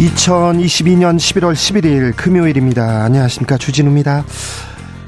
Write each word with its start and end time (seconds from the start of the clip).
2022년 0.00 1.18
11월 1.18 1.52
11일 1.52 2.16
금요일입니다. 2.16 3.04
안녕하십니까. 3.04 3.58
주진우입니다. 3.58 4.24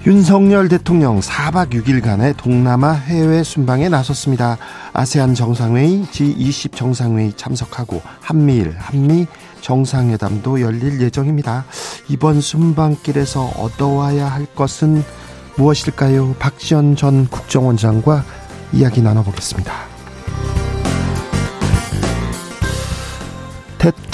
윤석열 0.07 0.69
대통령 0.69 1.19
4박 1.21 1.71
6일간의 1.71 2.37
동남아 2.37 2.93
해외 2.93 3.43
순방에 3.43 3.89
나섰습니다. 3.89 4.59
아세안 4.93 5.35
정상회의, 5.35 6.03
G20 6.13 6.75
정상회의 6.75 7.33
참석하고 7.35 8.03
한미일, 8.21 8.75
한미 8.77 9.27
정상회담도 9.63 10.61
열릴 10.61 11.01
예정입니다. 11.01 11.65
이번 12.11 12.43
순방길에서 12.43 13.47
얻어와야 13.57 14.27
할 14.27 14.45
것은 14.45 15.03
무엇일까요? 15.57 16.35
박지원 16.39 16.97
전 16.97 17.27
국정원장과 17.29 18.25
이야기 18.75 19.01
나눠보겠습니다. 19.01 19.92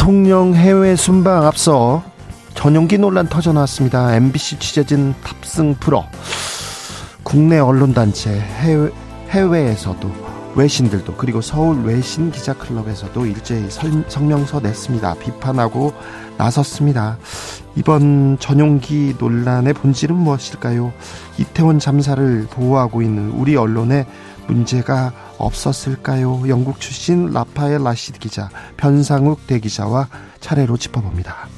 대통령 0.08 0.54
해외 0.54 0.96
순방 0.96 1.44
앞서 1.44 2.02
전용기 2.54 2.96
논란 2.96 3.28
터져나왔습니다. 3.28 4.16
MBC 4.16 4.58
취재진 4.58 5.14
탑승 5.22 5.74
프로 5.74 6.02
국내 7.22 7.58
언론단체 7.58 8.30
해외, 8.40 8.90
해외에서도 9.28 10.10
외신들도 10.54 11.14
그리고 11.16 11.42
서울 11.42 11.84
외신 11.84 12.30
기자 12.30 12.54
클럽에서도 12.54 13.26
일제히 13.26 13.68
성명서 14.08 14.60
냈습니다. 14.60 15.16
비판하고 15.16 15.92
나섰습니다. 16.38 17.18
이번 17.76 18.38
전용기 18.40 19.16
논란의 19.18 19.74
본질은 19.74 20.16
무엇일까요? 20.16 20.90
이태원 21.36 21.78
잠사를 21.78 22.46
보호하고 22.50 23.02
있는 23.02 23.32
우리 23.32 23.56
언론의 23.56 24.06
문제가 24.48 25.12
없었을까요? 25.38 26.48
영국 26.48 26.80
출신 26.80 27.30
라파엘 27.30 27.84
라시드 27.84 28.18
기자, 28.18 28.48
변상욱 28.76 29.46
대기자와 29.46 30.08
차례로 30.40 30.76
짚어봅니다. 30.76 31.48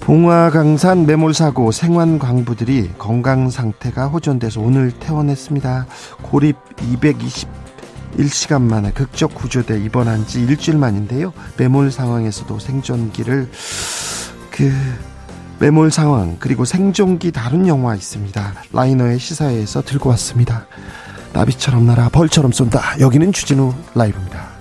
봉화강산 0.00 1.06
매몰사고 1.06 1.72
생환 1.72 2.18
광부들이 2.18 2.92
건강 2.98 3.48
상태가 3.48 4.06
호전돼서 4.06 4.60
오늘 4.60 4.92
퇴원했습니다. 4.92 5.86
고립 6.20 6.56
221시간 8.16 8.60
만에 8.60 8.92
극적 8.92 9.34
구조돼 9.34 9.82
입원한 9.82 10.26
지 10.26 10.42
일주일 10.42 10.76
만인데요. 10.76 11.32
매몰 11.56 11.90
상황에서도 11.90 12.58
생존기를 12.58 13.50
그 14.50 14.72
매몰 15.58 15.90
상황 15.90 16.36
그리고 16.38 16.64
생존기 16.64 17.32
다룬 17.32 17.66
영화 17.68 17.94
있습니다. 17.94 18.54
라이너의 18.72 19.18
시사회에서 19.18 19.82
들고 19.82 20.10
왔습니다. 20.10 20.66
나비처럼 21.32 21.86
날아 21.86 22.10
벌처럼 22.10 22.52
쏜다. 22.52 23.00
여기는 23.00 23.32
주진우 23.32 23.74
라이브입니다. 23.94 24.54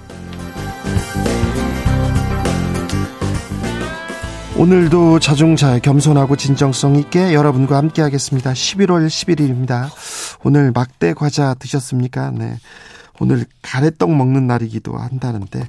오늘도 4.56 5.20
자중잘 5.20 5.80
겸손하고 5.80 6.36
진정성 6.36 6.96
있게 6.98 7.34
여러분과 7.34 7.76
함께 7.76 8.02
하겠습니다. 8.04 8.54
11월 8.54 9.08
11일입니다. 9.08 9.90
오늘 10.44 10.72
막대 10.72 11.14
과자 11.14 11.56
드셨습니까? 11.56 12.32
네. 12.32 12.58
오늘 13.20 13.46
가래떡 13.62 14.16
먹는 14.16 14.48
날이기도 14.48 14.98
한다는데, 14.98 15.68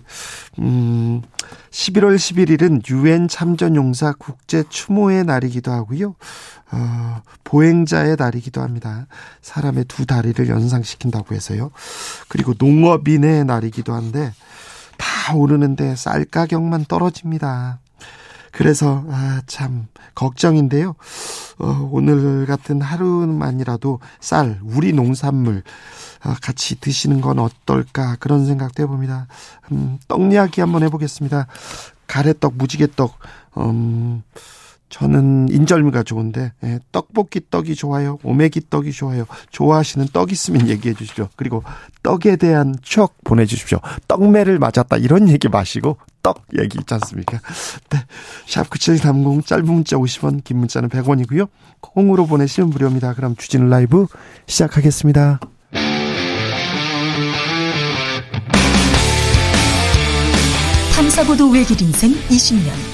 음, 0.61 1.23
11월 1.71 2.17
11일은 2.17 2.89
유엔 2.91 3.29
참전용사 3.29 4.15
국제 4.19 4.65
추모의 4.69 5.25
날이기도 5.25 5.71
하고요. 5.71 6.15
어, 6.73 7.23
보행자의 7.45 8.17
날이기도 8.19 8.63
합니다. 8.63 9.07
사람의 9.43 9.85
두 9.85 10.07
다리를 10.07 10.49
연상시킨다고 10.49 11.35
해서요. 11.35 11.71
그리고 12.29 12.55
농업인의 12.59 13.45
날이기도 13.45 13.93
한데, 13.93 14.33
다 14.97 15.35
오르는데 15.35 15.97
쌀 15.97 16.25
가격만 16.25 16.87
떨어집니다. 16.87 17.81
그래서 18.55 19.05
아, 19.09 19.43
참 19.47 19.89
걱정인데요. 20.15 20.95
어, 21.59 21.89
오늘 21.91 22.47
같은 22.47 22.81
하루만이라도 22.81 23.99
쌀, 24.21 24.61
우리 24.63 24.93
농산물 24.93 25.63
어, 26.25 26.35
같이 26.41 26.81
드시는 26.81 27.21
건 27.21 27.41
어떨까 27.41 28.17
그런 28.21 28.47
생각도 28.47 28.83
해봅니다. 28.85 29.27
음, 29.73 29.99
떡 30.07 30.33
이야기 30.33 30.61
한번 30.61 30.85
해보겠습니다. 30.85 31.49
가래떡, 32.07 32.55
무지개떡. 32.57 33.19
음, 33.59 34.23
저는 34.95 35.49
인절미가 35.51 36.05
좋은데 36.05 36.53
예, 36.63 36.79
떡볶이 36.93 37.41
떡이 37.51 37.75
좋아요. 37.75 38.19
오메기 38.23 38.71
떡이 38.71 38.93
좋아요. 38.93 39.27
좋아하시는 39.51 40.07
떡 40.13 40.31
있으면 40.31 40.69
얘기해 40.69 40.95
주십시오. 40.95 41.29
그리고 41.35 41.65
떡에 42.05 42.37
대한 42.37 42.77
추억 42.81 43.17
보내주십시오. 43.25 43.81
떡매를 44.07 44.61
맞았다 44.61 44.99
이런 44.99 45.29
얘기 45.29 45.49
마시고 45.49 45.97
떡 46.23 46.47
얘기 46.57 46.79
있지 46.79 46.95
않습니까? 46.95 47.41
네. 47.91 47.99
샵9730 48.47 49.45
짧은 49.45 49.65
문자 49.65 49.97
50원 49.97 50.45
긴 50.45 50.59
문자는 50.59 50.89
100원이고요. 50.91 51.49
콩으로 51.81 52.27
보내시면 52.27 52.71
무료입니다. 52.71 53.15
그럼 53.15 53.35
주진 53.35 53.69
라이브 53.69 54.07
시작하겠습니다. 54.47 55.41
탐사보도 60.95 61.51
외길 61.51 61.83
인생 61.83 62.13
20년 62.29 62.94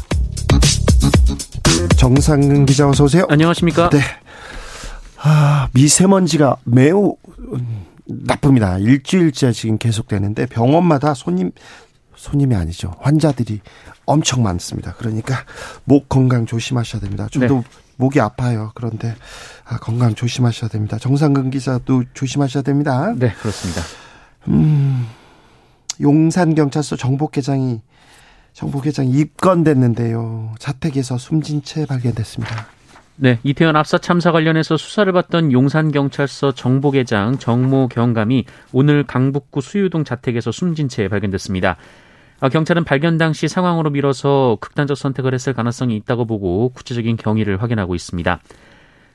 정상근 2.01 2.65
기자 2.65 2.89
어서 2.89 3.03
오세요. 3.03 3.27
안녕하십니까? 3.29 3.91
네. 3.91 3.99
아, 5.21 5.69
미세먼지가 5.73 6.57
매우 6.63 7.15
나쁩니다. 8.05 8.79
일주일째 8.79 9.51
지금 9.51 9.77
계속되는데 9.77 10.47
병원마다 10.47 11.13
손님 11.13 11.51
손님이 12.15 12.55
아니죠. 12.55 12.95
환자들이 13.01 13.61
엄청 14.05 14.41
많습니다. 14.41 14.95
그러니까 14.97 15.45
목 15.83 16.09
건강 16.09 16.47
조심하셔야 16.47 17.01
됩니다. 17.01 17.27
저도 17.31 17.57
네. 17.57 17.63
목이 17.97 18.19
아파요. 18.19 18.71
그런데 18.73 19.13
아, 19.63 19.77
건강 19.77 20.15
조심하셔야 20.15 20.71
됩니다. 20.71 20.97
정상근 20.97 21.51
기자도 21.51 22.05
조심하셔야 22.15 22.63
됩니다. 22.63 23.13
네, 23.15 23.31
그렇습니다. 23.33 23.83
음, 24.47 25.05
용산 26.01 26.55
경찰서 26.55 26.95
정복회장이 26.95 27.81
정복회장 28.53 29.07
입건됐는데요. 29.07 30.53
자택에서 30.59 31.17
숨진 31.17 31.63
채 31.63 31.85
발견됐습니다. 31.85 32.67
네, 33.15 33.39
이태원 33.43 33.75
압사 33.75 33.97
참사 33.97 34.31
관련해서 34.31 34.77
수사를 34.77 35.11
받던 35.13 35.51
용산경찰서 35.51 36.53
정복회장 36.53 37.37
정모 37.37 37.87
경감이 37.89 38.45
오늘 38.71 39.03
강북구 39.03 39.61
수유동 39.61 40.03
자택에서 40.03 40.51
숨진 40.51 40.89
채 40.89 41.07
발견됐습니다. 41.07 41.77
아, 42.39 42.49
경찰은 42.49 42.83
발견 42.83 43.19
당시 43.19 43.47
상황으로 43.47 43.91
밀어서 43.91 44.57
극단적 44.59 44.97
선택을 44.97 45.35
했을 45.35 45.53
가능성이 45.53 45.95
있다고 45.97 46.25
보고 46.25 46.69
구체적인 46.69 47.17
경위를 47.17 47.61
확인하고 47.61 47.93
있습니다. 47.93 48.39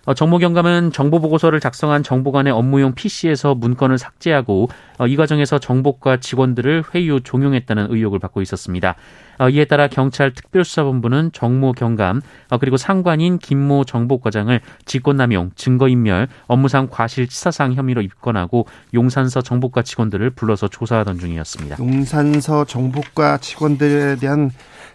어, 0.07 0.15
정모 0.15 0.39
경감은 0.39 0.93
정보 0.93 1.21
보고서를 1.21 1.59
작성한 1.59 2.05
정보관의 2.05 2.53
업무용 2.53 2.95
PC에서 2.95 3.57
문건을 3.57 3.99
삭제하고 3.99 4.69
어, 4.99 5.07
이 5.07 5.17
과정에서 5.17 5.59
정보과 5.59 6.19
직원들을 6.19 6.85
회유 6.95 7.15
후 7.15 7.21
종용했다는 7.21 7.89
의혹을 7.91 8.21
받고 8.21 8.41
있었습니다. 8.41 8.95
어, 9.39 9.49
이에 9.49 9.65
따라 9.65 9.89
경찰 9.89 10.33
특별수사본부는 10.33 11.31
정모 11.33 11.73
경감 11.73 12.23
그리고 12.61 12.77
상관인 12.77 13.39
김모 13.39 13.85
정보과장을 13.85 14.61
직권남용, 14.85 15.51
증거인멸, 15.57 16.29
업무상 16.47 16.89
과실치사상 16.89 17.75
혐의로 17.75 18.01
입건하고 18.01 18.67
용산서 18.95 19.43
정보과 19.43 19.83
직원들을 19.83 20.31
불러서 20.31 20.69
조사하던 20.69 21.19
중이었습니다. 21.19 21.77
용산서 21.81 22.65
정보과 22.65 23.39
직원들에 23.39 24.17
대한 24.17 24.51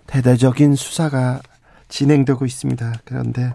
대대적인 0.08 0.76
수사가 0.76 1.42
진행되고 1.90 2.46
있습니다. 2.46 2.94
그런데 3.04 3.54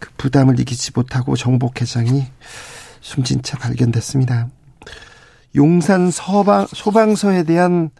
그 0.00 0.10
부담을 0.16 0.58
이기지 0.58 0.90
못하고 0.96 1.36
정복 1.36 1.80
회장이 1.80 2.24
숨진 3.00 3.42
채 3.42 3.56
발견됐습니다. 3.56 4.48
용산 5.54 6.10
서방, 6.10 6.66
소방서에 6.66 7.44
대한 7.44 7.90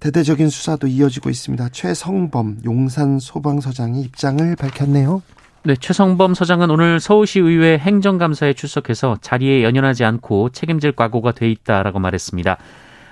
대대적인 0.00 0.48
수사도 0.48 0.86
이어지고 0.86 1.30
있습니다. 1.30 1.68
최성범 1.70 2.60
용산 2.64 3.18
소방서장이 3.18 4.02
입장을 4.02 4.54
밝혔네요. 4.56 5.22
네, 5.64 5.76
최성범 5.76 6.34
서장은 6.34 6.70
오늘 6.70 7.00
서울시의회 7.00 7.78
행정감사에 7.78 8.52
출석해서 8.52 9.16
자리에 9.22 9.62
연연하지 9.62 10.04
않고 10.04 10.50
책임질 10.50 10.92
각오가 10.92 11.32
돼 11.32 11.50
있다라고 11.50 12.00
말했습니다. 12.00 12.58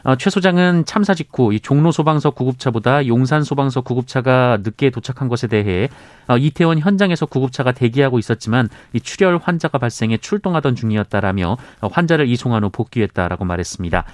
어, 0.05 0.17
최 0.17 0.31
소장은 0.31 0.85
참사 0.85 1.15
직후 1.15 1.53
이 1.55 1.61
종로 1.61 1.93
소방서 1.93 2.31
구급차보다 2.31 3.07
용산 3.07 3.43
소방서 3.43 3.83
구급차가 3.83 4.59
늦게 4.63 4.91
도착한 4.91 5.29
것에 5.29 5.47
대해 5.47 5.89
어, 6.29 6.37
이태원 6.37 6.79
현장에서 6.79 7.27
구급차가 7.27 7.73
대기하고 7.73 8.19
있었지만 8.19 8.69
이 8.93 9.01
출혈 9.01 9.39
환자가 9.43 9.79
발생해 9.79 10.19
출동하던 10.19 10.75
중이었다라며 10.75 11.57
어, 11.81 11.87
환자를 11.87 12.29
이송한 12.29 12.65
후 12.65 12.71
복귀했다라고 12.71 13.45
말했습니다. 13.45 14.05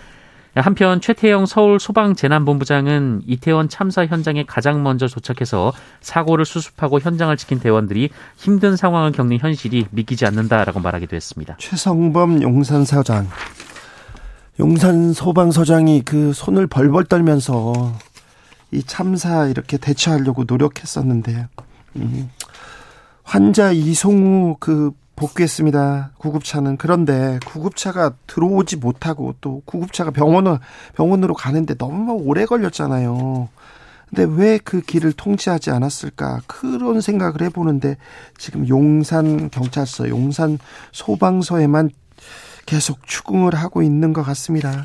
한편 0.54 1.00
최태영 1.00 1.46
서울 1.46 1.78
소방재난본부장은 1.78 3.22
이태원 3.26 3.68
참사 3.68 4.04
현장에 4.06 4.44
가장 4.44 4.82
먼저 4.82 5.06
도착해서 5.06 5.72
사고를 6.00 6.44
수습하고 6.44 6.98
현장을 7.00 7.36
지킨 7.36 7.60
대원들이 7.60 8.10
힘든 8.36 8.76
상황을 8.76 9.12
겪는 9.12 9.38
현실이 9.38 9.86
믿기지 9.90 10.26
않는다라고 10.26 10.80
말하기도 10.80 11.14
했습니다. 11.14 11.56
최성범 11.58 12.42
용산사장 12.42 13.28
용산 14.60 15.12
소방서장이 15.12 16.02
그 16.02 16.32
손을 16.32 16.66
벌벌 16.66 17.04
떨면서 17.04 17.92
이 18.70 18.82
참사 18.82 19.46
이렇게 19.46 19.76
대처하려고 19.76 20.44
노력했었는데 20.46 21.46
음, 21.96 22.30
환자 23.22 23.70
이송 23.72 24.56
후그 24.58 24.92
복귀했습니다. 25.16 26.12
구급차는 26.18 26.76
그런데 26.76 27.38
구급차가 27.46 28.14
들어오지 28.26 28.76
못하고 28.76 29.34
또 29.40 29.62
구급차가 29.64 30.10
병원을 30.10 30.58
병원으로 30.94 31.34
가는데 31.34 31.74
너무 31.74 32.12
오래 32.12 32.44
걸렸잖아요. 32.44 33.48
근데 34.08 34.24
왜 34.24 34.58
그 34.58 34.80
길을 34.80 35.12
통제하지 35.12 35.70
않았을까? 35.70 36.40
그런 36.46 37.00
생각을 37.00 37.42
해보는데 37.42 37.96
지금 38.38 38.66
용산 38.68 39.50
경찰서, 39.50 40.08
용산 40.08 40.58
소방서에만 40.92 41.90
계속 42.68 43.06
추궁을 43.06 43.54
하고 43.54 43.80
있는 43.82 44.12
것 44.12 44.22
같습니다. 44.24 44.84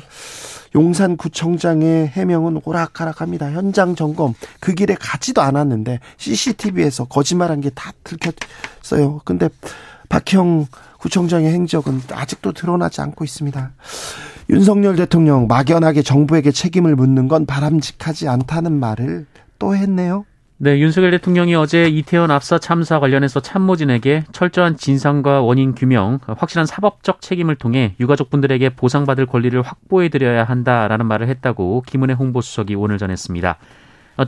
용산구청장의 0.74 2.08
해명은 2.08 2.62
오락가락합니다. 2.64 3.52
현장 3.52 3.94
점검 3.94 4.32
그 4.58 4.72
길에 4.72 4.94
가지도 4.98 5.42
않았는데 5.42 6.00
CCTV에서 6.16 7.04
거짓말한 7.04 7.60
게 7.60 7.70
다 7.74 7.92
들켰어요. 8.02 9.20
근데 9.26 9.50
박형 10.08 10.66
구청장의 10.98 11.52
행적은 11.52 12.00
아직도 12.10 12.52
드러나지 12.52 13.02
않고 13.02 13.22
있습니다. 13.22 13.72
윤석열 14.48 14.96
대통령 14.96 15.46
막연하게 15.46 16.00
정부에게 16.00 16.52
책임을 16.52 16.96
묻는 16.96 17.28
건 17.28 17.44
바람직하지 17.44 18.28
않다는 18.28 18.72
말을 18.72 19.26
또 19.58 19.76
했네요. 19.76 20.24
네, 20.64 20.78
윤석열 20.78 21.10
대통령이 21.10 21.54
어제 21.56 21.88
이태원 21.88 22.30
압사 22.30 22.58
참사 22.58 22.98
관련해서 22.98 23.40
참모진에게 23.40 24.24
철저한 24.32 24.78
진상과 24.78 25.42
원인 25.42 25.74
규명, 25.74 26.20
확실한 26.26 26.64
사법적 26.64 27.20
책임을 27.20 27.56
통해 27.56 27.94
유가족분들에게 28.00 28.70
보상받을 28.70 29.26
권리를 29.26 29.60
확보해드려야 29.60 30.44
한다라는 30.44 31.04
말을 31.04 31.28
했다고 31.28 31.82
김은혜 31.86 32.14
홍보수석이 32.14 32.76
오늘 32.76 32.96
전했습니다. 32.96 33.58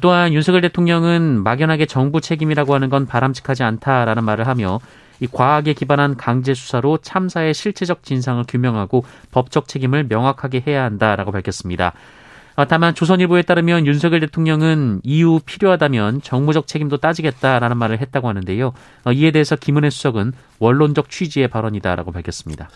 또한 0.03 0.35
윤석열 0.35 0.61
대통령은 0.61 1.43
막연하게 1.43 1.87
정부 1.87 2.21
책임이라고 2.21 2.75
하는 2.75 2.91
건 2.91 3.07
바람직하지 3.07 3.63
않다라는 3.63 4.23
말을 4.23 4.47
하며 4.47 4.79
이 5.21 5.27
과학에 5.27 5.73
기반한 5.73 6.19
강제 6.19 6.53
수사로 6.53 6.99
참사의 6.99 7.55
실체적 7.55 8.03
진상을 8.03 8.45
규명하고 8.47 9.07
법적 9.31 9.69
책임을 9.69 10.05
명확하게 10.11 10.65
해야 10.67 10.85
한다라고 10.85 11.33
밝혔습니다. 11.33 11.95
어, 12.57 12.65
다만 12.65 12.95
조선일보에 12.95 13.43
따르면 13.43 13.87
윤석열 13.87 14.21
대통령은 14.21 15.03
이후 15.05 15.41
필요하다면 15.45 16.23
정무적 16.23 16.67
책임도 16.67 16.97
따지겠다라는 16.97 17.77
말을 17.77 18.01
했다고 18.01 18.29
하는데요. 18.29 18.73
어, 19.05 19.13
이에 19.13 19.31
대해서 19.31 19.57
김은혜 19.57 19.91
수석은 19.91 20.33
원론적 20.59 21.11
취지의 21.11 21.49
발언이다라고 21.49 22.13
밝혔습니다. 22.13 22.71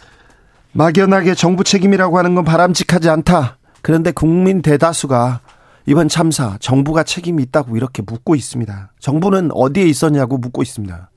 막연하게 0.73 1.35
정부 1.35 1.65
책임이라고 1.65 2.19
하는 2.19 2.35
건 2.35 2.45
바람직하지 2.45 3.09
않다. 3.09 3.57
그런데 3.81 4.13
국민 4.13 4.61
대다수가 4.61 5.41
이번 5.87 6.09
참사 6.09 6.59
정부가 6.61 7.03
책임이 7.03 7.43
있다고 7.45 7.77
이렇게 7.79 8.03
묻고 8.03 8.35
있습니다. 8.35 8.93
정부는 8.99 9.51
어디에 9.55 9.87
있었냐고 9.87 10.37
묻고 10.37 10.61
있습니다. 10.63 11.11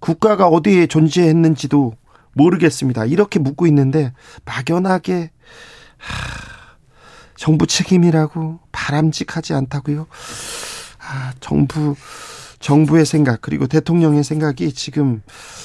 국가가 0.00 0.48
어디에 0.48 0.88
존재했는지도 0.88 1.94
모르겠습니다. 2.32 3.04
이렇게 3.04 3.38
묻고 3.38 3.68
있는데 3.68 4.12
막연하게 4.44 5.30
하... 5.98 6.53
정부 7.44 7.66
책임이라고 7.66 8.58
바람직하지 8.72 9.52
않다고요. 9.52 10.06
아, 10.98 11.34
정부 11.40 11.94
정부의 12.58 13.04
생각 13.04 13.42
그리고 13.42 13.66
대통령의 13.66 14.24
생각이 14.24 14.72
지금 14.72 15.20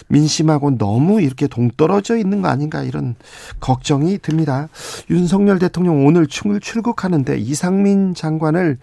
민심하고 0.09 0.77
너무 0.77 1.21
이렇게 1.21 1.47
동떨어져 1.47 2.17
있는 2.17 2.41
거 2.41 2.49
아닌가 2.49 2.83
이런 2.83 3.15
걱정이 3.61 4.17
듭니다. 4.17 4.67
윤석열 5.09 5.57
대통령 5.57 6.05
오늘 6.05 6.27
출국하는데 6.27 7.37
이상민 7.37 8.13
장관을 8.13 8.77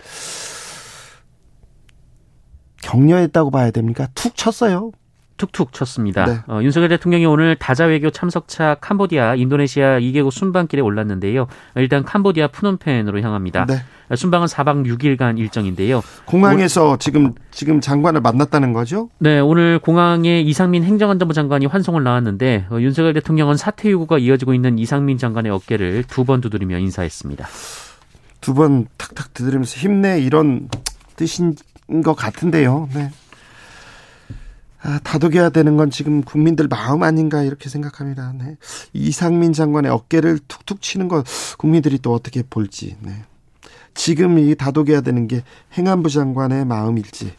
격려했다고 2.81 3.51
봐야 3.51 3.71
됩니까? 3.73 4.09
툭 4.15 4.35
쳤어요. 4.35 4.93
툭툭 5.37 5.73
쳤습니다. 5.73 6.25
네. 6.27 6.39
어, 6.49 6.61
윤석열 6.63 6.89
대통령이 6.89 7.27
오늘 7.27 7.57
다자 7.57 7.85
외교 7.87 8.11
참석차 8.11 8.77
캄보디아, 8.81 9.35
인도네시아 9.37 10.01
2개국 10.01 10.31
순방길에 10.31 10.81
올랐는데요. 10.83 11.47
일단 11.77 12.05
캄보디아 12.05 12.49
푸놈펜으로 12.49 13.21
향합니다. 13.21 13.67
네. 13.67 13.83
순방은 14.15 14.47
4박 14.47 14.87
6일간 14.87 15.37
일정인데요. 15.39 16.01
공항에서 16.27 16.93
오 16.93 16.97
지금 16.97 17.35
지금 17.51 17.81
장관을 17.81 18.21
만났다는 18.21 18.73
거죠? 18.73 19.09
네, 19.19 19.41
오늘 19.41 19.79
공항에 19.81 20.41
이상민 20.41 20.85
행정안전부 20.85 21.35
장관이 21.35 21.67
환송을 21.67 22.05
나왔는데 22.05 22.67
어, 22.71 22.79
윤석열 22.81 23.15
대통령은 23.15 23.57
사퇴 23.57 23.91
요구가 23.91 24.19
이어지고 24.19 24.55
있는 24.55 24.79
이상민 24.79 25.19
장관의 25.19 25.51
어깨를 25.53 26.05
두 26.05 26.25
번 26.25 26.41
두드리며 26.41 26.79
인사했습니다. 26.79 27.47
두 28.41 28.55
번 28.55 28.87
탁탁 28.97 29.35
두드리면서 29.35 29.77
힘내 29.77 30.21
이런 30.21 30.69
뜻인 31.17 31.57
것 32.05 32.15
같은데요. 32.15 32.89
네. 32.95 33.11
아, 34.87 35.01
다독여야 35.03 35.49
되는 35.49 35.77
건 35.77 35.91
지금 35.91 36.23
국민들 36.23 36.69
마음 36.69 37.03
아닌가 37.03 37.43
이렇게 37.43 37.69
생각합니다. 37.69 38.33
네. 38.39 38.57
이상민 38.93 39.53
장관의 39.53 39.91
어깨를 39.91 40.39
툭툭 40.47 40.81
치는 40.81 41.09
거 41.09 41.25
국민들이 41.59 41.99
또 41.99 42.15
어떻게 42.15 42.45
볼지. 42.49 42.97
네. 43.01 43.25
지금 43.95 44.39
이 44.39 44.55
다독여야 44.55 45.01
되는 45.01 45.27
게 45.27 45.43
행안부 45.77 46.09
장관의 46.09 46.67
마음일지 46.67 47.33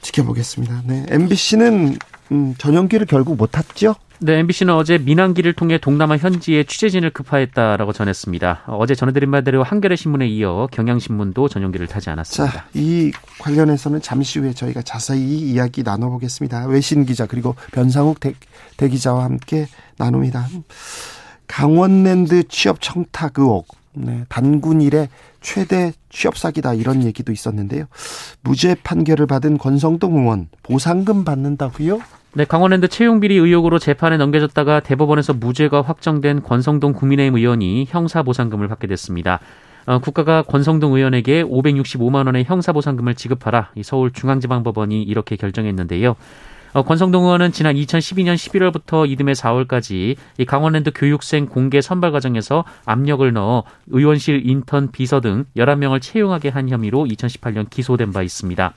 지켜보겠습니다. 0.00 0.82
네. 0.86 1.04
MBC는 1.10 1.98
음, 2.32 2.54
전용기를 2.56 3.06
결국 3.06 3.36
못 3.36 3.52
탔죠? 3.52 3.94
네, 4.24 4.38
MBC는 4.38 4.72
어제 4.74 4.98
민항기를 4.98 5.52
통해 5.52 5.78
동남아 5.78 6.16
현지에 6.16 6.62
취재진을 6.62 7.10
급파했다라고 7.10 7.92
전했습니다. 7.92 8.62
어제 8.68 8.94
전해드린 8.94 9.32
바대로 9.32 9.64
한겨레 9.64 9.96
신문에 9.96 10.28
이어 10.28 10.68
경향신문도 10.70 11.48
전용기를 11.48 11.88
타지 11.88 12.08
않았습니다. 12.10 12.52
자, 12.52 12.64
이 12.72 13.10
관련해서는 13.40 14.00
잠시 14.00 14.38
후에 14.38 14.52
저희가 14.52 14.82
자세히 14.82 15.20
이야기 15.20 15.82
나눠보겠습니다. 15.82 16.66
외신 16.66 17.04
기자 17.04 17.26
그리고 17.26 17.56
변상욱 17.72 18.20
대, 18.20 18.34
대기자와 18.76 19.24
함께 19.24 19.66
나눕니다. 19.98 20.46
강원랜드 21.48 22.46
취업 22.46 22.80
청탁 22.80 23.40
의혹, 23.40 23.66
네, 23.94 24.24
단군 24.28 24.80
일의 24.80 25.08
최대 25.40 25.92
취업 26.08 26.36
사기다 26.36 26.74
이런 26.74 27.04
얘기도 27.04 27.32
있었는데요. 27.32 27.84
무죄 28.42 28.74
판결을 28.82 29.26
받은 29.26 29.58
권성동 29.58 30.16
의원 30.16 30.48
보상금 30.62 31.24
받는다고요? 31.24 32.00
네, 32.34 32.46
강원랜드 32.46 32.88
채용 32.88 33.20
비리 33.20 33.36
의혹으로 33.36 33.78
재판에 33.78 34.16
넘겨졌다가 34.16 34.80
대법원에서 34.80 35.34
무죄가 35.34 35.82
확정된 35.82 36.42
권성동 36.42 36.94
국민의힘 36.94 37.36
의원이 37.36 37.86
형사 37.88 38.22
보상금을 38.22 38.68
받게 38.68 38.86
됐습니다. 38.86 39.40
어, 39.84 39.98
국가가 39.98 40.42
권성동 40.42 40.94
의원에게 40.94 41.42
565만 41.42 42.26
원의 42.26 42.44
형사 42.44 42.72
보상금을 42.72 43.16
지급하라 43.16 43.70
이 43.74 43.82
서울중앙지방법원이 43.82 45.02
이렇게 45.02 45.36
결정했는데요. 45.36 46.14
어, 46.74 46.82
권성동 46.82 47.24
의원은 47.24 47.52
지난 47.52 47.74
2012년 47.74 48.34
11월부터 48.34 49.08
이듬해 49.08 49.32
4월까지 49.32 50.16
이 50.38 50.44
강원랜드 50.46 50.90
교육생 50.94 51.46
공개 51.46 51.82
선발 51.82 52.12
과정에서 52.12 52.64
압력을 52.86 53.30
넣어 53.30 53.64
의원실 53.88 54.48
인턴 54.48 54.90
비서 54.90 55.20
등 55.20 55.44
11명을 55.54 56.00
채용하게 56.00 56.48
한 56.48 56.70
혐의로 56.70 57.04
2018년 57.04 57.68
기소된 57.68 58.12
바 58.12 58.22
있습니다. 58.22 58.72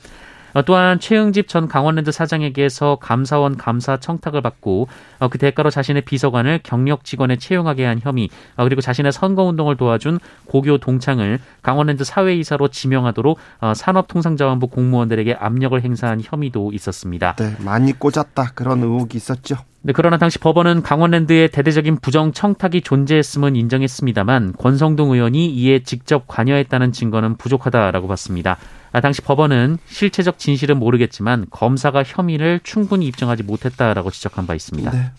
어, 0.55 0.62
또한 0.62 1.01
최응집 1.01 1.50
전 1.50 1.67
강원랜드 1.67 2.13
사장에게서 2.13 2.97
감사원 3.01 3.57
감사 3.57 3.97
청탁을 3.97 4.41
받고 4.41 4.88
어, 5.19 5.27
그 5.27 5.38
대가로 5.38 5.69
자신의 5.69 6.03
비서관을 6.03 6.62
경력 6.63 7.03
직원에 7.03 7.35
채용하게 7.35 7.85
한 7.85 8.00
혐의 8.01 8.29
어, 8.55 8.63
그리고 8.63 8.79
자신의 8.79 9.12
선거운동을 9.12 9.75
도와준 9.75 10.19
고교 10.45 10.77
동창을 10.77 11.39
강원랜드 11.62 12.05
사회이사로 12.05 12.69
지명하도록 12.69 13.38
산업통상자원부 13.75 14.67
공무원들에게 14.67 15.33
압력을 15.33 15.79
행사한 15.83 16.21
혐의도 16.24 16.71
있었습니다. 16.71 17.35
네, 17.35 17.55
많이 17.59 17.91
꽂았다 17.91 18.51
그런 18.55 18.81
의혹이 18.81 19.17
있었죠. 19.17 19.57
네, 19.81 19.93
그러나 19.93 20.17
당시 20.17 20.39
법원은 20.39 20.81
강원랜드의 20.81 21.50
대대적인 21.50 21.97
부정 21.97 22.31
청탁이 22.31 22.81
존재했음은 22.81 23.55
인정했습니다만 23.55 24.53
권성동 24.57 25.12
의원이 25.12 25.53
이에 25.53 25.83
직접 25.83 26.27
관여했다는 26.27 26.91
증거는 26.91 27.38
부족하다라고 27.38 28.07
봤습니다. 28.07 28.57
아, 28.95 29.01
당시 29.01 29.21
법원은 29.21 29.77
실체적 29.87 30.39
진실은 30.39 30.79
모르겠지만 30.79 31.47
검사가 31.49 32.03
혐의를 32.05 32.61
충분히 32.63 33.07
입증하지 33.07 33.43
못했다라고 33.43 34.09
지적한 34.09 34.47
바 34.47 34.55
있습니다. 34.55 34.89
네. 34.89 35.11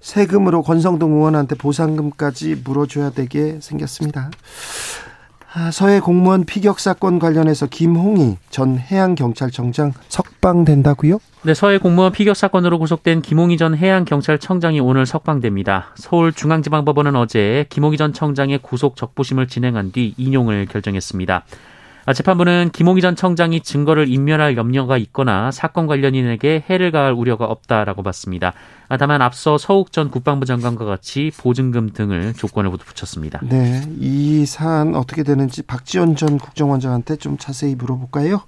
세금으로 0.00 0.62
권성동 0.62 1.12
의원한테 1.12 1.54
보상금까지 1.54 2.60
물어줘야 2.62 3.08
되게 3.08 3.56
생겼습니다. 3.62 4.30
아, 5.54 5.70
서해 5.70 5.98
공무원 5.98 6.44
피격 6.44 6.78
사건 6.78 7.18
관련해서 7.18 7.68
김홍희 7.68 8.36
전 8.50 8.78
해양경찰청장 8.78 9.94
석방된다고요? 10.10 11.20
네, 11.44 11.54
서해 11.54 11.78
공무원 11.78 12.12
피격 12.12 12.36
사건으로 12.36 12.78
구속된 12.80 13.22
김홍희 13.22 13.56
전 13.56 13.74
해양경찰청장이 13.74 14.78
오늘 14.80 15.06
석방됩니다. 15.06 15.94
서울중앙지방법원은 15.94 17.16
어제 17.16 17.64
김홍희 17.70 17.96
전 17.96 18.12
청장의 18.12 18.58
구속 18.58 18.96
적부심을 18.96 19.48
진행한 19.48 19.90
뒤 19.90 20.12
인용을 20.18 20.66
결정했습니다. 20.66 21.46
아, 22.08 22.14
재판부는 22.14 22.70
김홍희 22.72 23.02
전 23.02 23.16
청장이 23.16 23.60
증거를 23.60 24.08
인멸할 24.08 24.56
염려가 24.56 24.96
있거나 24.96 25.50
사건 25.50 25.86
관련인에게 25.86 26.64
해를 26.70 26.90
가할 26.90 27.12
우려가 27.12 27.44
없다라고 27.44 28.02
봤습니다. 28.02 28.54
아, 28.88 28.96
다만 28.96 29.20
앞서 29.20 29.58
서욱 29.58 29.92
전 29.92 30.10
국방부 30.10 30.46
장관과 30.46 30.86
같이 30.86 31.30
보증금 31.36 31.90
등을 31.92 32.32
조건을 32.32 32.70
모두 32.70 32.86
붙였습니다. 32.86 33.40
네, 33.42 33.82
이 34.00 34.46
사안 34.46 34.94
어떻게 34.94 35.22
되는지 35.22 35.60
박지원 35.60 36.16
전 36.16 36.38
국정원장한테 36.38 37.16
좀 37.16 37.36
자세히 37.36 37.74
물어볼까요? 37.74 38.40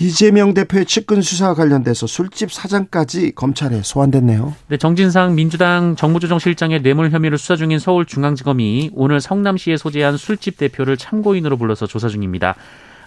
이재명 0.00 0.54
대표의 0.54 0.86
측근 0.86 1.20
수사와 1.20 1.52
관련돼서 1.52 2.06
술집 2.06 2.50
사장까지 2.50 3.32
검찰에 3.34 3.82
소환됐네요. 3.82 4.54
네, 4.68 4.78
정진상 4.78 5.34
민주당 5.34 5.94
정무조정실장의 5.94 6.82
뇌물 6.82 7.10
혐의를 7.10 7.36
수사 7.36 7.54
중인 7.54 7.78
서울중앙지검이 7.78 8.92
오늘 8.94 9.20
성남시에 9.20 9.76
소재한 9.76 10.16
술집 10.16 10.56
대표를 10.56 10.96
참고인으로 10.96 11.58
불러서 11.58 11.86
조사 11.86 12.08
중입니다. 12.08 12.54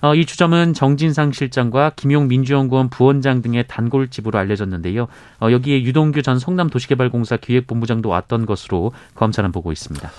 어, 0.04 0.14
이 0.14 0.26
주점은 0.26 0.74
정진상 0.74 1.32
실장과 1.32 1.94
김용 1.96 2.28
민주연구원 2.28 2.90
부원장 2.90 3.42
등의 3.42 3.66
단골집으로 3.68 4.38
알려졌는데요. 4.38 5.08
어, 5.40 5.52
여기에 5.52 5.82
유동규 5.82 6.22
전 6.22 6.38
성남도시개발공사 6.38 7.38
기획본부장도 7.38 8.08
왔던 8.08 8.46
것으로 8.46 8.92
검찰은 9.16 9.52
보고 9.52 9.72
있습니다. 9.72 10.12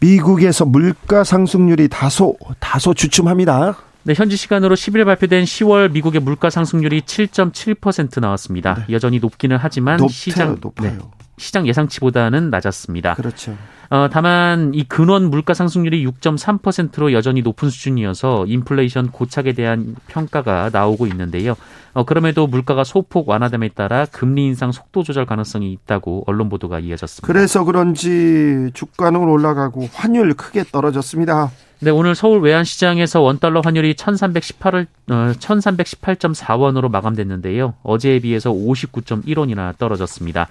미국에서 0.00 0.64
물가 0.64 1.22
상승률이 1.22 1.88
다소 1.88 2.36
다소 2.58 2.94
주춤합니다. 2.94 3.89
네, 4.02 4.14
현지 4.16 4.36
시간으로 4.36 4.74
10일 4.74 5.04
발표된 5.04 5.44
10월 5.44 5.92
미국의 5.92 6.20
물가 6.22 6.48
상승률이 6.48 7.02
7.7% 7.02 8.20
나왔습니다. 8.20 8.74
네. 8.86 8.94
여전히 8.94 9.18
높기는 9.18 9.56
하지만 9.60 9.98
높아요, 9.98 10.08
시장 10.08 10.56
높아요. 10.60 10.90
네, 10.90 10.98
시장 11.36 11.66
예상치보다는 11.66 12.50
낮았습니다. 12.50 13.14
그렇죠. 13.14 13.56
어, 13.90 14.08
다만 14.08 14.72
이 14.72 14.84
근원 14.84 15.30
물가 15.30 15.52
상승률이 15.52 16.06
6.3%로 16.06 17.12
여전히 17.12 17.42
높은 17.42 17.70
수준이어서 17.70 18.46
인플레이션 18.46 19.10
고착에 19.10 19.52
대한 19.52 19.96
평가가 20.06 20.70
나오고 20.72 21.08
있는데요. 21.08 21.56
어, 21.92 22.04
그럼에도 22.04 22.46
물가가 22.46 22.84
소폭 22.84 23.28
완화됨에 23.28 23.70
따라 23.70 24.06
금리 24.06 24.46
인상 24.46 24.70
속도 24.70 25.02
조절 25.02 25.26
가능성이 25.26 25.72
있다고 25.72 26.22
언론 26.28 26.48
보도가 26.48 26.78
이어졌습니다. 26.78 27.26
그래서 27.26 27.64
그런지 27.64 28.70
주가는 28.74 29.18
올라가고 29.18 29.88
환율 29.92 30.34
크게 30.34 30.62
떨어졌습니다. 30.70 31.50
네, 31.80 31.90
오늘 31.90 32.14
서울 32.14 32.42
외환시장에서 32.42 33.22
원달러 33.22 33.60
환율이 33.64 33.94
1318을, 33.94 34.86
어, 35.10 35.32
1318.4원으로 35.36 36.90
마감됐는데요. 36.90 37.74
어제에 37.82 38.20
비해서 38.20 38.52
59.1원이나 38.52 39.76
떨어졌습니다. 39.78 40.46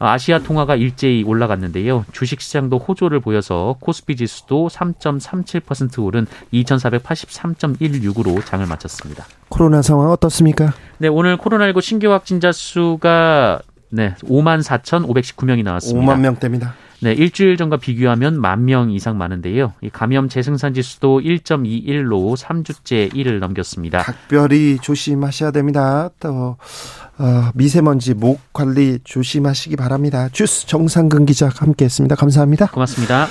아시아 0.00 0.38
통화가 0.38 0.76
일제히 0.76 1.22
올라갔는데요. 1.22 2.06
주식시장도 2.12 2.78
호조를 2.78 3.20
보여서 3.20 3.76
코스피 3.80 4.16
지수도 4.16 4.68
3.37% 4.68 6.02
오른 6.02 6.26
2,483.16으로 6.52 8.44
장을 8.44 8.66
마쳤습니다. 8.66 9.26
코로나 9.50 9.82
상황 9.82 10.10
어떻습니까? 10.10 10.72
네, 10.98 11.08
오늘 11.08 11.36
코로나19 11.36 11.82
신규 11.82 12.10
확진자 12.10 12.50
수가 12.50 13.60
네, 13.90 14.14
5만 14.22 14.62
4,519명이 14.62 15.62
나왔습니다. 15.62 16.14
5만 16.14 16.20
명대입니다. 16.20 16.74
네, 17.02 17.12
일주일 17.12 17.56
전과 17.56 17.78
비교하면 17.78 18.40
만 18.40 18.64
명 18.64 18.90
이상 18.90 19.16
많은데요. 19.16 19.72
이 19.80 19.88
감염 19.90 20.28
재생산 20.28 20.74
지수도 20.74 21.20
1.21로 21.20 22.36
3주째 22.36 23.10
1을 23.14 23.38
넘겼습니다. 23.38 24.02
각별히 24.02 24.78
조심하셔야 24.82 25.50
됩니다. 25.50 26.10
또 26.20 26.56
어, 27.18 27.50
미세먼지 27.54 28.14
목 28.14 28.40
관리 28.52 28.98
조심하시기 29.02 29.76
바랍니다. 29.76 30.28
주스 30.30 30.66
정상근 30.66 31.24
기자 31.26 31.48
함께했습니다. 31.48 32.16
감사합니다. 32.16 32.66
고맙습니다. 32.66 33.26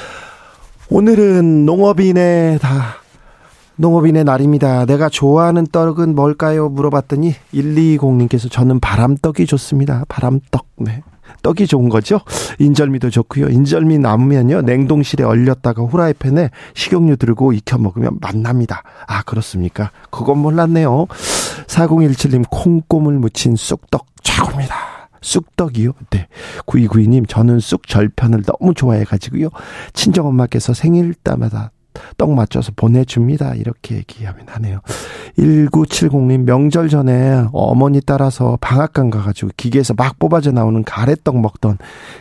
오늘은 0.90 1.66
농업인의 1.66 2.58
다 2.60 2.96
농업인의 3.76 4.24
날입니다. 4.24 4.86
내가 4.86 5.08
좋아하는 5.10 5.66
떡은 5.68 6.16
뭘까요? 6.16 6.70
물어봤더니 6.70 7.36
120님께서 7.54 8.52
저는 8.52 8.80
바람떡이 8.80 9.46
좋습니다. 9.46 10.06
바람떡. 10.10 10.66
네. 10.78 11.04
떡이 11.42 11.68
좋은 11.68 11.90
거죠. 11.90 12.20
인절미도 12.60 13.10
좋고요. 13.10 13.48
인절미 13.50 14.00
남으면요. 14.00 14.62
냉동실에 14.62 15.24
얼렸다가 15.24 15.84
후라이팬에 15.84 16.50
식용유 16.74 17.18
들고 17.18 17.54
익혀 17.54 17.78
먹으면 17.78 18.18
맛납니다. 18.22 18.84
아, 19.08 19.24
그렇습니까? 19.24 19.92
그건 20.10 20.40
몰랐네요. 20.40 21.08
4017님 21.68 22.46
콩고물 22.50 23.20
묻힌 23.20 23.56
쑥떡 23.56 24.06
최고입니다. 24.24 24.76
쑥떡이요? 25.22 25.92
네. 26.12 26.28
9292님, 26.66 27.28
저는 27.28 27.60
쑥 27.60 27.88
절편을 27.88 28.44
너무 28.44 28.74
좋아해가지고요. 28.74 29.50
친정엄마께서 29.94 30.74
생일 30.74 31.14
때마다 31.14 31.72
떡 32.18 32.34
맞춰서 32.34 32.72
보내줍니다. 32.76 33.56
이렇게 33.56 33.96
얘기하면 33.96 34.46
하네요. 34.48 34.80
1970님 35.38 36.44
명절 36.44 36.90
전에 36.90 37.46
어머니 37.52 38.02
따라서 38.02 38.58
방앗간 38.62 39.10
가가지고 39.10 39.52
기계에서 39.58 39.94
막 39.96 40.20
뽑아져 40.20 40.52
나오는 40.52 40.84
가래떡 40.84 41.40
먹던 41.40 41.78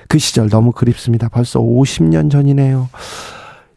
그 0.08 0.18
시절 0.18 0.48
너무 0.48 0.72
그립습니다. 0.72 1.28
벌써 1.28 1.60
50년 1.60 2.30
전이네요. 2.30 2.88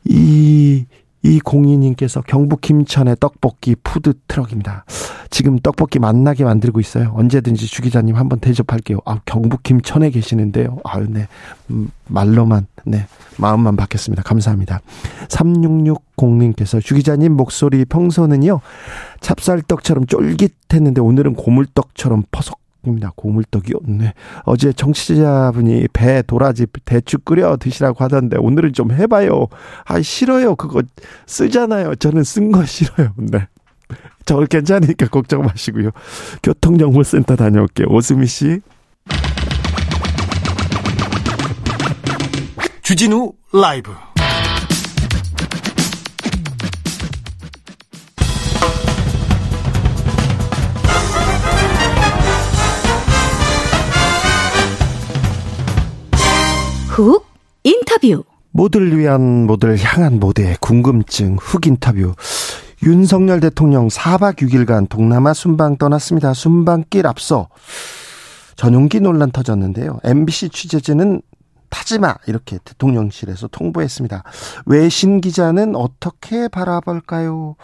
이, 0.06 0.86
이 1.24 1.40
공인님께서 1.40 2.22
경북 2.22 2.62
김천의 2.62 3.18
떡볶이 3.20 3.76
푸드 3.84 4.14
트럭입니다. 4.28 4.86
지금 5.30 5.58
떡볶이 5.60 5.98
맛나게 5.98 6.44
만들고 6.44 6.80
있어요. 6.80 7.14
언제든지 7.16 7.68
주 7.68 7.82
기자님 7.82 8.16
한번 8.16 8.40
대접할게요. 8.40 9.00
아, 9.06 9.20
경북 9.26 9.64
김천에 9.64 10.10
계시는데요. 10.10 10.80
아유, 10.84 11.08
네. 11.10 11.28
음, 11.70 11.90
말로만, 12.08 12.68
네. 12.86 13.08
마음만 13.38 13.76
받겠습니다. 13.76 14.24
감사합니다. 14.24 14.82
3660님께서 15.28 16.84
주 16.84 16.96
기자님 16.96 17.34
목소리 17.34 17.86
평소는요. 17.86 18.60
찹쌀떡처럼 19.22 20.06
쫄깃했는데 20.06 21.02
오늘은 21.02 21.36
고물떡처럼 21.36 22.24
퍼석 22.32 22.60
입니다. 22.86 23.12
고물떡이요. 23.16 23.76
네. 23.88 24.14
어제 24.44 24.74
정치자분이 24.74 25.88
배 25.94 26.24
도라지 26.24 26.66
대추 26.86 27.20
끓여 27.20 27.56
드시라고 27.58 28.04
하던데 28.04 28.38
오늘은 28.40 28.74
좀 28.74 28.92
해봐요. 28.92 29.48
아 29.86 30.02
싫어요. 30.02 30.56
그거 30.56 30.82
쓰잖아요. 31.28 31.96
저는 31.96 32.24
쓴 32.24 32.52
거 32.52 32.66
싫어요. 32.66 33.14
네. 33.18 33.48
저 34.26 34.40
괜찮으니까 34.46 35.08
걱정 35.08 35.42
마시고요. 35.44 35.92
교통정보센터 36.44 37.36
다녀올게요. 37.36 37.88
오수미 37.90 38.28
씨. 38.28 38.62
주진우 42.82 43.32
라이브. 43.54 43.92
훅 56.88 57.26
인터뷰. 57.64 58.24
모두를 58.52 58.98
위한 58.98 59.46
모두를 59.46 59.78
향한 59.78 60.20
모두의 60.20 60.58
궁금증 60.60 61.38
훅 61.40 61.68
인터뷰. 61.68 62.14
윤석열 62.84 63.40
대통령 63.40 63.90
4박 63.90 64.38
6일간 64.38 64.90
동남아 64.90 65.34
순방 65.34 65.78
떠났습니다. 65.78 66.34
순방길 66.34 67.06
앞서 67.06 67.48
전용기 68.56 69.00
논란 69.02 69.32
터졌는데요. 69.32 70.00
MBC 70.04 70.50
취재진은 70.50 71.22
타지마 71.72 72.16
이렇게 72.28 72.60
대통령실에서 72.64 73.48
통보했습니다. 73.48 74.24
외신 74.68 75.22
기자는 75.22 75.76
어떻게 75.76 76.48
바라볼까요? 76.48 77.56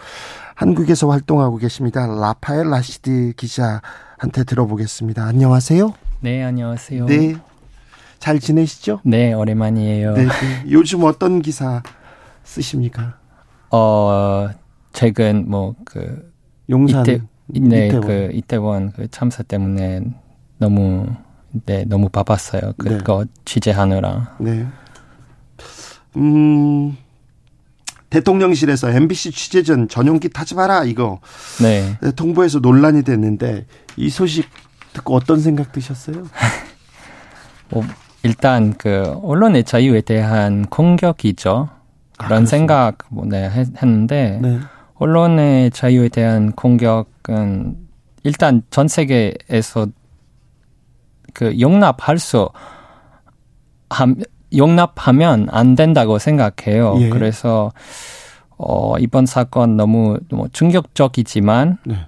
한국에서 0.56 1.08
활동하고 1.10 1.58
계십니다. 1.58 2.08
라파엘 2.08 2.70
라시드 2.72 3.34
기자한테 3.38 4.44
들어보겠습니다. 4.48 5.24
안녕하세요. 5.24 5.94
네, 6.22 6.42
안녕하세요. 6.44 7.06
네. 7.06 7.36
잘 8.18 8.40
지내시죠? 8.40 9.02
네, 9.04 9.34
오랜만이에요. 9.34 10.14
네, 10.14 10.24
네. 10.24 10.30
요즘 10.72 11.04
어떤 11.04 11.42
기사 11.44 11.84
쓰십니까? 12.44 13.18
어, 13.70 14.50
최근 14.94 15.46
뭐 15.48 15.76
그 15.86 16.32
용산 16.70 17.02
이태, 17.02 17.22
네, 17.48 17.88
이태원. 17.88 18.08
그 18.08 18.30
이태원 18.34 18.92
그 18.94 19.08
참사 19.12 19.44
때문에 19.44 20.02
너무 20.58 21.08
네, 21.66 21.86
너무 21.86 22.10
바빴어요. 22.10 22.74
그거 22.78 23.26
네. 23.26 23.32
취재하느라. 23.46 24.36
네. 24.40 24.68
음. 26.16 26.98
대통령실에서 28.10 28.90
MBC 28.90 29.32
취재전 29.32 29.90
전용기 29.90 30.30
타지 30.30 30.56
마라 30.56 30.86
이거 30.86 31.20
네. 31.62 31.98
네. 32.02 32.12
통보해서 32.12 32.60
논란이 32.60 33.04
됐는데 33.04 33.66
이 33.98 34.10
소식 34.10 34.48
듣고 34.94 35.14
어떤 35.14 35.40
생각 35.40 35.72
드셨어요? 35.72 36.26
뭐 37.70 37.84
일단 38.24 38.74
그 38.78 39.14
언론의 39.24 39.66
자유에 39.66 40.02
대한 40.02 40.66
공격이죠. 40.66 41.70
그런 42.18 42.44
아, 42.44 42.46
생각 42.46 42.98
뭐 43.10 43.26
네, 43.26 43.50
했는데 43.50 44.40
네. 44.42 44.60
언론의 44.96 45.72
자유에 45.72 46.10
대한 46.10 46.52
공격은 46.54 47.78
일단 48.24 48.64
전 48.72 48.88
세계에서 48.88 49.88
그 51.38 51.60
용납할 51.60 52.18
수 52.18 52.50
함, 53.92 54.16
용납하면 54.56 55.50
안 55.52 55.76
된다고 55.76 56.18
생각해요. 56.18 56.96
예. 57.00 57.10
그래서 57.10 57.72
어 58.58 58.98
이번 58.98 59.28
사건 59.28 59.78
너무 59.78 60.18
뭐 60.32 60.48
충격적이지만 60.52 61.78
네. 61.86 62.08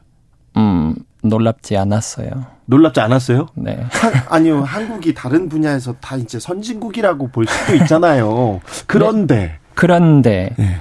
음 0.57 0.95
놀랍지 1.21 1.77
않았어요. 1.77 2.31
놀랍지 2.65 3.01
않았어요? 3.01 3.45
네. 3.53 3.85
한, 3.91 4.13
아니요, 4.29 4.63
한국이 4.63 5.13
다른 5.13 5.47
분야에서 5.47 5.93
다 6.01 6.15
이제 6.15 6.39
선진국이라고 6.39 7.27
볼 7.27 7.45
수도 7.45 7.75
있잖아요. 7.75 8.61
그런데. 8.87 9.35
네. 9.35 9.59
그런데, 9.75 10.55
네. 10.57 10.77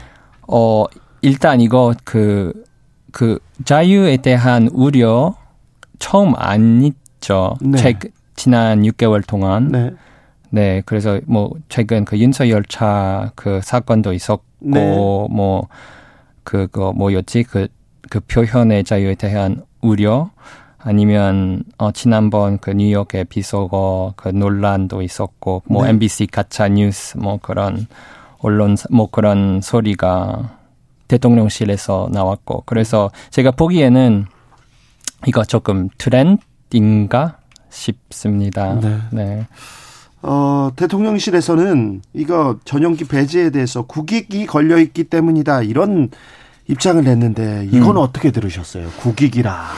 어, 0.46 0.84
일단 1.22 1.60
이거 1.60 1.94
그, 2.04 2.52
그 3.10 3.38
자유에 3.64 4.18
대한 4.18 4.68
우려 4.72 5.34
처음 5.98 6.34
안 6.36 6.82
있죠. 6.82 7.56
네. 7.60 7.78
책, 7.78 8.00
지난 8.38 8.82
6개월 8.82 9.26
동안. 9.26 9.68
네. 9.68 9.90
네, 10.50 10.82
그래서 10.86 11.20
뭐 11.26 11.50
최근 11.68 12.04
그 12.04 12.18
윤서 12.18 12.48
열차 12.48 13.32
그 13.34 13.60
사건도 13.62 14.12
있었고 14.14 14.42
네. 14.60 14.80
뭐 15.30 15.68
그거 16.44 16.92
뭐였지 16.94 17.42
그그 17.42 17.68
그 18.08 18.20
표현의 18.20 18.84
자유에 18.84 19.16
대한 19.16 19.64
우려 19.82 20.30
아니면 20.78 21.64
어 21.76 21.92
지난번 21.92 22.58
그 22.58 22.70
뉴욕의 22.70 23.26
비속어 23.26 24.14
그 24.16 24.28
논란도 24.28 25.02
있었고 25.02 25.62
뭐 25.66 25.84
네. 25.84 25.90
MBC 25.90 26.28
가짜 26.28 26.68
뉴스 26.68 27.18
뭐 27.18 27.38
그런 27.42 27.86
언론 28.38 28.76
뭐 28.90 29.10
그런 29.10 29.60
소리가 29.60 30.56
대통령실에서 31.08 32.08
나왔고 32.12 32.62
그래서 32.64 33.10
제가 33.30 33.50
보기에는 33.50 34.26
이거 35.26 35.44
조금 35.44 35.88
트렌드인가 35.98 37.38
싶습니다. 37.70 38.78
네. 38.80 38.98
네. 39.12 39.46
어, 40.22 40.70
대통령실에서는 40.74 42.02
이거 42.12 42.58
전용기 42.64 43.04
배제에 43.04 43.50
대해서 43.50 43.82
국익이 43.82 44.46
걸려 44.46 44.78
있기 44.78 45.04
때문이다. 45.04 45.62
이런 45.62 46.10
입장을 46.66 47.02
냈는데 47.02 47.68
이건 47.70 47.96
음. 47.96 47.98
어떻게 47.98 48.30
들으셨어요? 48.30 48.88
국익이라. 49.00 49.68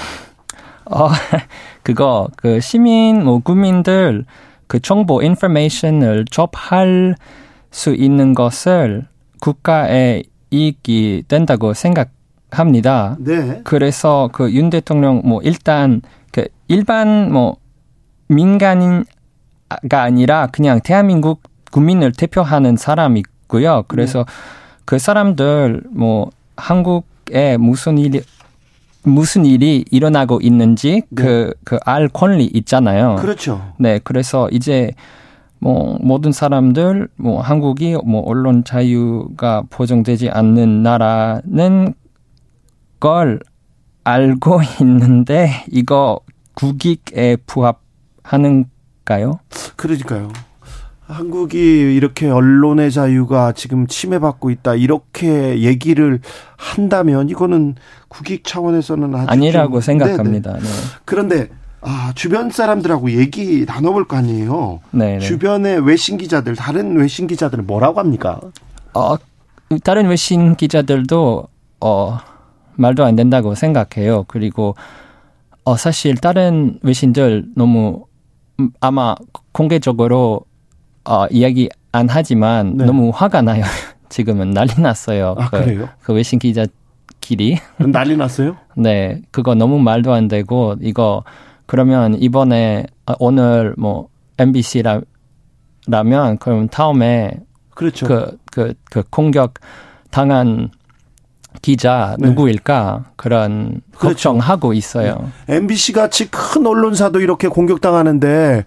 어, 0.87 1.09
그거 1.83 2.29
그 2.37 2.61
시민 2.61 3.23
뭐 3.25 3.39
국민들 3.41 4.25
그 4.67 4.81
정보 4.81 5.23
인포메이션을 5.23 6.25
접할 6.31 7.15
수 7.71 7.95
있는 7.95 8.35
것을 8.35 9.07
국가의 9.41 10.25
이익이 10.51 11.25
된다고 11.29 11.75
생각합니다. 11.75 13.17
네. 13.21 13.61
그래서 13.63 14.29
그 14.33 14.51
윤 14.51 14.71
대통령 14.71 15.23
뭐 15.25 15.41
일단 15.43 16.03
그 16.33 16.47
일반 16.69 17.33
뭐 17.33 17.57
민간인가 18.31 19.05
아니라 19.91 20.47
그냥 20.53 20.81
대한민국 20.81 21.43
국민을 21.71 22.13
대표하는 22.13 22.77
사람이고요. 22.77 23.85
그래서 23.89 24.21
네. 24.21 24.25
그 24.85 24.99
사람들 24.99 25.83
뭐 25.91 26.31
한국에 26.57 27.57
무슨 27.57 27.99
일이 27.99 28.23
무슨 29.03 29.47
일이 29.47 29.85
일어나고 29.91 30.41
있는지 30.43 31.03
네. 31.11 31.23
그, 31.23 31.55
그알 31.65 32.09
권리 32.09 32.45
있잖아요. 32.45 33.17
그렇죠. 33.17 33.73
네. 33.79 33.99
그래서 34.03 34.49
이제 34.51 34.93
뭐 35.59 35.99
모든 36.01 36.33
사람들 36.33 37.09
뭐 37.17 37.41
한국이 37.41 37.97
뭐 38.05 38.23
언론 38.27 38.63
자유가 38.65 39.63
보장되지 39.71 40.31
않는 40.31 40.83
나라는 40.83 41.95
걸 42.99 43.41
알고 44.05 44.61
있는데 44.81 45.65
이거 45.71 46.21
국익에 46.55 47.37
부합 47.47 47.81
하는가요? 48.23 49.41
그러니까요. 49.77 50.31
한국이 51.07 51.59
이렇게 51.59 52.29
언론의 52.31 52.93
자유가 52.93 53.53
지금 53.53 53.87
침해받고 53.89 54.51
있다 54.51 54.77
이렇게 54.77 55.61
얘기를 55.61 56.21
한다면 56.57 57.29
이거는 57.29 57.75
국익 58.09 58.45
차원에서는 58.45 59.15
아니라고 59.15 59.81
생각합니다. 59.81 60.53
네. 60.55 60.61
그런데 61.05 61.49
아, 61.83 62.13
주변 62.15 62.51
사람들하고 62.51 63.11
얘기 63.13 63.65
나눠볼 63.67 64.07
거 64.07 64.17
아니에요. 64.17 64.81
네. 64.91 65.19
주변의 65.19 65.87
외신 65.87 66.17
기자들, 66.19 66.55
다른 66.55 66.97
외신 66.97 67.27
기자들은 67.27 67.67
뭐라고 67.67 67.99
합니까? 67.99 68.39
어, 68.95 69.17
다른 69.83 70.09
외신 70.09 70.57
기자들도 70.57 71.49
어 71.81 72.19
말도 72.75 73.05
안 73.05 73.17
된다고 73.17 73.55
생각해요. 73.55 74.25
그리고 74.29 74.75
어 75.65 75.77
사실 75.77 76.17
다른 76.17 76.79
외신들 76.83 77.47
너무 77.57 78.05
음, 78.05 78.10
아마 78.81 79.15
공개적으로 79.53 80.45
어, 81.05 81.27
이야기 81.31 81.69
안 81.93 82.09
하지만 82.09 82.77
네. 82.77 82.85
너무 82.85 83.11
화가 83.13 83.43
나요. 83.43 83.65
지금은 84.09 84.51
난리 84.51 84.81
났어요. 84.81 85.35
아, 85.39 85.51
그, 85.51 85.65
그래요? 85.65 85.89
그 86.03 86.13
외신 86.13 86.39
기자끼리. 86.39 87.59
난리 87.79 88.17
났어요? 88.17 88.57
네. 88.77 89.23
그거 89.31 89.55
너무 89.55 89.79
말도 89.79 90.13
안 90.13 90.29
되고, 90.29 90.75
이거, 90.81 91.23
그러면 91.67 92.21
이번에, 92.21 92.87
아, 93.07 93.15
오늘 93.19 93.75
뭐, 93.79 94.09
MBC라, 94.39 95.01
라면, 95.87 96.39
그럼 96.39 96.69
다음에. 96.69 97.39
그렇죠. 97.75 98.07
그, 98.07 98.39
그, 98.51 98.75
그 98.91 99.03
공격 99.11 99.55
당한 100.11 100.71
기자 101.63 102.17
네. 102.19 102.29
누구일까 102.29 103.05
그런 103.17 103.81
그렇죠. 103.97 104.31
걱정하고 104.31 104.73
있어요. 104.73 105.31
네. 105.47 105.57
MBC 105.57 105.93
같이 105.93 106.31
큰 106.31 106.67
언론사도 106.67 107.21
이렇게 107.21 107.49
공격당하는데 107.49 108.65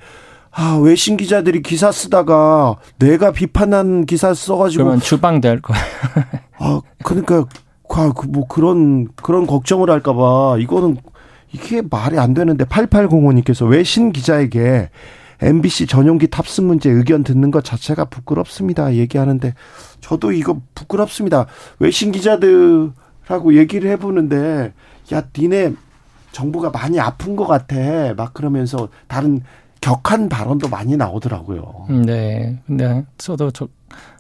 아, 0.56 0.80
외신 0.82 1.18
기자들이 1.18 1.64
기사 1.64 1.92
쓰다가 1.92 2.78
내가 3.00 3.32
비판한 3.32 4.06
기사 4.06 4.34
써가지고. 4.34 4.84
그러면 4.84 5.02
주방될 5.02 5.62
거야. 5.62 5.80
아, 6.60 6.80
그러니까, 7.04 7.46
그, 7.88 8.28
뭐 8.28 8.48
그런, 8.48 9.08
그런 9.16 9.48
걱정을 9.48 9.90
할까봐 9.90 10.58
이거는 10.60 10.98
이게 11.52 11.82
말이 11.82 12.20
안 12.20 12.34
되는데 12.34 12.66
8805님께서 12.66 13.68
외신 13.68 14.12
기자에게 14.12 14.90
MBC 15.44 15.88
전용기 15.88 16.28
탑승 16.28 16.68
문제 16.68 16.90
의견 16.90 17.24
듣는 17.24 17.52
것 17.52 17.64
자체가 17.64 18.06
부끄럽습니다. 18.06 18.94
얘기하는데 18.96 19.54
저도 20.02 20.32
이거 20.32 20.62
부끄럽습니다. 20.76 21.48
외신 21.80 22.12
기자들하고 22.12 23.56
얘기를 23.56 23.90
해보는데 23.92 24.74
야, 25.14 25.24
니네 25.38 25.74
정부가 26.32 26.70
많이 26.72 27.00
아픈 27.00 27.36
것 27.36 27.46
같아. 27.46 27.76
막 28.16 28.34
그러면서 28.34 28.90
다른 29.08 29.42
격한 29.82 30.30
발언도 30.30 30.70
많이 30.70 30.96
나오더라고요. 30.96 31.88
네. 32.06 32.60
근데 32.66 33.06
저도 33.18 33.52
저 33.52 33.68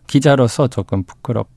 기자로서 0.07 0.67
조금 0.67 1.03
부끄럽 1.03 1.47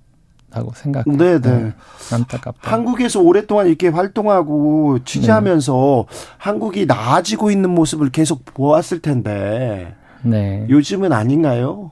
다고 0.50 0.72
생각해요. 0.74 1.16
네, 1.16 1.40
네. 1.40 1.72
안타깝다. 2.12 2.70
한국에서 2.70 3.20
오랫동안 3.20 3.66
이렇게 3.66 3.88
활동하고 3.88 5.00
취재하면서 5.04 6.06
네. 6.08 6.16
한국이 6.38 6.86
나아지고 6.86 7.50
있는 7.50 7.70
모습을 7.70 8.10
계속 8.10 8.44
보았을 8.44 9.00
텐데. 9.00 9.94
네. 10.22 10.66
요즘은 10.68 11.12
아닌가요? 11.12 11.90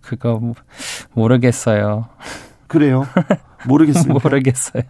그거 0.00 0.54
모르겠어요. 1.12 2.08
그래요? 2.66 3.06
모르겠습니다. 3.66 4.14
모르겠어요. 4.22 4.82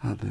아, 0.00 0.16
네. 0.20 0.30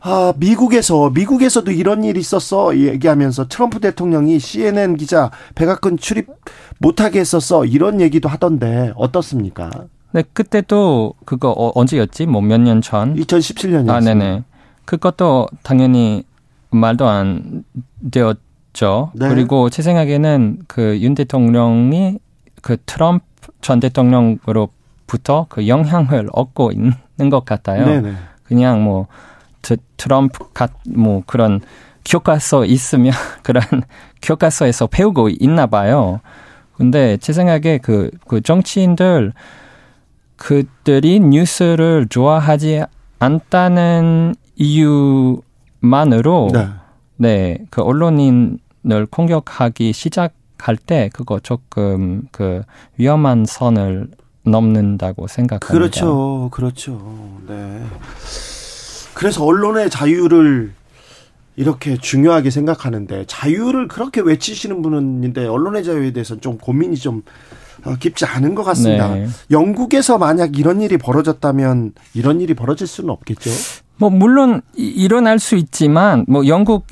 아, 0.00 0.32
미국에서, 0.36 1.10
미국에서도 1.10 1.70
이런 1.70 2.04
일이 2.04 2.20
있었어. 2.20 2.76
얘기하면서 2.76 3.48
트럼프 3.48 3.80
대통령이 3.80 4.38
CNN 4.38 4.96
기자 4.96 5.30
백악관 5.54 5.96
출입 5.96 6.28
못하게 6.78 7.20
했었어. 7.20 7.64
이런 7.64 8.00
얘기도 8.00 8.28
하던데, 8.28 8.92
어떻습니까? 8.94 9.70
네, 10.16 10.22
그때도 10.32 11.12
그거 11.26 11.50
어, 11.50 11.72
언제였지? 11.74 12.24
뭐 12.24 12.40
몇 12.40 12.58
년 12.58 12.80
전? 12.80 13.14
2017년이었어요. 13.16 13.90
아, 13.90 14.00
네네. 14.00 14.44
그것도 14.86 15.48
당연히 15.62 16.24
말도 16.70 17.06
안 17.06 17.64
되었죠. 18.10 19.10
네. 19.14 19.28
그리고 19.28 19.68
제 19.68 19.82
생각에는 19.82 20.60
그 20.68 20.98
윤 21.02 21.14
대통령이 21.14 22.18
그 22.62 22.78
트럼프 22.86 23.24
전 23.60 23.78
대통령으로부터 23.80 25.46
그 25.50 25.68
영향을 25.68 26.30
얻고 26.32 26.72
있는 26.72 27.30
것 27.30 27.44
같아요. 27.44 27.84
네네. 27.84 28.14
그냥 28.44 28.82
뭐 28.82 29.06
트럼프 29.98 30.50
같뭐 30.54 31.24
그런 31.26 31.60
교과서 32.06 32.64
있으면 32.64 33.12
그런 33.42 33.62
교과서에서 34.22 34.86
배우고 34.86 35.28
있나 35.40 35.66
봐요. 35.66 36.20
근데 36.74 37.16
제 37.18 37.32
생각에 37.32 37.78
그, 37.82 38.10
그 38.28 38.40
정치인들 38.40 39.32
그들이 40.36 41.20
뉴스를 41.20 42.06
좋아하지 42.08 42.84
않다는 43.18 44.34
이유만으로 44.56 46.50
네, 46.52 46.68
네 47.16 47.58
그 47.70 47.82
언론인을 47.82 49.06
공격하기 49.10 49.92
시작할 49.92 50.76
때 50.76 51.10
그거 51.12 51.40
조금 51.40 52.22
그 52.32 52.62
위험한 52.98 53.44
선을 53.46 54.08
넘는다고 54.44 55.26
생각합니다. 55.26 55.72
그렇죠. 55.72 56.48
그렇죠. 56.52 57.40
네. 57.48 57.82
그래서 59.14 59.44
언론의 59.44 59.90
자유를 59.90 60.72
이렇게 61.56 61.96
중요하게 61.96 62.50
생각하는데 62.50 63.24
자유를 63.26 63.88
그렇게 63.88 64.20
외치시는 64.20 64.82
분인데 64.82 65.46
언론의 65.46 65.84
자유에 65.84 66.12
대해서는 66.12 66.42
좀 66.42 66.58
고민이 66.58 66.96
좀 66.96 67.22
어, 67.22 67.24
깊지 67.94 68.24
않은 68.24 68.54
것 68.54 68.64
같습니다. 68.64 69.14
네. 69.14 69.28
영국에서 69.50 70.18
만약 70.18 70.58
이런 70.58 70.80
일이 70.80 70.98
벌어졌다면 70.98 71.92
이런 72.14 72.40
일이 72.40 72.54
벌어질 72.54 72.86
수는 72.86 73.10
없겠죠. 73.10 73.50
뭐 73.98 74.10
물론 74.10 74.62
일어날 74.74 75.38
수 75.38 75.56
있지만 75.56 76.24
뭐 76.28 76.46
영국 76.46 76.86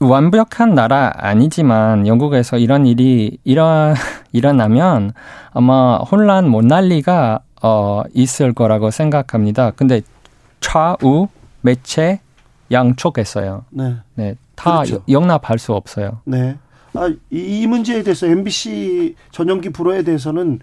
완벽한 0.00 0.74
나라 0.74 1.12
아니지만 1.16 2.06
영국에서 2.06 2.58
이런 2.58 2.86
일이 2.86 3.38
일어 3.44 3.94
일어나면 4.32 5.12
아마 5.52 5.98
혼란 5.98 6.48
못 6.48 6.64
난리가 6.64 7.40
어 7.62 8.02
있을 8.12 8.52
거라고 8.52 8.90
생각합니다. 8.90 9.70
근데 9.70 10.02
좌우 10.60 11.28
매체 11.62 12.20
양쪽에서요. 12.70 13.64
네. 13.70 13.96
네. 14.14 14.34
다 14.54 14.82
그렇죠. 14.82 15.02
용납할 15.08 15.58
수 15.58 15.72
없어요. 15.72 16.20
네. 16.24 16.56
아, 16.94 17.12
이 17.30 17.66
문제에 17.66 18.02
대해서 18.02 18.26
MBC 18.26 19.16
전용기 19.30 19.70
불어에 19.70 20.02
대해서는 20.02 20.60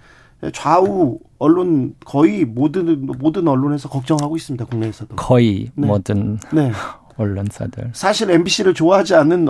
좌우 0.53 1.19
언론 1.37 1.95
거의 2.03 2.45
모든 2.45 3.05
모든 3.05 3.47
언론에서 3.47 3.89
걱정하고 3.89 4.35
있습니다. 4.35 4.65
국내에서도 4.65 5.15
거의 5.15 5.69
네. 5.75 5.87
모든 5.87 6.39
네. 6.51 6.71
언론사들 7.17 7.91
사실 7.93 8.31
MBC를 8.31 8.73
좋아하지 8.73 9.15
않는 9.15 9.49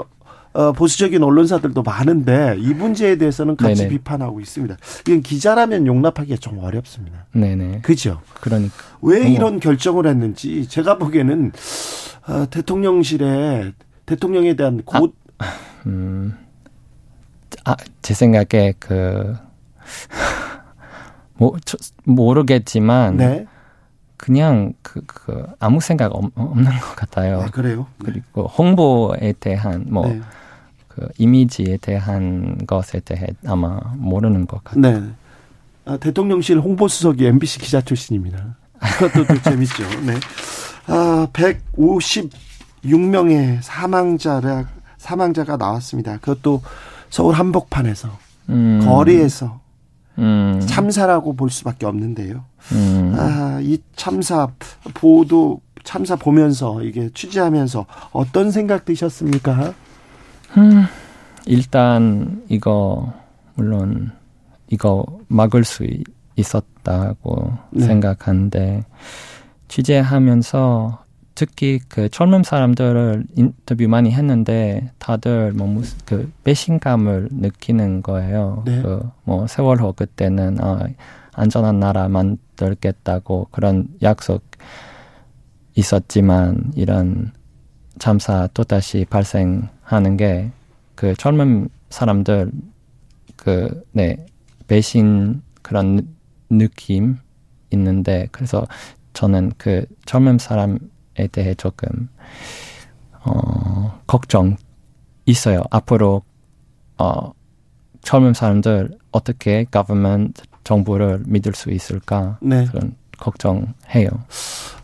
어, 0.54 0.74
보수적인 0.74 1.24
언론사들도 1.24 1.82
많은데 1.82 2.58
이 2.60 2.74
문제에 2.74 3.16
대해서는 3.18 3.56
같이 3.56 3.84
네네. 3.84 3.90
비판하고 3.90 4.42
있습니다. 4.42 4.76
이건 5.08 5.22
기자라면 5.22 5.88
용납하기가 5.88 6.38
좀 6.38 6.60
어렵습니다. 6.60 7.26
네네. 7.32 7.80
그죠? 7.84 8.20
그러니까 8.42 8.74
왜 9.02 9.30
이런 9.30 9.62
결정을 9.62 10.08
했는지 10.08 10.68
제가 10.68 10.98
보기에는 10.98 11.54
어, 12.28 12.50
대통령실에 12.50 13.72
대통령에 14.06 14.56
대한 14.56 14.82
곧 14.84 15.16
아, 15.38 15.46
음. 15.86 16.38
아, 17.66 17.76
제 18.02 18.14
생각에 18.14 18.74
그, 18.80 19.36
뭐, 21.36 21.58
저, 21.66 21.78
모르겠지만. 22.04 23.18
네. 23.18 23.46
그냥 24.18 24.74
그, 24.84 25.02
그, 25.08 25.48
아무 25.60 25.82
생각 25.82 26.14
없, 26.14 26.32
없는 26.36 26.72
것 26.80 26.96
같아요. 26.96 27.42
아, 27.42 27.48
그래요? 27.48 27.88
네. 27.98 28.12
그리고 28.12 28.46
홍보에 28.48 29.34
대한, 29.40 29.86
뭐, 29.90 30.08
네. 30.08 30.22
그, 30.88 31.08
이미지에 31.18 31.78
대한 31.78 32.60
것에 32.68 33.00
대해 33.00 33.26
아마 33.48 33.80
모르는 33.96 34.46
것 34.46 34.64
같아요. 34.64 35.00
네. 35.00 35.10
아, 35.86 35.98
대통령실 35.98 36.60
홍보수석이 36.60 37.26
MBC 37.26 37.58
기자 37.60 37.82
출신입니다. 37.82 38.56
그것도 38.80 39.26
또 39.26 39.42
재밌죠. 39.50 39.84
네. 40.06 40.14
아, 40.86 41.28
156명의 41.34 43.60
사망자가, 43.64 44.68
사망자가 45.00 45.58
나왔습니다. 45.58 46.18
그것도 46.18 46.62
서울 47.12 47.36
한복판에서 47.36 48.10
음. 48.50 48.82
거리에서 48.84 49.60
음. 50.18 50.60
참사라고 50.66 51.36
볼 51.36 51.52
수밖에 51.52 51.86
없는데요. 51.86 52.44
음. 52.72 53.16
아, 53.16 53.60
이 53.62 53.78
참사 53.96 54.48
보도 54.96 55.62
참사 55.84 56.16
보면서 56.16 56.82
이게 56.82 57.10
취재하면서 57.14 57.86
어떤 58.12 58.50
생각 58.52 58.86
드셨습니까? 58.86 59.74
음, 60.58 60.86
일단 61.46 62.44
이거 62.50 63.14
물론 63.56 64.12
이거 64.70 65.06
막을 65.28 65.64
수 65.64 65.86
있었다고 66.36 67.54
네. 67.72 67.86
생각하는데 67.86 68.84
취재하면서 69.68 71.01
특히 71.42 71.80
그 71.90 72.08
젊은 72.08 72.44
사람들을 72.44 73.26
인터뷰 73.36 73.88
많이 73.88 74.12
했는데 74.12 74.92
다들 75.00 75.54
뭐 75.54 75.66
무슨 75.66 75.98
그 76.06 76.32
배신감을 76.44 77.30
느끼는 77.32 78.04
거예요. 78.04 78.62
네. 78.68 78.84
그뭐 78.84 79.48
세월호 79.48 79.94
그때는 79.94 80.58
아 80.62 80.86
안전한 81.34 81.80
나라 81.80 82.08
만들겠다고 82.10 83.48
그런 83.50 83.88
약속 84.04 84.44
있었지만 85.74 86.74
이런 86.76 87.32
참사 87.98 88.48
또 88.54 88.64
다시 88.64 89.06
발생하는 89.10 90.18
게 90.18 90.52
그 91.02 91.16
젊은 91.16 91.68
사람들 91.90 92.52
그 93.36 93.84
네 93.92 94.24
배신 94.68 95.42
그런 95.64 96.08
느낌 96.48 97.18
있는데 97.72 98.28
그래서 98.32 98.68
저는 99.14 99.54
그 99.58 99.88
젊은 100.06 100.38
사람 100.38 100.76
에 100.76 100.78
대해 101.28 101.54
조금 101.56 102.10
어, 103.24 104.00
걱정 104.08 104.58
있어요. 105.26 105.64
앞으로 105.72 106.24
어, 106.98 107.32
젊은 108.02 108.34
사람들 108.34 108.98
어떻게 109.12 109.66
government 109.72 110.42
정부를 110.64 111.24
믿을 111.26 111.54
수 111.54 111.72
있을까 111.72 112.38
네. 112.42 112.66
그런 112.66 112.96
걱정해요. 113.20 114.10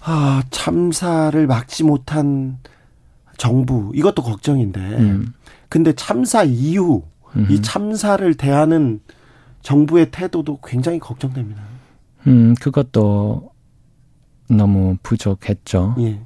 아 0.02 0.43
참사를 0.52 1.47
막지 1.47 1.84
못한 1.84 2.60
정부 3.38 3.91
이것도 3.93 4.23
걱정인데 4.23 4.80
음. 4.80 5.34
근데 5.69 5.93
참사 5.93 6.43
이후 6.43 7.04
음흠. 7.36 7.52
이 7.52 7.62
참사를 7.62 8.34
대하는 8.36 9.00
정부의 9.62 10.12
태도도 10.12 10.60
굉장히 10.63 11.00
걱정됩니다. 11.00 11.62
음 12.28 12.56
그것도 12.56 13.52
너무 14.50 14.97
부족했죠. 15.04 15.95
예. 16.00 16.19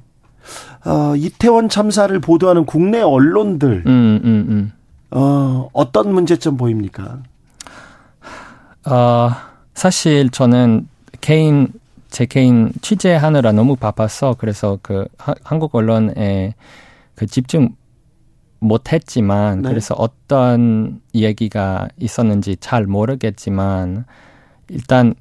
어, 0.84 1.14
이태원 1.16 1.68
참사를 1.68 2.18
보도하는 2.20 2.64
국내 2.66 3.00
언론들, 3.00 3.84
음, 3.86 4.20
음, 4.24 4.46
음. 4.48 4.72
어, 5.10 5.68
어떤 5.72 6.12
문제점 6.12 6.56
보입니까? 6.56 7.22
어, 8.86 9.30
사실 9.74 10.30
저는 10.30 10.88
개인, 11.20 11.68
제 12.08 12.26
개인 12.26 12.72
취재하느라 12.82 13.52
너무 13.52 13.76
바빠서 13.76 14.34
그래서 14.38 14.78
그 14.82 15.06
하, 15.18 15.34
한국 15.44 15.74
언론에 15.74 16.54
그 17.14 17.26
집중 17.26 17.74
못했지만 18.58 19.62
네. 19.62 19.68
그래서 19.68 19.94
어떤 19.98 21.00
얘기가 21.14 21.88
있었는지 21.98 22.56
잘 22.60 22.86
모르겠지만 22.86 24.04
일단 24.68 25.14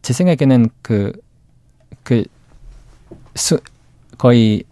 제 0.00 0.12
생각에는 0.12 0.68
그그 0.82 2.24
수, 3.34 3.60
거의 4.22 4.62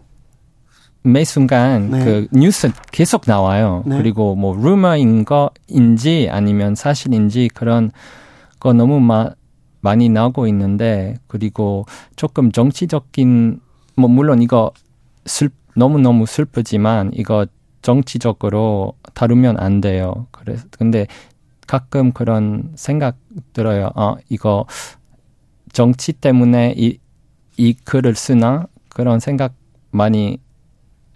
매 1.03 1.25
순간 1.25 1.91
네. 1.91 2.05
그 2.05 2.27
뉴스 2.31 2.71
계속 2.93 3.23
나와요. 3.25 3.83
네. 3.85 3.97
그리고 3.97 4.33
뭐 4.33 4.55
루머인 4.55 5.25
거인지 5.25 6.29
아니면 6.31 6.73
사실인지 6.73 7.49
그런 7.53 7.91
거 8.61 8.71
너무 8.71 9.01
마, 9.01 9.31
많이 9.81 10.07
나오고 10.07 10.47
있는데 10.47 11.17
그리고 11.27 11.85
조금 12.15 12.53
정치적인 12.53 13.59
뭐 13.97 14.09
물론 14.09 14.41
이거 14.41 14.71
슬 15.25 15.49
너무 15.75 15.99
너무 15.99 16.25
슬프지만 16.25 17.11
이거 17.13 17.45
정치적으로 17.81 18.93
다루면 19.13 19.59
안 19.59 19.81
돼요. 19.81 20.27
그래서 20.31 20.65
근데 20.71 21.07
가끔 21.67 22.13
그런 22.13 22.71
생각 22.75 23.17
들어요. 23.51 23.91
어 23.95 24.15
이거 24.29 24.65
정치 25.73 26.13
때문에 26.13 26.73
이, 26.77 26.99
이 27.57 27.73
글을 27.73 28.15
쓰나 28.15 28.67
그런 28.93 29.19
생각 29.19 29.53
많이 29.91 30.39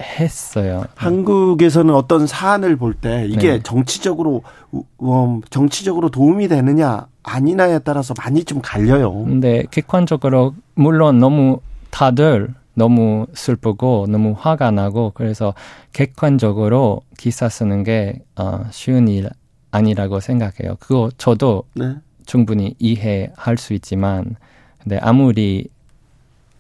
했어요. 0.02 0.86
한국에서는 0.96 1.94
어떤 1.94 2.28
사안을 2.28 2.76
볼 2.76 2.96
때 2.96 3.26
이게 3.30 3.54
네. 3.54 3.64
정치적으로 3.64 4.44
음, 4.74 5.42
정치적으로 5.50 6.10
도움이 6.10 6.48
되느냐 6.50 7.08
아니냐에 7.24 7.80
따라서 7.80 8.14
많이 8.18 8.44
좀 8.44 8.60
갈려요. 8.62 9.14
근데 9.24 9.64
객관적으로 9.72 10.54
물론 10.74 11.20
너무 11.20 11.60
다들 11.92 12.54
너무 12.74 13.26
슬프고 13.34 14.06
너무 14.10 14.36
화가 14.38 14.72
나고 14.72 15.12
그래서 15.16 15.54
객관적으로 15.94 17.02
기사 17.18 17.48
쓰는 17.48 17.84
게 17.84 18.22
어, 18.36 18.66
쉬운 18.72 19.08
일 19.08 19.30
아니라고 19.72 20.20
생각해요. 20.20 20.76
그거 20.80 21.10
저도 21.18 21.64
네. 21.74 21.96
충분히 22.26 22.76
이해할 22.80 23.58
수 23.58 23.74
있지만 23.74 24.36
근데 24.84 24.98
아무리 25.02 25.70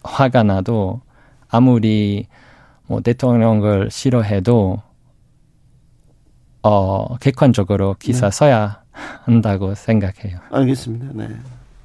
화가 0.04 0.43
나도 0.43 1.01
아무리 1.49 2.27
뭐 2.88 3.01
대통령을 3.01 3.89
싫어해도 3.91 4.81
어 6.63 7.17
객관적으로 7.17 7.95
기사 7.99 8.29
네. 8.29 8.38
써야 8.38 8.81
한다고 8.91 9.75
생각해요. 9.75 10.39
알겠습니다. 10.51 11.08
네. 11.13 11.29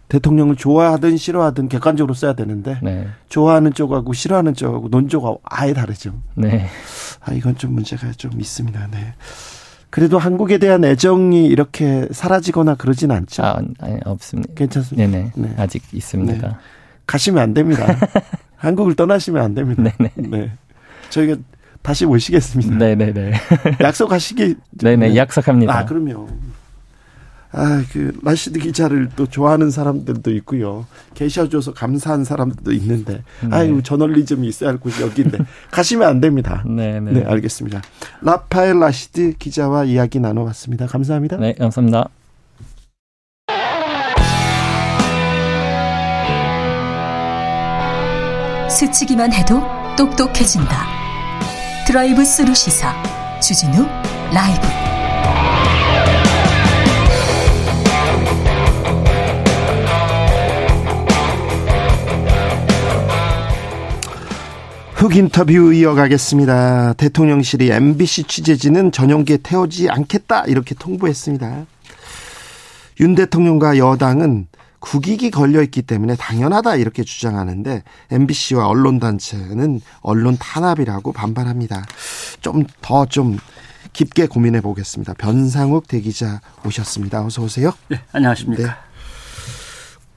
대통령을 0.09 0.57
좋아하든 0.57 1.17
싫어하든 1.17 1.69
객관적으로 1.69 2.15
써야 2.15 2.33
되는데 2.33 2.79
네. 2.83 3.07
좋아하는 3.29 3.73
쪽하고 3.73 4.13
싫어하는 4.13 4.55
쪽하고 4.55 4.89
논조가 4.89 5.37
아예 5.45 5.73
다르죠. 5.73 6.13
네. 6.35 6.67
아 7.21 7.33
이건 7.33 7.57
좀 7.57 7.75
문제가 7.75 8.11
좀 8.13 8.41
있습니다. 8.41 8.89
네. 8.91 9.15
그래도 9.91 10.19
한국에 10.19 10.59
대한 10.59 10.85
애정이 10.85 11.47
이렇게 11.47 12.07
사라지거나 12.11 12.77
그러진 12.77 13.11
않죠. 13.11 13.43
아, 13.43 13.61
아니, 13.81 13.99
없습니다. 14.05 14.55
괜찮습니다. 14.55 15.11
네네. 15.11 15.33
네. 15.35 15.55
아직 15.57 15.83
있습니다. 15.93 16.49
네. 16.49 16.55
가시면 17.07 17.43
안 17.43 17.55
됩니다. 17.55 17.87
한국을 18.61 18.95
떠나시면 18.95 19.43
안 19.43 19.55
됩니다. 19.55 19.83
네네. 19.99 20.13
네. 20.17 20.53
저희가 21.09 21.37
다시 21.83 22.05
모시겠습니다. 22.05 22.77
네네네. 22.77 23.33
약속하시기. 23.81 24.55
네네, 24.83 25.09
네. 25.09 25.17
약속합니다. 25.17 25.79
아, 25.79 25.85
그럼요. 25.87 26.29
아, 27.53 27.83
그, 27.91 28.17
라시드 28.23 28.61
기자를 28.61 29.09
또 29.17 29.27
좋아하는 29.27 29.71
사람들도 29.71 30.31
있고요. 30.37 30.87
계셔줘서 31.15 31.73
감사한 31.73 32.23
사람들도 32.25 32.71
있는데, 32.73 33.25
네. 33.43 33.49
아유, 33.51 33.83
저널리즘이 33.83 34.47
있어야 34.47 34.71
할 34.71 34.77
곳이 34.79 35.03
여기인데, 35.03 35.39
가시면 35.73 36.07
안 36.07 36.21
됩니다. 36.21 36.63
네, 36.65 37.01
네. 37.01 37.13
네, 37.13 37.25
알겠습니다. 37.25 37.83
라파엘 38.21 38.79
라시드 38.79 39.33
기자와 39.39 39.85
이야기 39.85 40.21
나눠봤습니다. 40.21 40.87
감사합니다. 40.87 41.39
네, 41.39 41.55
감사합니다. 41.55 42.11
스치기만 48.71 49.33
해도 49.33 49.61
똑똑해진다. 49.97 50.87
드라이브 51.87 52.25
스루 52.25 52.55
시사 52.55 52.95
주진우 53.41 53.85
라이브. 54.33 54.67
훅 64.95 65.17
인터뷰 65.17 65.73
이어가겠습니다. 65.73 66.93
대통령실이 66.93 67.71
MBC 67.73 68.25
취재진은 68.25 68.93
전용기에 68.93 69.39
태우지 69.43 69.91
않겠다 69.91 70.45
이렇게 70.45 70.77
통보했습니다. 70.77 71.67
윤 73.01 73.15
대통령과 73.15 73.79
여당은 73.79 74.47
국익이 74.81 75.31
걸려 75.31 75.63
있기 75.63 75.83
때문에 75.83 76.17
당연하다 76.17 76.77
이렇게 76.77 77.05
주장하는데 77.05 77.83
MBC와 78.11 78.67
언론 78.67 78.99
단체는 78.99 79.81
언론 80.01 80.37
탄압이라고 80.39 81.13
반발합니다. 81.13 81.85
좀 82.41 82.65
더좀 82.81 83.07
좀 83.11 83.39
깊게 83.93 84.27
고민해 84.27 84.61
보겠습니다. 84.61 85.15
변상욱 85.15 85.89
대기자 85.89 86.41
오셨습니다. 86.65 87.25
어서 87.25 87.43
오세요. 87.43 87.73
네, 87.89 88.01
안녕하십니까. 88.13 88.63
네. 88.63 88.71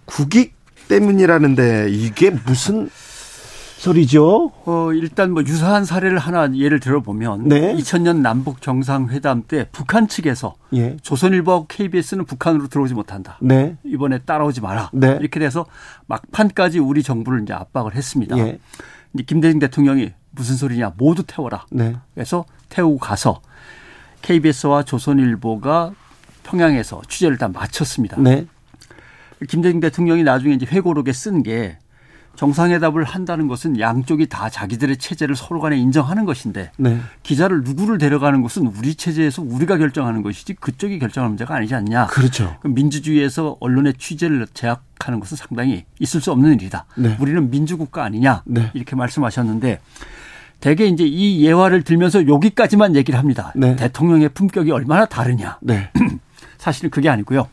국익 0.05 0.55
때문이라는데 0.87 1.89
이게 1.89 2.29
무슨 2.29 2.89
소리죠? 3.83 4.51
어, 4.65 4.93
일단 4.93 5.31
뭐 5.31 5.43
유사한 5.43 5.83
사례를 5.83 6.17
하나 6.17 6.49
예를 6.55 6.79
들어보면 6.79 7.49
네. 7.49 7.75
2000년 7.75 8.21
남북 8.21 8.61
정상회담 8.61 9.43
때 9.45 9.67
북한 9.73 10.07
측에서 10.07 10.55
예. 10.73 10.95
조선일보하고 11.01 11.65
KBS는 11.67 12.23
북한으로 12.23 12.69
들어오지 12.69 12.93
못한다. 12.93 13.37
네. 13.41 13.75
이번에 13.83 14.19
따라오지 14.19 14.61
마라. 14.61 14.89
네. 14.93 15.17
이렇게 15.19 15.37
돼서 15.37 15.65
막판까지 16.07 16.79
우리 16.79 17.03
정부를 17.03 17.43
이제 17.43 17.51
압박을 17.51 17.93
했습니다. 17.93 18.37
예. 18.37 18.57
이제 19.15 19.23
김대중 19.23 19.59
대통령이 19.59 20.13
무슨 20.31 20.55
소리냐 20.55 20.93
모두 20.97 21.23
태워라. 21.27 21.65
네. 21.69 21.97
그래서 22.13 22.45
태우고 22.69 22.99
가서 22.99 23.41
KBS와 24.21 24.83
조선일보가 24.83 25.91
평양에서 26.43 27.01
취재를 27.09 27.37
다 27.37 27.49
마쳤습니다. 27.49 28.15
네. 28.21 28.45
김대중 29.49 29.81
대통령이 29.81 30.23
나중에 30.23 30.53
이제 30.53 30.65
회고록에 30.65 31.11
쓴 31.11 31.43
게 31.43 31.79
정상회담을 32.35 33.03
한다는 33.03 33.47
것은 33.47 33.79
양쪽이 33.79 34.27
다 34.27 34.49
자기들의 34.49 34.97
체제를 34.97 35.35
서로 35.35 35.59
간에 35.59 35.77
인정하는 35.77 36.25
것인데 36.25 36.71
네. 36.77 36.99
기자를 37.21 37.61
누구를 37.61 37.99
데려가는 37.99 38.41
것은 38.41 38.67
우리 38.77 38.95
체제에서 38.95 39.43
우리가 39.43 39.77
결정하는 39.77 40.23
것이지 40.23 40.55
그쪽이 40.55 40.97
결정하는 40.99 41.31
문제가 41.31 41.55
아니지 41.55 41.75
않냐. 41.75 42.07
그렇죠. 42.07 42.55
민주주의에서 42.63 43.57
언론의 43.59 43.95
취재를 43.99 44.47
제약하는 44.53 45.19
것은 45.19 45.37
상당히 45.37 45.85
있을 45.99 46.21
수 46.21 46.31
없는 46.31 46.55
일이다. 46.55 46.85
네. 46.97 47.17
우리는 47.19 47.51
민주국가 47.51 48.03
아니냐. 48.03 48.41
네. 48.45 48.71
이렇게 48.73 48.95
말씀하셨는데 48.95 49.79
대개 50.59 50.85
이제 50.85 51.03
이 51.05 51.45
예화를 51.45 51.83
들면서 51.83 52.27
여기까지만 52.27 52.95
얘기를 52.95 53.19
합니다. 53.19 53.51
네. 53.55 53.75
대통령의 53.75 54.29
품격이 54.29 54.71
얼마나 54.71 55.05
다르냐. 55.05 55.59
네. 55.61 55.91
사실은 56.57 56.89
그게 56.89 57.09
아니고요. 57.09 57.47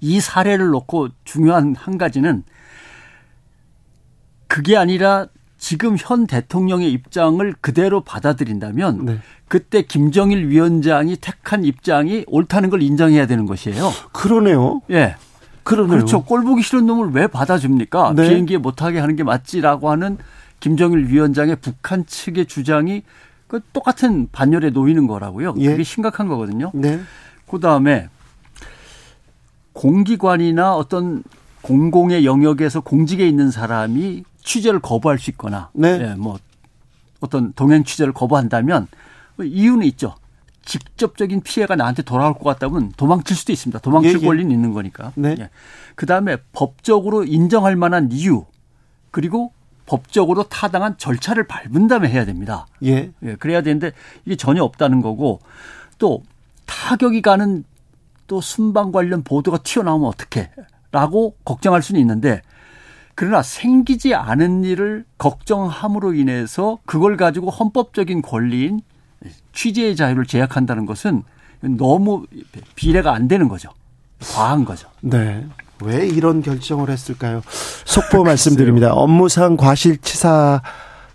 이 0.00 0.20
사례를 0.20 0.68
놓고 0.68 1.08
중요한 1.24 1.74
한 1.76 1.98
가지는 1.98 2.44
그게 4.54 4.76
아니라 4.76 5.26
지금 5.58 5.96
현 5.98 6.28
대통령의 6.28 6.92
입장을 6.92 7.54
그대로 7.60 8.02
받아들인다면 8.02 9.04
네. 9.04 9.18
그때 9.48 9.82
김정일 9.82 10.48
위원장이 10.48 11.16
택한 11.16 11.64
입장이 11.64 12.24
옳다는 12.28 12.70
걸 12.70 12.80
인정해야 12.80 13.26
되는 13.26 13.46
것이에요. 13.46 13.90
그러네요. 14.12 14.80
예. 14.92 15.16
그러네요. 15.64 15.96
그렇죠. 15.96 16.22
꼴 16.22 16.44
보기 16.44 16.62
싫은 16.62 16.86
놈을 16.86 17.10
왜 17.10 17.26
받아줍니까? 17.26 18.12
네. 18.14 18.28
비행기에 18.28 18.58
못하게 18.58 19.00
하는 19.00 19.16
게 19.16 19.24
맞지라고 19.24 19.90
하는 19.90 20.18
김정일 20.60 21.08
위원장의 21.08 21.56
북한 21.56 22.06
측의 22.06 22.46
주장이 22.46 23.02
그 23.48 23.60
똑같은 23.72 24.28
반열에 24.30 24.70
놓이는 24.70 25.08
거라고요. 25.08 25.56
예. 25.58 25.70
그게 25.70 25.82
심각한 25.82 26.28
거거든요. 26.28 26.70
네. 26.74 27.00
그 27.50 27.58
다음에 27.58 28.08
공기관이나 29.72 30.76
어떤 30.76 31.24
공공의 31.62 32.24
영역에서 32.24 32.82
공직에 32.82 33.26
있는 33.26 33.50
사람이 33.50 34.22
취재를 34.44 34.78
거부할 34.78 35.18
수 35.18 35.30
있거나 35.30 35.70
네. 35.72 35.98
예, 36.00 36.14
뭐 36.14 36.38
어떤 37.20 37.52
동행 37.54 37.82
취재를 37.82 38.12
거부한다면 38.12 38.86
이유는 39.42 39.84
있죠. 39.88 40.14
직접적인 40.64 41.42
피해가 41.42 41.76
나한테 41.76 42.02
돌아올 42.02 42.34
것 42.34 42.44
같다면 42.44 42.92
도망칠 42.96 43.36
수도 43.36 43.52
있습니다. 43.52 43.80
도망칠 43.80 44.18
예, 44.18 44.22
예. 44.22 44.26
권리는 44.26 44.50
있는 44.50 44.72
거니까. 44.72 45.12
네. 45.14 45.34
예. 45.38 45.50
그 45.94 46.06
다음에 46.06 46.36
법적으로 46.52 47.24
인정할 47.24 47.76
만한 47.76 48.10
이유 48.12 48.44
그리고 49.10 49.52
법적으로 49.86 50.44
타당한 50.44 50.96
절차를 50.96 51.46
밟은 51.46 51.88
다음에 51.88 52.08
해야 52.08 52.24
됩니다. 52.24 52.66
예. 52.84 53.12
예. 53.22 53.34
그래야 53.36 53.60
되는데 53.62 53.92
이게 54.24 54.36
전혀 54.36 54.62
없다는 54.62 55.02
거고 55.02 55.40
또 55.98 56.22
타격이 56.66 57.20
가는 57.22 57.64
또 58.26 58.40
순방 58.40 58.92
관련 58.92 59.22
보도가 59.22 59.58
튀어나오면 59.58 60.08
어떻게? 60.08 60.50
라고 60.90 61.34
걱정할 61.44 61.82
수는 61.82 62.00
있는데 62.00 62.40
그러나 63.14 63.42
생기지 63.42 64.14
않은 64.14 64.64
일을 64.64 65.04
걱정함으로 65.18 66.14
인해서 66.14 66.78
그걸 66.84 67.16
가지고 67.16 67.50
헌법적인 67.50 68.22
권리인 68.22 68.80
취재의 69.52 69.96
자유를 69.96 70.26
제약한다는 70.26 70.86
것은 70.86 71.22
너무 71.60 72.26
비례가 72.74 73.14
안 73.14 73.28
되는 73.28 73.48
거죠. 73.48 73.70
과한 74.20 74.64
거죠. 74.64 74.88
네. 75.00 75.46
왜 75.82 76.06
이런 76.06 76.42
결정을 76.42 76.90
했을까요? 76.90 77.42
속보 77.84 78.24
말씀드립니다. 78.24 78.92
업무상 78.92 79.56
과실치사 79.56 80.62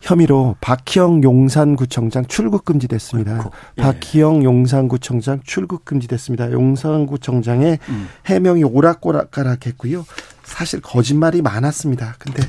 혐의로 0.01 0.55
박희영 0.61 1.23
용산구청장 1.23 2.25
출국 2.27 2.63
금지됐습니다. 2.65 3.49
예. 3.77 3.81
박희영 3.81 4.43
용산구청장 4.43 5.41
출국 5.43 5.83
금지됐습니다. 5.83 6.51
용산구청장의 6.51 7.79
음. 7.89 8.07
해명이 8.25 8.63
오락가락했고요. 8.63 10.05
사실 10.49 10.81
거짓말이 10.81 11.41
많았습니다. 11.41 12.15
근데 12.19 12.43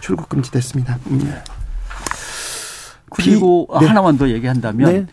출국 0.00 0.28
금지 0.28 0.50
됐습니다. 0.50 0.98
음. 1.06 1.18
네. 1.24 1.42
그리고 3.10 3.68
비, 3.72 3.80
네. 3.80 3.86
하나만 3.86 4.18
더 4.18 4.28
얘기한다면 4.28 4.92
네. 4.92 5.06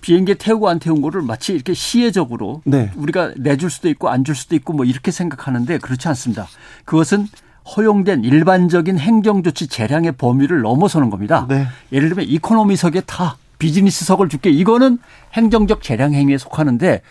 비행기에 0.00 0.34
태우고 0.34 0.68
안 0.68 0.78
태운 0.78 1.00
거를 1.00 1.22
마치 1.22 1.52
이렇게 1.52 1.74
시혜적으로 1.74 2.62
네. 2.64 2.90
우리가 2.96 3.32
내줄 3.36 3.70
수도 3.70 3.88
있고 3.88 4.08
안 4.08 4.24
줄 4.24 4.34
수도 4.34 4.56
있고 4.56 4.72
뭐 4.72 4.84
이렇게 4.84 5.10
생각하는데 5.10 5.78
그렇지 5.78 6.08
않습니다. 6.08 6.48
그것은 6.84 7.28
허용된 7.76 8.24
일반적인 8.24 8.98
행정조치 8.98 9.68
재량의 9.68 10.12
범위를 10.12 10.62
넘어서는 10.62 11.10
겁니다. 11.10 11.46
네. 11.48 11.66
예를 11.92 12.08
들면 12.08 12.26
이코노미석에 12.28 13.02
타, 13.02 13.36
비즈니스석을 13.58 14.28
줄게. 14.28 14.50
이거는 14.50 14.98
행정적 15.34 15.82
재량 15.82 16.14
행위에 16.14 16.38
속하는데 16.38 17.02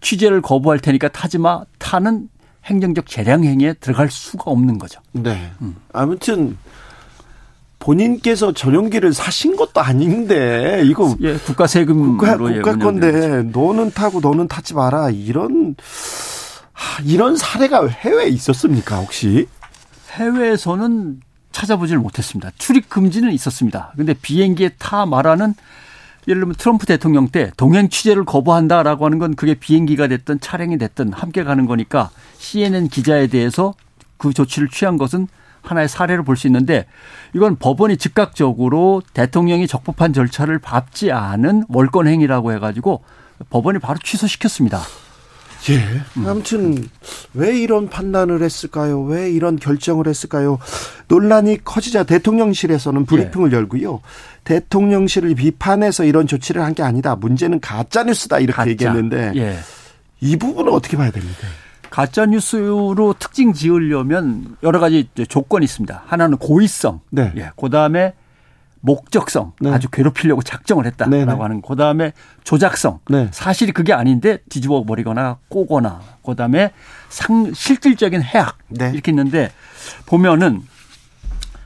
취재를 0.00 0.42
거부할 0.42 0.80
테니까 0.80 1.08
타지 1.08 1.38
마. 1.38 1.62
타는 1.78 2.28
행정적 2.64 3.06
재량 3.06 3.44
행위에 3.44 3.74
들어갈 3.74 4.10
수가 4.10 4.50
없는 4.50 4.78
거죠. 4.78 5.00
네. 5.12 5.50
음. 5.60 5.76
아무튼 5.92 6.56
본인께서 7.78 8.52
전용기를 8.52 9.12
사신 9.12 9.56
것도 9.56 9.80
아닌데 9.80 10.82
이거 10.84 11.16
예, 11.20 11.36
국가 11.36 11.66
세금으로 11.66 12.10
국가, 12.12 12.36
국가 12.36 12.76
건데 12.76 13.42
너는 13.42 13.90
타고 13.90 14.20
너는 14.20 14.46
타지 14.46 14.74
마라 14.74 15.10
이런 15.10 15.74
이런 17.04 17.36
사례가 17.36 17.88
해외에 17.88 18.28
있었습니까 18.28 18.98
혹시? 18.98 19.48
해외에서는 20.12 21.20
찾아보지를 21.50 22.00
못했습니다. 22.00 22.50
출입 22.56 22.88
금지는 22.88 23.32
있었습니다. 23.32 23.92
근데 23.96 24.14
비행기에 24.14 24.70
타 24.78 25.04
말하는 25.04 25.54
예를 26.28 26.40
들면 26.40 26.54
트럼프 26.56 26.86
대통령 26.86 27.28
때 27.28 27.50
동행 27.56 27.88
취재를 27.88 28.24
거부한다라고 28.24 29.04
하는 29.04 29.18
건 29.18 29.34
그게 29.34 29.54
비행기가 29.54 30.06
됐든 30.06 30.40
차량이 30.40 30.78
됐든 30.78 31.12
함께 31.12 31.42
가는 31.42 31.66
거니까 31.66 32.10
CNN 32.38 32.88
기자에 32.88 33.26
대해서 33.26 33.74
그 34.18 34.32
조치를 34.32 34.68
취한 34.68 34.96
것은 34.96 35.26
하나의 35.62 35.88
사례를 35.88 36.24
볼수 36.24 36.46
있는데 36.48 36.86
이건 37.34 37.56
법원이 37.56 37.96
즉각적으로 37.96 39.02
대통령이 39.14 39.66
적법한 39.66 40.12
절차를 40.12 40.58
밟지 40.58 41.12
않은 41.12 41.64
월권 41.68 42.06
행위라고 42.08 42.52
해가지고 42.52 43.02
법원이 43.50 43.78
바로 43.78 43.98
취소시켰습니다. 44.02 44.80
예. 45.70 45.80
아무튼 46.26 46.88
왜 47.34 47.56
이런 47.58 47.88
판단을 47.88 48.42
했을까요? 48.42 49.02
왜 49.02 49.30
이런 49.30 49.56
결정을 49.58 50.08
했을까요? 50.08 50.58
논란이 51.08 51.62
커지자 51.64 52.02
대통령실에서는 52.04 53.06
브리핑을 53.06 53.52
예. 53.52 53.56
열고요. 53.56 54.00
대통령실을 54.44 55.34
비판해서 55.34 56.04
이런 56.04 56.26
조치를 56.26 56.62
한 56.62 56.72
게 56.74 56.82
아니다. 56.82 57.14
문제는 57.16 57.60
가짜 57.60 58.02
뉴스다 58.02 58.38
이렇게 58.38 58.56
가짜. 58.56 58.70
얘기했는데 58.70 59.32
예. 59.36 59.58
이 60.20 60.36
부분은 60.36 60.72
어떻게 60.72 60.96
봐야 60.96 61.10
됩니까? 61.10 61.46
가짜 61.90 62.24
뉴스로 62.24 63.14
특징 63.18 63.52
지으려면 63.52 64.56
여러 64.62 64.80
가지 64.80 65.08
조건이 65.28 65.64
있습니다. 65.64 66.04
하나는 66.06 66.38
고의성. 66.38 67.00
네. 67.10 67.32
예. 67.36 67.50
그다음에 67.60 68.14
목적성 68.82 69.52
네. 69.60 69.70
아주 69.70 69.88
괴롭히려고 69.88 70.42
작정을 70.42 70.86
했다라고 70.86 71.10
네네. 71.10 71.32
네. 71.32 71.40
하는 71.40 71.62
그다음에 71.62 72.12
조작성 72.44 72.98
네. 73.08 73.28
사실이 73.32 73.72
그게 73.72 73.92
아닌데 73.92 74.38
뒤집어 74.48 74.84
버리거나 74.84 75.38
꼬거나 75.48 76.00
그다음에 76.24 76.72
상 77.08 77.52
실질적인 77.54 78.22
해악 78.22 78.58
네. 78.68 78.90
이렇게 78.92 79.12
있는데 79.12 79.50
보면은 80.06 80.62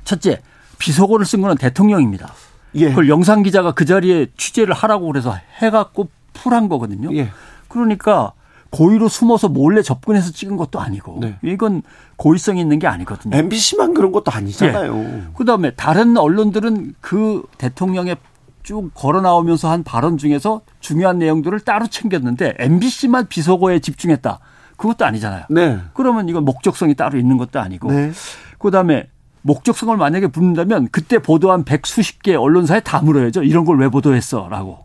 첫째 0.04 0.40
비속어를 0.78 1.24
쓴 1.24 1.40
거는 1.40 1.56
대통령입니다. 1.56 2.32
예. 2.74 2.90
그걸 2.90 3.08
영상 3.08 3.42
기자가 3.42 3.72
그 3.72 3.86
자리에 3.86 4.26
취재를 4.36 4.74
하라고 4.74 5.06
그래서 5.06 5.34
해갖고 5.62 6.10
풀한 6.34 6.68
거거든요. 6.68 7.14
예. 7.16 7.30
그러니까 7.68 8.32
고의로 8.70 9.08
숨어서 9.08 9.48
몰래 9.48 9.82
접근해서 9.82 10.32
찍은 10.32 10.56
것도 10.56 10.80
아니고 10.80 11.18
네. 11.20 11.36
이건 11.42 11.82
고의성이 12.16 12.60
있는 12.60 12.78
게 12.78 12.86
아니거든요. 12.86 13.36
MBC만 13.36 13.94
그런 13.94 14.12
것도 14.12 14.30
아니잖아요. 14.30 14.94
네. 14.94 15.22
그다음에 15.36 15.70
다른 15.72 16.16
언론들은 16.16 16.94
그 17.00 17.44
대통령의 17.58 18.16
쭉 18.62 18.90
걸어 18.94 19.20
나오면서 19.20 19.70
한 19.70 19.84
발언 19.84 20.18
중에서 20.18 20.62
중요한 20.80 21.18
내용들을 21.18 21.60
따로 21.60 21.86
챙겼는데 21.86 22.54
MBC만 22.58 23.28
비속어에 23.28 23.78
집중했다. 23.78 24.40
그것도 24.76 25.04
아니잖아요. 25.04 25.44
네. 25.50 25.78
그러면 25.94 26.28
이건 26.28 26.44
목적성이 26.44 26.94
따로 26.94 27.18
있는 27.18 27.38
것도 27.38 27.60
아니고. 27.60 27.92
네. 27.92 28.12
그다음에 28.58 29.08
목적성을 29.42 29.96
만약에 29.96 30.26
묻는다면 30.26 30.88
그때 30.90 31.18
보도한 31.20 31.64
백 31.64 31.86
수십 31.86 32.22
개 32.22 32.34
언론사에 32.34 32.80
다 32.80 33.00
물어야죠. 33.00 33.44
이런 33.44 33.64
걸 33.64 33.78
왜 33.78 33.88
보도했어라고. 33.88 34.84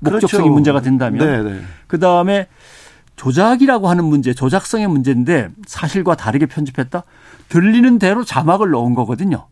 목적성이 0.00 0.42
그렇죠. 0.42 0.52
문제가 0.52 0.80
된다면. 0.82 1.26
네, 1.26 1.42
네. 1.42 1.60
그다음에 1.86 2.46
조작이라고 3.18 3.88
하는 3.88 4.04
문제, 4.04 4.32
조작성의 4.32 4.86
문제인데 4.86 5.48
사실과 5.66 6.14
다르게 6.14 6.46
편집했다? 6.46 7.02
들리는 7.48 7.98
대로 7.98 8.24
자막을 8.24 8.70
넣은 8.70 8.94
거거든요. 8.94 9.46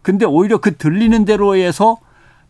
근데 0.00 0.24
오히려 0.24 0.58
그 0.58 0.76
들리는 0.76 1.24
대로에서 1.24 1.98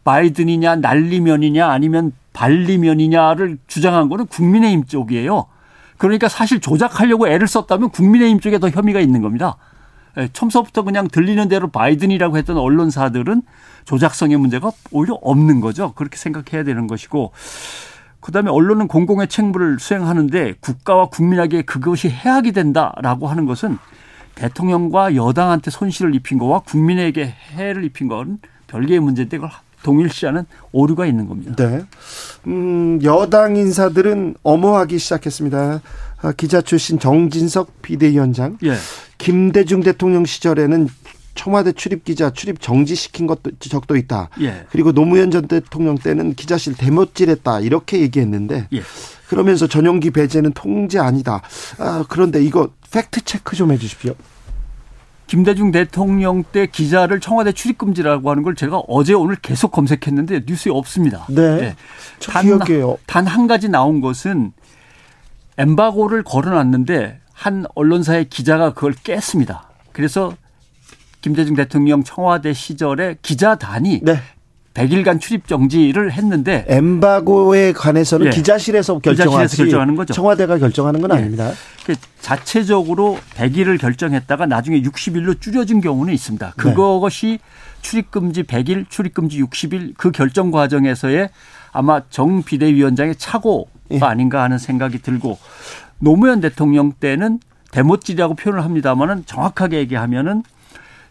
바이든이냐 0.04 0.76
날리면이냐 0.76 1.66
아니면 1.66 2.12
발리면이냐를 2.32 3.58
주장한 3.66 4.08
거는 4.08 4.26
국민의힘 4.26 4.84
쪽이에요. 4.84 5.46
그러니까 5.96 6.28
사실 6.28 6.60
조작하려고 6.60 7.26
애를 7.26 7.48
썼다면 7.48 7.90
국민의힘 7.90 8.40
쪽에 8.40 8.58
더 8.58 8.68
혐의가 8.68 9.00
있는 9.00 9.22
겁니다. 9.22 9.56
예, 10.18 10.28
처음서부터 10.32 10.82
그냥 10.82 11.08
들리는 11.08 11.48
대로 11.48 11.68
바이든이라고 11.68 12.36
했던 12.36 12.58
언론사들은 12.58 13.42
조작성의 13.86 14.36
문제가 14.36 14.70
오히려 14.90 15.14
없는 15.22 15.60
거죠. 15.60 15.92
그렇게 15.94 16.16
생각해야 16.16 16.64
되는 16.64 16.86
것이고 16.86 17.32
그다음에 18.20 18.50
언론은 18.50 18.88
공공의 18.88 19.28
책무를 19.28 19.78
수행하는데 19.80 20.54
국가와 20.60 21.06
국민에게 21.06 21.62
그것이 21.62 22.08
해악이 22.08 22.52
된다라고 22.52 23.28
하는 23.28 23.46
것은 23.46 23.78
대통령과 24.34 25.16
여당한테 25.16 25.70
손실을 25.70 26.14
입힌 26.14 26.38
거와 26.38 26.60
국민에게 26.60 27.34
해를 27.52 27.84
입힌 27.84 28.08
건 28.08 28.38
별개의 28.68 29.00
문제인데 29.00 29.38
그걸 29.38 29.50
동일시하는 29.82 30.44
오류가 30.72 31.06
있는 31.06 31.26
겁니다. 31.26 31.54
네. 31.56 31.82
음, 32.46 33.00
여당 33.02 33.56
인사들은 33.56 34.36
엄호하기 34.42 34.98
시작했습니다. 34.98 35.80
아, 36.22 36.32
기자 36.32 36.60
출신 36.60 36.98
정진석 36.98 37.80
비대위원장. 37.82 38.58
예. 38.64 38.74
김대중 39.18 39.82
대통령 39.82 40.24
시절에는 40.24 40.88
청와대 41.34 41.72
출입 41.72 42.04
기자 42.04 42.30
출입 42.30 42.60
정지시킨 42.60 43.26
것도 43.26 43.52
적도 43.58 43.96
있다. 43.96 44.28
예. 44.40 44.66
그리고 44.70 44.92
노무현 44.92 45.30
전 45.30 45.46
대통령 45.46 45.96
때는 45.96 46.34
기자실 46.34 46.74
대못질했다 46.74 47.60
이렇게 47.60 48.00
얘기했는데 48.00 48.68
예. 48.72 48.82
그러면서 49.28 49.66
전용기 49.66 50.10
배제는 50.10 50.52
통제 50.52 50.98
아니다. 50.98 51.42
아, 51.78 52.04
그런데 52.08 52.42
이거 52.42 52.70
팩트 52.90 53.22
체크 53.22 53.56
좀 53.56 53.72
해주십시오. 53.72 54.14
김대중 55.28 55.70
대통령 55.70 56.42
때 56.42 56.66
기자를 56.66 57.20
청와대 57.20 57.52
출입 57.52 57.78
금지라고 57.78 58.28
하는 58.28 58.42
걸 58.42 58.56
제가 58.56 58.78
어제 58.88 59.14
오늘 59.14 59.36
계속 59.36 59.70
검색했는데 59.70 60.42
뉴스에 60.44 60.72
없습니다. 60.72 61.26
네. 61.28 61.56
네. 61.56 61.76
단한 63.06 63.46
가지 63.46 63.68
나온 63.68 64.00
것은 64.00 64.52
엠바고를 65.56 66.24
걸어놨는데 66.24 67.20
한 67.32 67.64
언론사의 67.76 68.28
기자가 68.28 68.74
그걸 68.74 68.92
깼습니다. 68.92 69.70
그래서 69.92 70.34
김대중 71.20 71.54
대통령 71.54 72.02
청와대 72.02 72.52
시절에 72.52 73.16
기자단이 73.22 74.00
네. 74.02 74.20
100일간 74.74 75.20
출입 75.20 75.48
정지를 75.48 76.12
했는데 76.12 76.64
엠바고에 76.68 77.72
관해서는 77.72 78.26
예. 78.26 78.30
기자실에서 78.30 79.00
결정하지 79.00 79.56
결정하는 79.56 79.96
거죠. 79.96 80.14
청와대가 80.14 80.58
결정하는 80.58 81.00
건 81.00 81.10
예. 81.10 81.14
아닙니다. 81.16 81.50
그 81.84 81.96
자체적으로 82.20 83.18
100일을 83.34 83.80
결정했다가 83.80 84.46
나중에 84.46 84.80
60일로 84.82 85.40
줄여진 85.40 85.80
경우는 85.80 86.14
있습니다. 86.14 86.46
네. 86.46 86.52
그것이 86.56 87.26
네. 87.26 87.38
출입금지 87.82 88.44
100일, 88.44 88.88
출입금지 88.88 89.42
60일 89.42 89.94
그 89.96 90.12
결정 90.12 90.50
과정에서의 90.50 91.30
아마 91.72 92.02
정 92.08 92.42
비대위원장의 92.42 93.16
착오가 93.16 93.66
예. 93.90 93.98
아닌가 94.00 94.42
하는 94.42 94.58
생각이 94.58 95.00
들고 95.02 95.38
노무현 95.98 96.40
대통령 96.40 96.92
때는 96.92 97.40
대못질이라고 97.72 98.34
표현을 98.34 98.64
합니다만은 98.64 99.24
정확하게 99.26 99.78
얘기하면은 99.78 100.42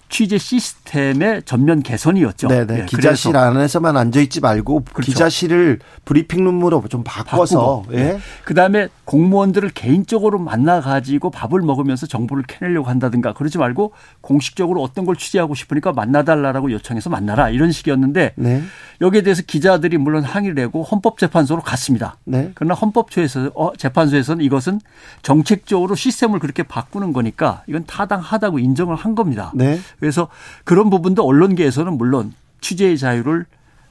취재 0.09 0.37
시스템의 0.37 1.43
전면 1.45 1.83
개선이었죠. 1.83 2.47
네네. 2.47 2.65
네. 2.65 2.85
기자실 2.85 3.37
안에서만 3.37 3.95
앉아 3.95 4.19
있지 4.21 4.41
말고 4.41 4.83
그렇죠. 4.91 5.11
기자실을 5.11 5.79
브리핑룸으로 6.05 6.83
좀 6.89 7.03
바꿔서. 7.03 7.83
예. 7.91 7.95
네. 7.95 8.19
그다음에 8.43 8.89
공무원들을 9.05 9.69
개인적으로 9.69 10.39
만나 10.39 10.81
가지고 10.81 11.29
밥을 11.29 11.61
먹으면서 11.61 12.07
정보를 12.07 12.43
캐내려고 12.47 12.89
한다든가 12.89 13.33
그러지 13.33 13.59
말고 13.59 13.93
공식적으로 14.21 14.81
어떤 14.81 15.05
걸 15.05 15.15
취재하고 15.15 15.53
싶으니까 15.53 15.93
만나 15.93 16.23
달라고 16.23 16.71
요청해서 16.71 17.09
만나라 17.09 17.49
이런 17.49 17.71
식이었는데 17.71 18.33
네. 18.35 18.63
여기에 19.01 19.21
대해서 19.21 19.43
기자들이 19.45 19.97
물론 19.97 20.23
항의를 20.23 20.55
내고 20.55 20.83
헌법재판소로 20.83 21.61
갔습니다. 21.61 22.17
네. 22.25 22.51
그러나 22.55 22.73
헌법처에서 22.73 23.51
어, 23.55 23.71
재판소에서는 23.77 24.43
이것은 24.43 24.81
정책적으로 25.21 25.95
시스템을 25.95 26.39
그렇게 26.39 26.63
바꾸는 26.63 27.13
거니까 27.13 27.63
이건 27.67 27.85
타당하다고 27.85 28.59
인정을 28.59 28.95
한 28.95 29.15
겁니다. 29.15 29.51
네. 29.55 29.79
그래서 29.99 30.27
그런 30.63 30.89
부분도 30.89 31.23
언론계에서는 31.23 31.97
물론 31.97 32.33
취재의 32.61 32.97
자유를 32.97 33.45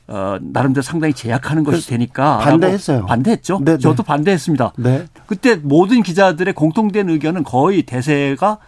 어, 0.08 0.38
나름대로 0.40 0.82
상당히 0.82 1.12
제약하는 1.12 1.64
것이 1.64 1.86
되니까 1.88 2.38
반대했어요. 2.38 3.04
반대했죠. 3.06 3.58
네네. 3.58 3.76
네. 3.76 3.82
저도 3.82 4.02
반대했습니다. 4.02 4.72
네. 4.78 5.06
그때 5.26 5.56
모든 5.56 6.02
기자들의 6.02 6.54
공통된 6.54 7.10
의견은 7.10 7.44
거의 7.44 7.82
대세가 7.82 8.58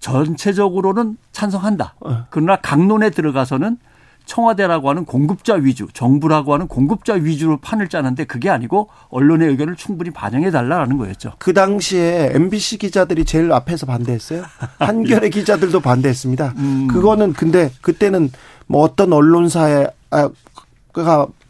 전체적으로는 0.00 1.16
찬성한다. 1.30 1.94
어. 2.00 2.26
그러나 2.30 2.56
강론에 2.56 3.10
들어가서는 3.10 3.78
청와대라고 4.24 4.88
하는 4.88 5.04
공급자 5.04 5.54
위주, 5.54 5.88
정부라고 5.92 6.54
하는 6.54 6.68
공급자 6.68 7.14
위주로 7.14 7.58
판을 7.58 7.88
짜는데 7.88 8.24
그게 8.24 8.50
아니고 8.50 8.88
언론의 9.10 9.48
의견을 9.48 9.76
충분히 9.76 10.10
반영해 10.10 10.50
달라는 10.50 10.98
거였죠. 10.98 11.32
그 11.38 11.52
당시에 11.52 12.30
MBC 12.34 12.78
기자들이 12.78 13.24
제일 13.24 13.52
앞에서 13.52 13.86
반대했어요. 13.86 14.44
한겨레 14.78 15.30
기자들도 15.30 15.80
반대했습니다. 15.80 16.54
음. 16.56 16.88
그거는 16.88 17.32
근데 17.32 17.70
그때는 17.80 18.30
뭐 18.66 18.82
어떤 18.82 19.12
언론사에 19.12 19.86
아, 20.10 20.28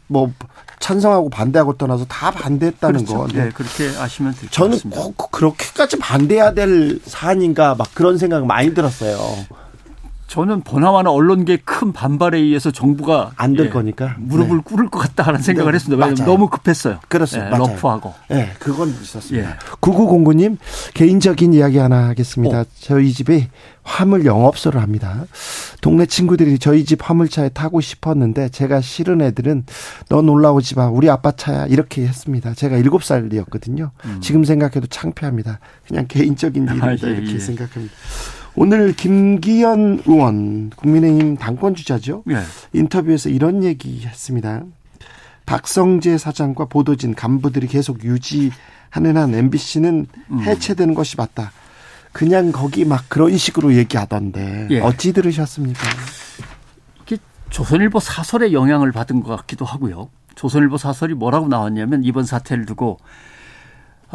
뭐 0.07 0.31
찬성하고 0.79 1.29
반대하고 1.29 1.77
떠나서 1.77 2.05
다 2.05 2.29
반대했다는 2.31 3.05
그렇죠. 3.05 3.17
거. 3.17 3.27
네. 3.27 3.45
네, 3.45 3.49
그렇게 3.51 3.89
아시면 3.97 4.33
될것 4.33 4.51
저는 4.51 4.79
꼭 4.89 5.31
그렇게까지 5.31 5.97
반대해야 5.97 6.53
될 6.53 6.99
사안인가 7.05 7.75
막 7.75 7.87
그런 7.93 8.17
생각 8.17 8.45
많이 8.45 8.73
들었어요. 8.73 9.17
저는 10.33 10.61
보나마나 10.61 11.11
언론계 11.11 11.57
큰 11.57 11.93
반발에 11.93 12.39
의해서 12.39 12.71
정부가 12.71 13.33
안될 13.35 13.67
예, 13.67 13.69
거니까 13.69 14.15
무릎을 14.17 14.57
네. 14.57 14.63
꿇을 14.65 14.89
것 14.89 14.97
같다라는 14.97 15.43
생각을 15.43 15.73
네, 15.73 15.75
했습니다. 15.75 16.03
왜냐하면 16.03 16.25
너무 16.25 16.49
급했어요. 16.49 16.97
그렇습니다. 17.07 17.53
예, 17.53 17.57
러프하고. 17.59 18.15
예, 18.31 18.33
네, 18.33 18.53
그건 18.57 18.89
있었습니다. 18.89 19.47
예. 19.47 19.55
9909님 19.79 20.57
개인적인 20.95 21.53
이야기 21.53 21.77
하나 21.77 22.07
하겠습니다. 22.07 22.61
오. 22.61 22.65
저희 22.79 23.13
집에 23.13 23.49
화물 23.83 24.25
영업소를 24.25 24.81
합니다. 24.81 25.23
동네 25.81 26.07
친구들이 26.07 26.57
저희 26.57 26.83
집 26.83 27.07
화물차에 27.07 27.49
타고 27.49 27.79
싶었는데 27.79 28.49
제가 28.49 28.81
싫은 28.81 29.21
애들은 29.21 29.65
너 30.09 30.23
놀라오지 30.23 30.73
마. 30.73 30.87
우리 30.87 31.11
아빠 31.11 31.31
차야. 31.31 31.67
이렇게 31.67 32.07
했습니다. 32.07 32.55
제가 32.55 32.77
7살이었거든요. 32.77 33.91
음. 34.05 34.17
지금 34.19 34.43
생각해도 34.45 34.87
창피합니다. 34.87 35.59
그냥 35.87 36.07
개인적인 36.07 36.67
일이다 36.69 36.87
아, 36.87 36.91
예, 36.91 37.11
이렇게 37.11 37.33
예. 37.33 37.37
생각합니다. 37.37 37.93
오늘 38.55 38.93
김기현 38.93 40.03
의원 40.05 40.69
국민의힘 40.71 41.37
당권 41.37 41.75
주자죠. 41.75 42.23
네. 42.25 42.35
인터뷰에서 42.73 43.29
이런 43.29 43.63
얘기했습니다. 43.63 44.63
박성재 45.45 46.17
사장과 46.17 46.65
보도진 46.65 47.15
간부들이 47.15 47.67
계속 47.67 48.03
유지하는 48.03 49.17
한 49.17 49.33
MBC는 49.33 50.07
음. 50.31 50.39
해체되는 50.39 50.93
것이 50.93 51.17
맞다. 51.17 51.51
그냥 52.11 52.51
거기 52.51 52.85
막 52.85 53.05
그런 53.09 53.35
식으로 53.35 53.73
얘기하던데 53.73 54.67
예. 54.69 54.79
어찌 54.79 55.13
들으셨습니까? 55.13 55.81
조선일보 57.53 57.99
사설에 57.99 58.51
영향을 58.51 58.91
받은 58.91 59.21
것 59.21 59.35
같기도 59.37 59.63
하고요. 59.63 60.09
조선일보 60.33 60.77
사설이 60.77 61.13
뭐라고 61.13 61.47
나왔냐면 61.47 62.03
이번 62.03 62.25
사태를 62.25 62.65
두고 62.65 62.97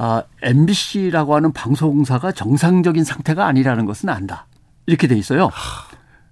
아, 0.00 0.22
MBC라고 0.42 1.34
하는 1.34 1.52
방송사가 1.52 2.30
정상적인 2.30 3.02
상태가 3.02 3.46
아니라는 3.46 3.84
것은 3.84 4.08
안다. 4.08 4.46
이렇게 4.86 5.08
돼 5.08 5.16
있어요. 5.16 5.50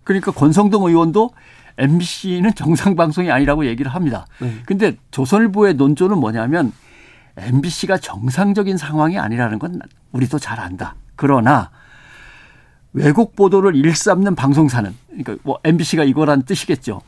그러니까 0.05 0.31
권성동 0.31 0.85
의원도 0.85 1.31
MBC는 1.77 2.55
정상 2.55 2.95
방송이 2.95 3.29
아니라고 3.29 3.67
얘기를 3.67 3.93
합니다. 3.93 4.25
네. 4.39 4.55
근데 4.67 4.97
조선일보의 5.11 5.75
논조는 5.75 6.17
뭐냐면 6.19 6.73
MBC가 7.37 7.99
정상적인 7.99 8.77
상황이 8.77 9.19
아니라는 9.19 9.59
건 9.59 9.81
우리도 10.12 10.39
잘 10.39 10.61
안다. 10.61 10.95
그러나 11.17 11.71
왜곡 12.93 13.35
보도를 13.35 13.75
일삼는 13.75 14.37
방송사는 14.37 14.95
그러니까 15.09 15.37
뭐 15.43 15.59
MBC가 15.64 16.05
이거란 16.05 16.45
뜻이겠죠. 16.45 17.03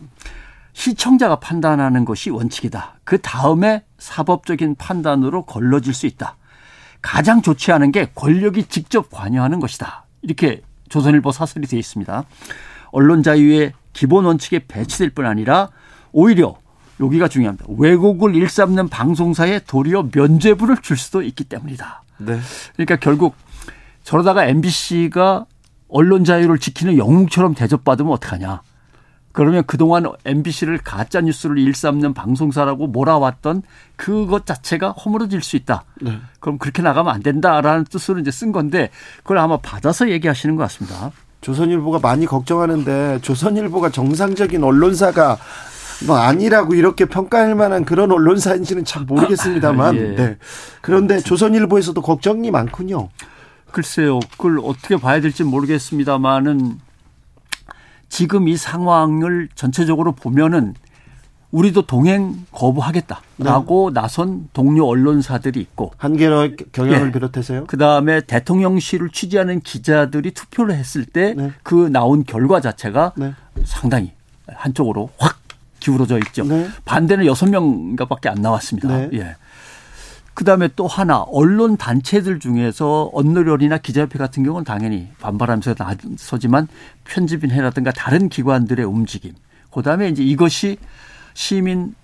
시청자가 0.73 1.37
판단하는 1.37 2.05
것이 2.05 2.31
원칙이다. 2.31 2.99
그 3.05 3.19
다음에 3.21 3.85
사법적인 3.99 4.75
판단으로 4.75 5.45
걸러질 5.45 5.95
수 5.95 6.07
있다. 6.07 6.37
가장 7.03 7.43
좋지 7.43 7.73
않은 7.73 7.93
게 7.93 8.11
권력이 8.15 8.65
직접 8.65 9.11
관여하는 9.11 9.61
것이다. 9.61 10.05
이렇게 10.23 10.63
조선일보 10.89 11.33
사설이 11.33 11.67
되어 11.67 11.79
있습니다. 11.79 12.25
언론 12.91 13.23
자유의 13.23 13.73
기본 13.93 14.25
원칙에 14.25 14.61
배치될 14.67 15.11
뿐 15.11 15.27
아니라 15.27 15.69
오히려 16.13 16.57
여기가 17.01 17.29
중요합니다. 17.29 17.67
왜곡을 17.69 18.35
일삼는 18.35 18.89
방송사에 18.89 19.61
도리어 19.61 20.09
면죄부를 20.13 20.79
줄 20.79 20.97
수도 20.97 21.23
있기 21.23 21.45
때문이다. 21.45 22.03
네. 22.19 22.39
그러니까 22.75 22.97
결국 22.97 23.35
저러다가 24.03 24.47
MBC가 24.47 25.47
언론 25.89 26.25
자유를 26.25 26.59
지키는 26.59 26.99
영웅처럼 26.99 27.55
대접받으면 27.55 28.13
어떡하냐. 28.13 28.63
그러면 29.39 29.63
그동안 29.69 30.05
MBC를 30.25 30.79
가짜 30.79 31.21
뉴스를 31.21 31.59
일삼는 31.59 32.13
방송사라고 32.13 32.89
몰아왔던 32.89 33.63
그것 33.95 34.47
자체가 34.47 34.91
허물어질 34.91 35.43
수 35.43 35.55
있다. 35.55 35.85
네. 36.01 36.19
그럼 36.41 36.59
그렇게 36.59 36.83
나가면 36.83 37.15
안 37.15 37.23
된다라는 37.23 37.85
뜻으로 37.85 38.19
이제 38.19 38.33
쓴 38.33 38.51
건데 38.51 38.91
그걸 39.19 39.39
아마 39.39 39.57
받아서 39.59 40.11
얘기하시는 40.11 40.57
것 40.57 40.65
같습니다. 40.65 41.13
조선일보가 41.41 42.01
많이 42.01 42.27
걱정하는데 42.27 43.21
조선일보가 43.23 43.91
정상적인 43.91 44.65
언론사가 44.65 45.39
뭐 46.09 46.17
아니라고 46.17 46.75
이렇게 46.75 47.05
평가할 47.05 47.55
만한 47.55 47.85
그런 47.85 48.11
언론사인지는 48.11 48.85
참 48.85 49.07
모르겠습니다만. 49.07 49.95
예. 50.03 50.15
네. 50.17 50.37
그런데 50.81 51.21
조선일보에서도 51.21 52.03
걱정이 52.03 52.51
많군요. 52.51 53.09
글쎄요. 53.71 54.19
그걸 54.33 54.59
어떻게 54.65 54.97
봐야 54.97 55.21
될지 55.21 55.45
모르겠습니다만은 55.45 56.88
지금 58.09 58.49
이 58.49 58.57
상황을 58.57 59.49
전체적으로 59.55 60.13
보면은 60.13 60.75
우리도 61.51 61.87
동행 61.87 62.45
거부하겠다라고 62.53 63.91
네. 63.95 64.01
나선 64.01 64.49
동료 64.53 64.87
언론사들이 64.87 65.61
있고 65.61 65.93
한겨레 65.97 66.57
경향을 66.73 67.07
네. 67.07 67.13
비롯해서요. 67.13 67.67
그다음에 67.67 68.21
대통령실을 68.21 69.09
취재하는 69.11 69.61
기자들이 69.61 70.33
투표를 70.33 70.75
했을 70.75 71.07
때그 71.07 71.85
네. 71.85 71.89
나온 71.89 72.25
결과 72.25 72.61
자체가 72.61 73.13
네. 73.17 73.33
상당히 73.65 74.13
한쪽으로 74.47 75.11
확 75.17 75.39
기울어져 75.81 76.19
있죠. 76.19 76.45
네. 76.45 76.69
반대는 76.85 77.25
여섯 77.25 77.49
명인가밖에 77.49 78.29
안 78.29 78.43
나왔습니다. 78.43 78.89
네. 78.89 79.11
예. 79.15 79.37
그다음에 80.39 80.69
또 80.77 80.87
하나 80.87 81.19
언론 81.23 81.77
단체들 81.77 82.39
중에서 82.39 83.11
언론이나 83.13 83.77
기자협회 83.77 84.21
같은 84.21 84.45
경우는 84.45 84.65
당연히 84.65 85.09
반발하면서 85.19 85.75
나서지만 85.77 86.69
편집인회라든가 87.03 87.91
다른 87.91 88.29
기관들의 88.29 88.87
움직임. 88.87 89.35
그다음에 89.73 90.09
이제 90.09 90.23
이것이 90.23 90.79
시민 91.35 91.97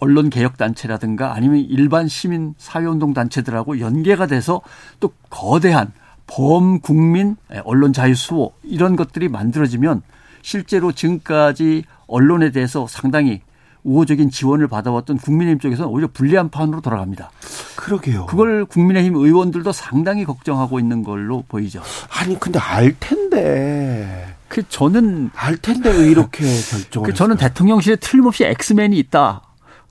언론 0.00 0.28
개혁 0.28 0.58
단체라든가 0.58 1.32
아니면 1.32 1.60
일반 1.60 2.08
시민 2.08 2.54
사회운동 2.58 3.14
단체들하고 3.14 3.80
연계가 3.80 4.26
돼서 4.26 4.60
또 5.00 5.10
거대한 5.30 5.90
범국민 6.26 7.36
언론 7.64 7.94
자유 7.94 8.14
수호 8.14 8.52
이런 8.64 8.96
것들이 8.96 9.30
만들어지면 9.30 10.02
실제로 10.42 10.92
지금까지 10.92 11.84
언론에 12.06 12.50
대해서 12.50 12.86
상당히 12.86 13.40
우호적인 13.84 14.30
지원을 14.30 14.68
받아왔던 14.68 15.18
국민의힘 15.18 15.60
쪽에서 15.60 15.84
는 15.84 15.90
오히려 15.90 16.08
불리한 16.12 16.50
판으로 16.50 16.80
돌아갑니다. 16.80 17.30
그러게요. 17.76 18.26
그걸 18.26 18.64
국민의힘 18.64 19.14
의원들도 19.16 19.72
상당히 19.72 20.24
걱정하고 20.24 20.78
있는 20.78 21.02
걸로 21.02 21.44
보이죠. 21.48 21.82
아니 22.10 22.38
근데 22.38 22.58
알 22.58 22.94
텐데. 22.98 24.34
그 24.48 24.66
저는 24.68 25.30
알 25.34 25.56
텐데 25.56 25.90
왜 25.90 26.10
이렇게 26.10 26.44
결정을? 26.70 27.08
그 27.10 27.14
저는 27.14 27.36
대통령실에 27.36 27.96
틀림없이 27.96 28.44
엑스맨이 28.44 28.98
있다. 28.98 29.42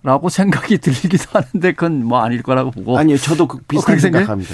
라고 0.03 0.29
생각이 0.29 0.77
들기도 0.77 1.23
하는데 1.33 1.71
그건 1.73 2.05
뭐 2.05 2.21
아닐 2.21 2.43
거라고 2.43 2.71
보고. 2.71 2.97
아니요. 2.97 3.17
저도 3.17 3.47
그 3.47 3.59
비슷한 3.67 3.95
어, 3.95 3.99
생각합니다. 3.99 4.53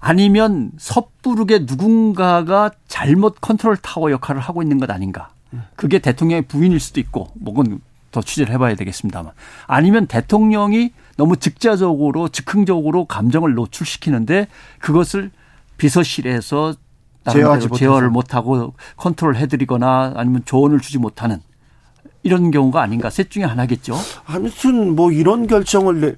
아니면 0.00 0.72
섣부르게 0.78 1.60
누군가가 1.60 2.70
잘못 2.88 3.40
컨트롤 3.40 3.76
타워 3.78 4.10
역할을 4.10 4.40
하고 4.40 4.62
있는 4.62 4.78
것 4.78 4.90
아닌가. 4.90 5.30
그게 5.76 5.98
대통령의 5.98 6.42
부인일 6.42 6.80
수도 6.80 7.00
있고, 7.00 7.28
뭐건 7.34 7.80
더 8.14 8.22
취재를 8.22 8.54
해봐야 8.54 8.76
되겠습니다만 8.76 9.32
아니면 9.66 10.06
대통령이 10.06 10.92
너무 11.16 11.36
즉자적으로 11.36 12.28
즉흥적으로 12.28 13.06
감정을 13.06 13.54
노출시키는데 13.54 14.46
그것을 14.78 15.32
비서실에서 15.78 16.74
제어하지 17.28 17.68
제어를 17.74 18.10
못하고 18.10 18.74
컨트롤 18.96 19.34
해드리거나 19.34 20.12
아니면 20.14 20.42
조언을 20.44 20.78
주지 20.78 20.98
못하는 20.98 21.40
이런 22.22 22.52
경우가 22.52 22.80
아닌가 22.80 23.10
셋 23.10 23.30
중에 23.30 23.42
하나겠죠. 23.42 23.96
아무튼 24.26 24.94
뭐 24.94 25.10
이런 25.10 25.48
결정을 25.48 26.16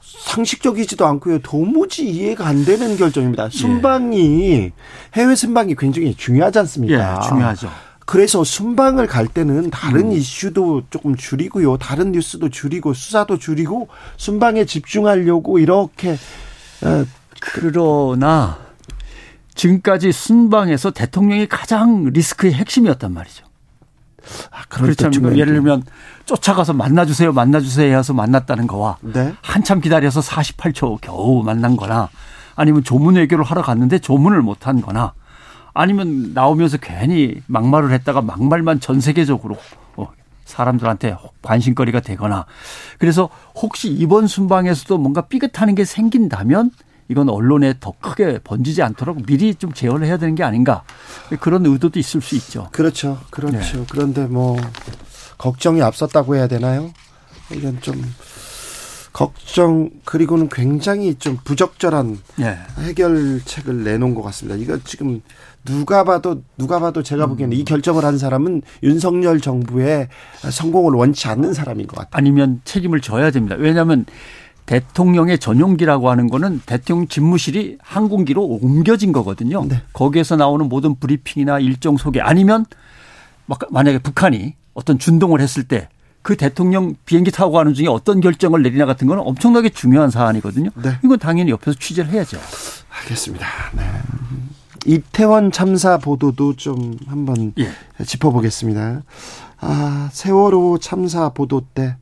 상식적이지도 0.00 1.06
않고요. 1.06 1.38
도무지 1.38 2.08
이해가 2.10 2.46
안 2.46 2.66
되는 2.66 2.96
결정입니다. 2.98 3.48
순방이 3.48 4.50
예. 4.52 4.72
해외 5.14 5.34
순방이 5.34 5.76
굉장히 5.76 6.14
중요하지 6.14 6.58
않습니까? 6.58 7.22
예, 7.24 7.28
중요하죠. 7.28 7.70
그래서 8.06 8.44
순방을 8.44 9.08
갈 9.08 9.26
때는 9.26 9.70
다른 9.70 10.06
음. 10.06 10.12
이슈도 10.12 10.84
조금 10.90 11.16
줄이고요. 11.16 11.76
다른 11.76 12.12
뉴스도 12.12 12.48
줄이고 12.48 12.94
수사도 12.94 13.36
줄이고 13.36 13.88
순방에 14.16 14.64
집중하려고 14.64 15.58
이렇게 15.58 16.12
어, 16.82 17.04
그러나 17.40 18.58
지금까지 19.56 20.12
순방에서 20.12 20.92
대통령이 20.92 21.48
가장 21.48 22.04
리스크의 22.04 22.54
핵심이었단 22.54 23.12
말이죠. 23.12 23.44
아, 24.50 24.62
그렇다면 24.68 25.36
예를 25.36 25.54
들면 25.54 25.82
쫓아가서 26.26 26.72
만나주세요, 26.74 27.32
만나주세요 27.32 27.98
해서 27.98 28.12
만났다는 28.12 28.66
거와 28.66 28.98
네? 29.00 29.34
한참 29.42 29.80
기다려서 29.80 30.20
48초 30.20 31.00
겨우 31.00 31.42
만난 31.42 31.76
거나 31.76 32.08
아니면 32.54 32.82
조문 32.84 33.16
외교를 33.16 33.44
하러 33.44 33.62
갔는데 33.62 33.98
조문을 33.98 34.42
못한 34.42 34.80
거나 34.80 35.12
아니면 35.76 36.32
나오면서 36.32 36.78
괜히 36.78 37.42
막말을 37.46 37.92
했다가 37.92 38.22
막말만 38.22 38.80
전 38.80 39.00
세계적으로 39.00 39.58
어, 39.96 40.08
사람들한테 40.46 41.16
관심거리가 41.42 42.00
되거나 42.00 42.46
그래서 42.98 43.28
혹시 43.54 43.90
이번 43.90 44.26
순방에서도 44.26 44.96
뭔가 44.96 45.20
삐끗하는 45.22 45.74
게 45.74 45.84
생긴다면 45.84 46.70
이건 47.08 47.28
언론에 47.28 47.74
더 47.78 47.92
크게 48.00 48.40
번지지 48.42 48.82
않도록 48.82 49.26
미리 49.26 49.54
좀 49.54 49.72
제어를 49.72 50.06
해야 50.06 50.16
되는 50.16 50.34
게 50.34 50.42
아닌가 50.42 50.82
그런 51.40 51.66
의도도 51.66 51.98
있을 51.98 52.22
수 52.22 52.34
있죠. 52.36 52.68
그렇죠, 52.72 53.18
그렇죠. 53.30 53.58
네. 53.58 53.84
그런데 53.90 54.26
뭐 54.26 54.56
걱정이 55.36 55.82
앞섰다고 55.82 56.36
해야 56.36 56.48
되나요? 56.48 56.90
이건 57.52 57.80
좀 57.82 58.02
걱정 59.12 59.88
그리고는 60.04 60.48
굉장히 60.48 61.14
좀 61.14 61.38
부적절한 61.42 62.18
네. 62.36 62.58
해결책을 62.80 63.84
내놓은 63.84 64.14
것 64.14 64.22
같습니다. 64.22 64.62
이거 64.62 64.78
지금 64.84 65.22
누가 65.66 66.04
봐도 66.04 66.42
누가 66.56 66.80
봐도 66.80 67.02
제가 67.02 67.26
보기에는 67.26 67.54
음. 67.54 67.60
이 67.60 67.64
결정을 67.64 68.04
한 68.04 68.16
사람은 68.16 68.62
윤석열 68.82 69.40
정부의 69.40 70.08
성공을 70.50 70.94
원치 70.94 71.28
않는 71.28 71.52
사람인 71.52 71.86
것 71.86 71.96
같아요. 71.96 72.10
아니면 72.12 72.60
책임을 72.64 73.00
져야 73.00 73.30
됩니다. 73.30 73.56
왜냐하면 73.58 74.06
대통령의 74.64 75.38
전용기라고 75.38 76.10
하는 76.10 76.28
거는 76.28 76.62
대통령 76.64 77.06
집무실이 77.06 77.78
항공기로 77.80 78.42
옮겨진 78.42 79.12
거거든요. 79.12 79.64
네. 79.68 79.82
거기에서 79.92 80.36
나오는 80.36 80.66
모든 80.68 80.94
브리핑이나 80.96 81.60
일정 81.60 81.96
소개 81.98 82.20
아니면 82.20 82.64
만약에 83.70 83.98
북한이 83.98 84.54
어떤 84.74 84.98
준동을 84.98 85.40
했을 85.40 85.64
때 85.64 85.88
그 86.26 86.34
대통령 86.36 86.96
비행기 87.04 87.30
타고 87.30 87.52
가는 87.52 87.72
중에 87.72 87.86
어떤 87.86 88.20
결정을 88.20 88.60
내리나 88.60 88.84
같은 88.84 89.06
거는 89.06 89.22
엄청나게 89.24 89.68
중요한 89.68 90.10
사안이거든요. 90.10 90.70
네. 90.74 90.98
이건 91.04 91.20
당연히 91.20 91.52
옆에서 91.52 91.78
취재를 91.78 92.10
해야죠. 92.10 92.36
알겠습니다. 92.90 93.46
네. 93.76 93.84
이태원 94.86 95.50
참사 95.50 95.98
보도도 95.98 96.54
좀 96.54 96.96
한번 97.06 97.52
예. 97.58 97.70
짚어보겠습니다. 98.04 99.02
아, 99.58 100.08
세월호 100.12 100.78
참사 100.78 101.30
보도 101.30 101.60
때 101.74 101.96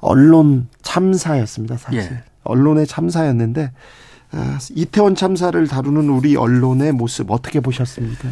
언론 0.00 0.68
참사였습니다. 0.82 1.76
사실 1.78 2.00
예. 2.00 2.24
언론의 2.44 2.86
참사였는데 2.86 3.72
아, 4.32 4.58
이태원 4.74 5.14
참사를 5.14 5.66
다루는 5.66 6.08
우리 6.10 6.36
언론의 6.36 6.92
모습 6.92 7.30
어떻게 7.30 7.60
보셨습니까? 7.60 8.28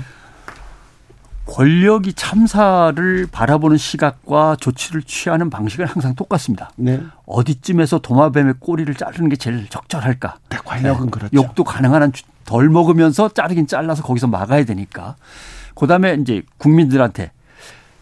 권력이 1.46 2.12
참사를 2.12 3.26
바라보는 3.26 3.76
시각과 3.76 4.56
조치를 4.60 5.02
취하는 5.02 5.50
방식은 5.50 5.84
항상 5.86 6.14
똑같습니다. 6.14 6.70
네. 6.76 7.00
어디쯤에서 7.26 7.98
도마뱀의 7.98 8.54
꼬리를 8.60 8.94
자르는 8.94 9.28
게 9.28 9.36
제일 9.36 9.68
적절할까? 9.68 10.36
네, 10.48 10.58
권력은 10.58 11.06
네. 11.06 11.10
그렇죠. 11.10 11.34
욕도 11.34 11.64
가능한 11.64 12.02
한 12.02 12.12
덜 12.50 12.68
먹으면서 12.68 13.28
자르긴 13.28 13.68
잘라서 13.68 14.02
거기서 14.02 14.26
막아야 14.26 14.64
되니까. 14.64 15.14
그다음에 15.76 16.16
이제 16.20 16.42
국민들한테 16.58 17.30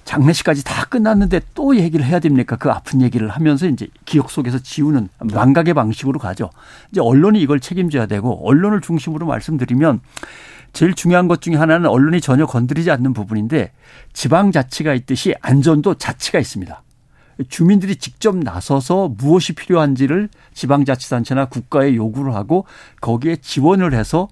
장례식까지 0.06 0.64
다 0.64 0.86
끝났는데 0.86 1.42
또 1.52 1.76
얘기를 1.76 2.02
해야 2.02 2.18
됩니까? 2.18 2.56
그 2.56 2.70
아픈 2.70 3.02
얘기를 3.02 3.28
하면서 3.28 3.66
이제 3.66 3.88
기억 4.06 4.30
속에서 4.30 4.58
지우는 4.58 5.10
망각의 5.18 5.74
방식으로 5.74 6.18
가죠. 6.18 6.48
이제 6.90 7.02
언론이 7.02 7.42
이걸 7.42 7.60
책임져야 7.60 8.06
되고 8.06 8.48
언론을 8.48 8.80
중심으로 8.80 9.26
말씀드리면 9.26 10.00
제일 10.72 10.94
중요한 10.94 11.28
것 11.28 11.42
중에 11.42 11.56
하나는 11.56 11.90
언론이 11.90 12.22
전혀 12.22 12.46
건드리지 12.46 12.90
않는 12.90 13.12
부분인데 13.12 13.72
지방 14.14 14.50
자치가 14.50 14.94
있듯이 14.94 15.34
안전도 15.42 15.96
자치가 15.96 16.38
있습니다. 16.38 16.82
주민들이 17.50 17.96
직접 17.96 18.34
나서서 18.34 19.12
무엇이 19.18 19.54
필요한지를 19.54 20.30
지방자치단체나 20.54 21.46
국가에 21.46 21.94
요구를 21.94 22.34
하고 22.34 22.64
거기에 23.02 23.36
지원을 23.36 23.92
해서 23.92 24.28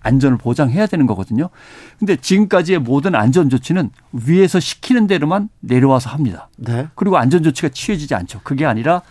안전을 0.00 0.38
보장해야 0.38 0.86
되는 0.86 1.06
거거든요. 1.06 1.50
근데 1.98 2.16
지금까지의 2.16 2.78
모든 2.78 3.14
안전 3.14 3.50
조치는 3.50 3.90
위에서 4.12 4.60
시키는 4.60 5.06
대로만 5.06 5.48
내려와서 5.60 6.10
합니다. 6.10 6.48
네. 6.56 6.88
그리고 6.94 7.18
안전 7.18 7.42
조치가 7.42 7.70
취해지지 7.70 8.14
않죠. 8.14 8.40
그게 8.44 8.64
아니라 8.64 9.02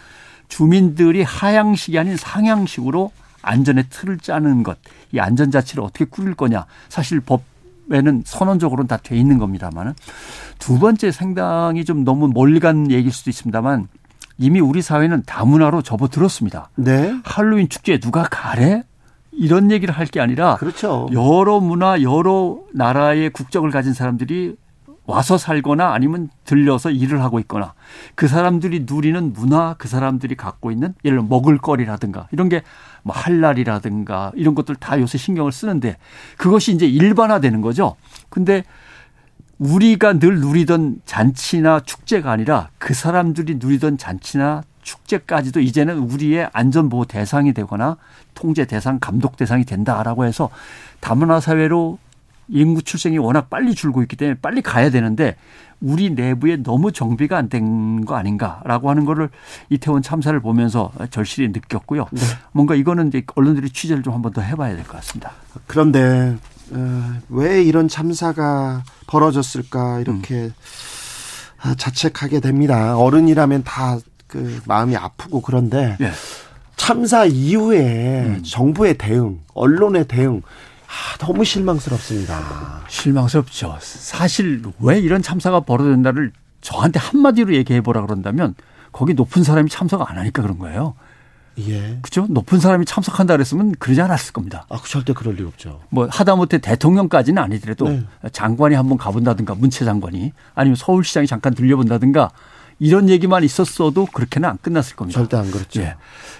주민들이 0.47 1.23
하향식이 1.23 1.99
아닌 1.99 2.15
상향식으로 2.15 3.11
안전의 3.41 3.85
틀을 3.89 4.17
짜는 4.19 4.63
것, 4.63 4.77
이 5.11 5.19
안전 5.19 5.51
자체를 5.51 5.83
어떻게 5.83 6.05
꾸릴 6.05 6.33
거냐. 6.35 6.65
사실 6.89 7.21
법에는 7.21 8.23
선언적으로는 8.25 8.87
다 8.87 8.97
돼 8.97 9.15
있는 9.17 9.37
겁니다만은 9.37 9.93
두 10.59 10.79
번째 10.79 11.11
상당히 11.11 11.85
좀 11.85 12.03
너무 12.03 12.29
멀리 12.33 12.59
간 12.59 12.89
얘기일 12.91 13.11
수도 13.13 13.29
있습니다만 13.29 13.87
이미 14.37 14.59
우리 14.59 14.81
사회는 14.81 15.23
다문화로 15.25 15.81
접어들었습니다. 15.81 16.69
네. 16.75 17.19
할로윈 17.23 17.69
축제에 17.69 17.99
누가 17.99 18.23
가래? 18.23 18.83
이런 19.37 19.71
얘기를 19.71 19.93
할 19.93 20.07
게 20.07 20.19
아니라 20.19 20.55
그렇죠. 20.55 21.07
여러 21.13 21.59
문화, 21.59 22.01
여러 22.01 22.59
나라의 22.73 23.29
국적을 23.29 23.71
가진 23.71 23.93
사람들이 23.93 24.55
와서 25.05 25.37
살거나 25.37 25.93
아니면 25.93 26.29
들려서 26.43 26.89
일을 26.91 27.21
하고 27.23 27.39
있거나 27.39 27.73
그 28.15 28.27
사람들이 28.27 28.85
누리는 28.89 29.31
문화, 29.33 29.75
그 29.77 29.87
사람들이 29.87 30.35
갖고 30.35 30.69
있는 30.71 30.93
예를 31.05 31.19
들어 31.19 31.27
먹을거리라든가 31.29 32.27
이런 32.31 32.49
게 32.49 32.61
뭐 33.07 33.15
할랄이라든가 33.15 34.33
이런 34.35 34.53
것들 34.53 34.75
다 34.75 34.99
요새 34.99 35.17
신경을 35.17 35.53
쓰는데 35.53 35.95
그것이 36.37 36.73
이제 36.73 36.85
일반화되는 36.85 37.61
거죠. 37.61 37.95
근데 38.27 38.63
우리가 39.59 40.19
늘 40.19 40.41
누리던 40.41 41.01
잔치나 41.05 41.79
축제가 41.79 42.29
아니라 42.29 42.67
그 42.77 42.93
사람들이 42.93 43.55
누리던 43.59 43.97
잔치나 43.97 44.63
축제까지도 44.91 45.59
이제는 45.59 45.97
우리의 45.99 46.49
안전보호 46.53 47.05
대상이 47.05 47.53
되거나 47.53 47.97
통제 48.33 48.63
대상, 48.65 48.99
감독 48.99 49.35
대상이 49.35 49.65
된다라고 49.65 50.23
해서 50.25 50.49
다문화 51.01 51.41
사회로 51.41 51.97
인구 52.49 52.81
출생이 52.81 53.17
워낙 53.17 53.49
빨리 53.49 53.75
줄고 53.75 54.01
있기 54.03 54.15
때문에 54.15 54.37
빨리 54.41 54.61
가야 54.61 54.89
되는데 54.89 55.35
우리 55.81 56.09
내부에 56.11 56.55
너무 56.63 56.93
정비가 56.93 57.37
안 57.37 57.49
된 57.49 58.05
거 58.05 58.15
아닌가라고 58.15 58.89
하는 58.89 59.03
거를 59.03 59.29
이태원 59.69 60.01
참사를 60.01 60.39
보면서 60.39 60.91
절실히 61.11 61.49
느꼈고요. 61.49 62.05
네. 62.11 62.21
뭔가 62.53 62.73
이거는 62.75 63.09
이제 63.09 63.23
언론들이 63.35 63.69
취재를 63.71 64.01
좀 64.03 64.13
한번 64.13 64.31
더 64.31 64.41
해봐야 64.41 64.75
될 64.75 64.85
것 64.85 64.93
같습니다. 64.93 65.31
그런데 65.67 66.37
어, 66.71 67.13
왜 67.29 67.61
이런 67.61 67.89
참사가 67.89 68.83
벌어졌을까 69.07 69.99
이렇게 69.99 70.35
음. 70.35 70.53
자책하게 71.77 72.39
됩니다. 72.39 72.95
어른이라면 72.97 73.63
다 73.65 73.97
그 74.27 74.61
마음이 74.65 74.95
아프고 74.95 75.41
그런데 75.41 75.97
네. 75.99 76.11
참사 76.75 77.25
이후에 77.25 78.23
음. 78.25 78.43
정부의 78.43 78.97
대응, 78.97 79.39
언론의 79.53 80.07
대응 80.07 80.41
아, 80.87 81.17
너무 81.17 81.43
실망스럽습니다. 81.43 82.81
실망스럽죠. 82.87 83.77
사실 83.81 84.63
왜 84.79 84.99
이런 84.99 85.21
참사가 85.21 85.59
벌어졌나를 85.59 86.31
저한테 86.61 86.99
한마디로 86.99 87.53
얘기해 87.55 87.81
보라 87.81 88.01
그런다면 88.01 88.55
거기 88.91 89.13
높은 89.13 89.43
사람이 89.43 89.69
참석 89.69 90.09
안 90.09 90.17
하니까 90.17 90.41
그런 90.41 90.57
거예요. 90.59 90.95
예. 91.59 91.97
그죠? 92.01 92.27
높은 92.29 92.59
사람이 92.59 92.85
참석한다 92.85 93.33
그랬으면 93.33 93.73
그러지 93.79 93.99
않았을 94.01 94.31
겁니다. 94.31 94.65
아, 94.69 94.79
절대 94.85 95.13
그럴 95.13 95.35
리 95.35 95.43
없죠. 95.43 95.81
뭐 95.89 96.07
하다못해 96.09 96.59
대통령까지는 96.59 97.41
아니더라도 97.41 97.89
네. 97.89 98.03
장관이 98.31 98.75
한번 98.75 98.97
가본다든가 98.97 99.55
문체 99.55 99.83
장관이 99.83 100.33
아니면 100.53 100.75
서울시장이 100.75 101.25
잠깐 101.25 101.55
들려본다든가 101.55 102.31
이런 102.79 103.09
얘기만 103.09 103.43
있었어도 103.43 104.05
그렇게는 104.05 104.49
안 104.49 104.57
끝났을 104.57 104.95
겁니다. 104.95 105.19
절대 105.19 105.37
안 105.37 105.49
그렇죠. 105.49 105.81
예. 105.81 105.95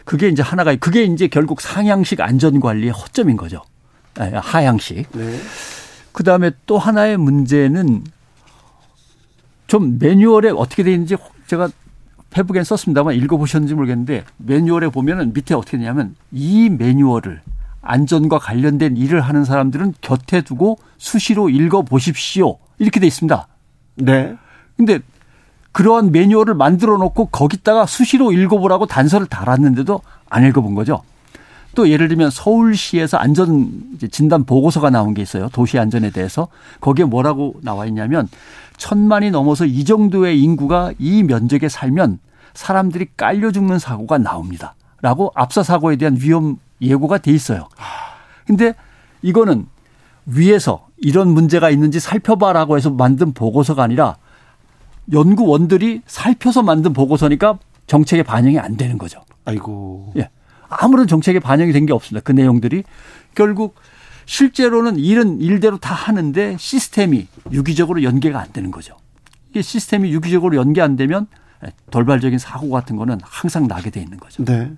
그게 0.06 0.28
이제 0.28 0.42
하나가 0.42 0.76
그게 0.76 1.04
이제 1.04 1.28
결국 1.28 1.62
상향식 1.62 2.22
안전 2.22 2.60
관리의 2.60 2.92
허점인 2.92 3.38
거죠. 3.38 3.62
하향식. 4.16 5.12
네. 5.12 5.40
그 6.12 6.24
다음에 6.24 6.52
또 6.66 6.78
하나의 6.78 7.18
문제는 7.18 8.04
좀 9.68 10.00
매뉴얼에 10.00 10.50
어떻게 10.50 10.84
되어 10.84 10.94
있는지 10.94 11.18
제가 11.48 11.70
페북엔 12.30 12.64
썼습니다만 12.64 13.16
읽어보셨는지 13.16 13.76
모르겠는데 13.76 14.24
매뉴얼에 14.38 14.90
보면은 14.90 15.34
밑에 15.34 15.54
어떻게 15.54 15.78
되냐면 15.78 16.16
이 16.32 16.70
매뉴얼을 16.70 17.42
안전과 17.82 18.40
관련된 18.40 18.98
일을 18.98 19.22
하는 19.22 19.46
사람들은 19.46 19.96
곁에 20.02 20.42
두고 20.42 20.78
수시로 20.98 21.50
읽어보십시오. 21.50 22.58
이렇게 22.80 23.00
돼 23.00 23.08
있습니다. 23.08 23.48
네. 23.96 24.36
근데 24.76 25.00
그러한 25.78 26.11
매뉴얼을 26.11 26.55
만들어 26.55 26.97
놓고 26.97 27.28
거기다가 27.28 27.86
수시로 27.86 28.32
읽어보라고 28.32 28.88
단서를 28.88 29.28
달았는데도 29.28 30.01
안 30.28 30.43
읽어본 30.43 30.73
거죠. 30.73 31.03
또 31.75 31.88
예를 31.88 32.07
들면 32.07 32.32
서울시에서 32.32 33.17
안전 33.17 33.69
진단 34.09 34.43
보고서가 34.43 34.89
나온 34.89 35.13
게 35.13 35.21
있어요. 35.21 35.49
도시 35.49 35.78
안전에 35.78 36.09
대해서. 36.09 36.47
거기에 36.82 37.05
뭐라고 37.05 37.57
나와 37.61 37.86
있냐면 37.86 38.28
천만이 38.78 39.30
넘어서 39.30 39.65
이 39.65 39.86
정도의 39.86 40.41
인구가 40.41 40.93
이 40.97 41.21
면적에 41.21 41.69
살면 41.69 42.17
사람들이 42.55 43.09
깔려 43.15 43.51
죽는 43.51 43.78
사고가 43.78 44.17
나옵니다. 44.17 44.73
라고 45.03 45.32
압사 45.36 45.61
사고에 45.61 45.97
대한 45.97 46.17
위험 46.19 46.57
예고가 46.82 47.19
돼 47.19 47.30
있어요. 47.30 47.69
근데 48.47 48.73
이거는 49.21 49.67
위에서 50.25 50.88
이런 50.97 51.28
문제가 51.28 51.69
있는지 51.69 51.99
살펴봐라고 51.99 52.78
해서 52.78 52.89
만든 52.89 53.32
보고서가 53.32 53.84
아니라 53.84 54.17
연구원들이 55.12 56.01
살펴서 56.05 56.64
만든 56.64 56.93
보고서니까 56.93 57.60
정책에 57.88 58.24
반영이 58.24 58.60
안 58.60 58.78
되는 58.78 58.97
거죠. 58.97 59.22
아이고. 59.45 60.14
예. 60.18 60.30
아무런 60.70 61.08
정책에 61.08 61.39
반영이 61.39 61.72
된 61.72 61.86
게 61.86 61.93
없습니다. 61.93 62.24
그 62.24 62.32
내용들이 62.34 62.84
결국 63.36 63.76
실제로는 64.26 64.97
일은 64.97 65.39
일대로 65.39 65.78
다 65.78 65.93
하는데 65.95 66.58
시스템이 66.60 67.28
유기적으로 67.51 68.03
연계가 68.03 68.39
안 68.39 68.51
되는 68.51 68.72
거죠. 68.72 68.97
이게 69.51 69.62
시스템이 69.62 70.12
유기적으로 70.12 70.58
연계 70.58 70.82
안 70.82 70.97
되면 70.97 71.28
돌발적인 71.91 72.38
사고 72.38 72.70
같은 72.70 72.97
거는 72.97 73.20
항상 73.24 73.68
나게 73.68 73.89
돼 73.89 74.01
있는 74.01 74.18
거죠. 74.18 74.43
네. 74.43 74.72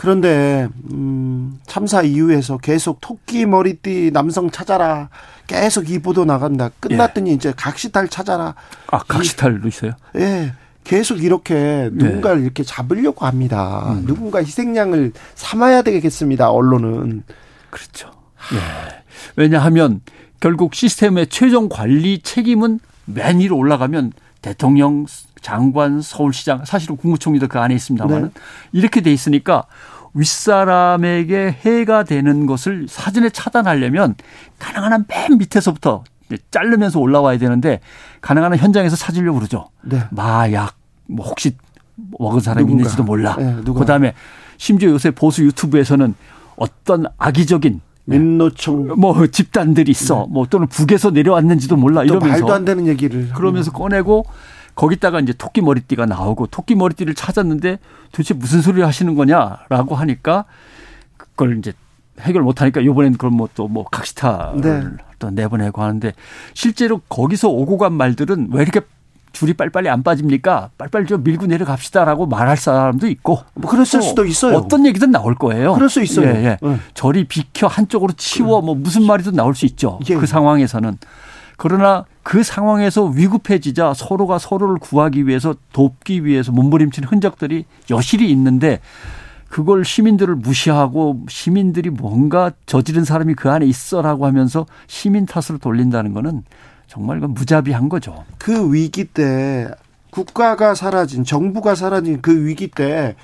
그런데 0.00 0.66
음, 0.92 1.60
참사 1.66 2.00
이후에서 2.00 2.56
계속 2.56 3.02
토끼 3.02 3.44
머리띠 3.44 4.12
남성 4.14 4.50
찾아라 4.50 5.10
계속 5.46 5.90
이 5.90 5.98
보도 5.98 6.24
나간다. 6.24 6.70
끝났더니 6.80 7.28
예. 7.28 7.34
이제 7.34 7.52
각시탈 7.54 8.08
찾아라. 8.08 8.54
아 8.86 8.98
각시탈도 9.00 9.68
있어요? 9.68 9.92
예. 10.16 10.54
계속 10.84 11.22
이렇게 11.22 11.90
누군가를 11.92 12.38
네. 12.38 12.44
이렇게 12.44 12.62
잡으려고 12.62 13.26
합니다. 13.26 13.92
음. 13.92 14.06
누군가 14.06 14.38
희생양을 14.38 15.12
삼아야 15.34 15.82
되겠습니다. 15.82 16.50
언론은 16.50 17.22
그렇죠. 17.68 18.10
예. 18.54 19.02
왜냐하면 19.36 20.00
결국 20.40 20.74
시스템의 20.74 21.26
최종 21.26 21.68
관리 21.68 22.22
책임은 22.22 22.80
맨 23.04 23.40
위로 23.40 23.58
올라가면 23.58 24.14
대통령, 24.40 25.04
장관, 25.42 26.00
서울시장, 26.00 26.64
사실은 26.64 26.96
국무총리도 26.96 27.48
그 27.48 27.58
안에 27.58 27.74
있습니다만 27.74 28.22
네. 28.22 28.30
이렇게 28.72 29.02
돼 29.02 29.12
있으니까 29.12 29.66
윗사람에게 30.14 31.56
해가 31.64 32.04
되는 32.04 32.46
것을 32.46 32.86
사전에 32.88 33.30
차단하려면 33.30 34.14
가능한 34.58 34.92
한 34.92 35.04
맨 35.08 35.38
밑에서부터 35.38 36.04
자르면서 36.50 37.00
올라와야 37.00 37.38
되는데 37.38 37.80
가능한 38.20 38.52
한 38.52 38.58
현장에서 38.58 38.96
찾으려고 38.96 39.38
그러죠. 39.38 39.68
네. 39.82 40.00
마약, 40.10 40.76
뭐 41.06 41.26
혹시 41.26 41.56
먹은 42.18 42.40
사람이 42.40 42.64
누군가. 42.64 42.80
있는지도 42.82 43.02
몰라. 43.02 43.36
네, 43.36 43.56
그다음에 43.64 44.14
심지어 44.56 44.90
요새 44.90 45.10
보수 45.10 45.44
유튜브에서는 45.44 46.14
어떤 46.56 47.06
악의적인 47.18 47.80
네. 48.04 48.18
민노총 48.18 49.00
뭐 49.00 49.26
집단들이 49.26 49.90
있어. 49.90 50.26
네. 50.26 50.26
뭐 50.30 50.46
또는 50.46 50.66
북에서 50.68 51.10
내려왔는지도 51.10 51.76
몰라 51.76 52.04
이러면서 52.04 52.28
말도 52.28 52.52
안 52.52 52.64
되는 52.64 52.86
얘기를 52.86 53.28
그러면서 53.30 53.72
꺼내고 53.72 54.24
거기다가 54.80 55.20
이제 55.20 55.34
토끼 55.34 55.60
머리띠가 55.60 56.06
나오고 56.06 56.46
토끼 56.46 56.74
머리띠를 56.74 57.14
찾았는데 57.14 57.78
도대체 58.12 58.32
무슨 58.32 58.62
소리를 58.62 58.86
하시는 58.86 59.14
거냐라고 59.14 59.94
하니까 59.94 60.46
그걸 61.18 61.58
이제 61.58 61.74
해결 62.18 62.42
못 62.42 62.62
하니까 62.62 62.82
요번엔 62.82 63.18
그럼 63.18 63.34
뭐 63.34 63.46
또뭐 63.54 63.68
뭐 63.68 63.84
각시타를 63.84 64.60
네. 64.62 64.82
또 65.18 65.28
내보내고 65.28 65.82
하는데 65.82 66.14
실제로 66.54 67.02
거기서 67.10 67.50
오고 67.50 67.76
간 67.76 67.92
말들은 67.92 68.48
왜 68.52 68.62
이렇게 68.62 68.80
줄이 69.32 69.52
빨리빨리 69.52 69.90
안 69.90 70.02
빠집니까? 70.02 70.70
빨리빨리 70.78 71.06
좀 71.06 71.24
밀고 71.24 71.44
내려갑시다라고 71.44 72.26
말할 72.26 72.56
사람도 72.56 73.06
있고. 73.06 73.40
뭐 73.54 73.70
그랬을 73.70 74.02
수도 74.02 74.24
있어요. 74.24 74.56
어떤 74.56 74.86
얘기든 74.86 75.10
나올 75.10 75.34
거예요. 75.34 75.74
그럴 75.74 75.90
수 75.90 76.02
있어요. 76.02 76.26
예, 76.26 76.44
예. 76.44 76.58
네. 76.60 76.78
저리 76.94 77.24
비켜 77.24 77.66
한쪽으로 77.66 78.14
치워 78.14 78.62
뭐 78.62 78.74
무슨 78.74 79.04
말이든 79.04 79.34
나올 79.34 79.54
수 79.54 79.66
있죠. 79.66 80.00
예. 80.08 80.16
그 80.16 80.26
상황에서는. 80.26 80.98
그러나 81.60 82.06
그 82.22 82.42
상황에서 82.42 83.04
위급해지자 83.04 83.92
서로가 83.94 84.38
서로를 84.38 84.78
구하기 84.78 85.26
위해서 85.26 85.54
돕기 85.72 86.24
위해서 86.24 86.52
몸부림치는 86.52 87.08
흔적들이 87.08 87.66
여실히 87.90 88.30
있는데 88.30 88.80
그걸 89.48 89.84
시민들을 89.84 90.36
무시하고 90.36 91.24
시민들이 91.28 91.90
뭔가 91.90 92.52
저지른 92.64 93.04
사람이 93.04 93.34
그 93.34 93.50
안에 93.50 93.66
있어라고 93.66 94.24
하면서 94.24 94.64
시민 94.86 95.26
탓으로 95.26 95.58
돌린다는 95.58 96.14
거는 96.14 96.44
정말 96.86 97.20
그 97.20 97.26
무자비한 97.26 97.88
거죠. 97.88 98.24
그 98.38 98.72
위기 98.72 99.04
때 99.04 99.68
국가가 100.10 100.74
사라진 100.74 101.24
정부가 101.24 101.74
사라진 101.74 102.22
그 102.22 102.46
위기 102.46 102.68
때 102.68 103.16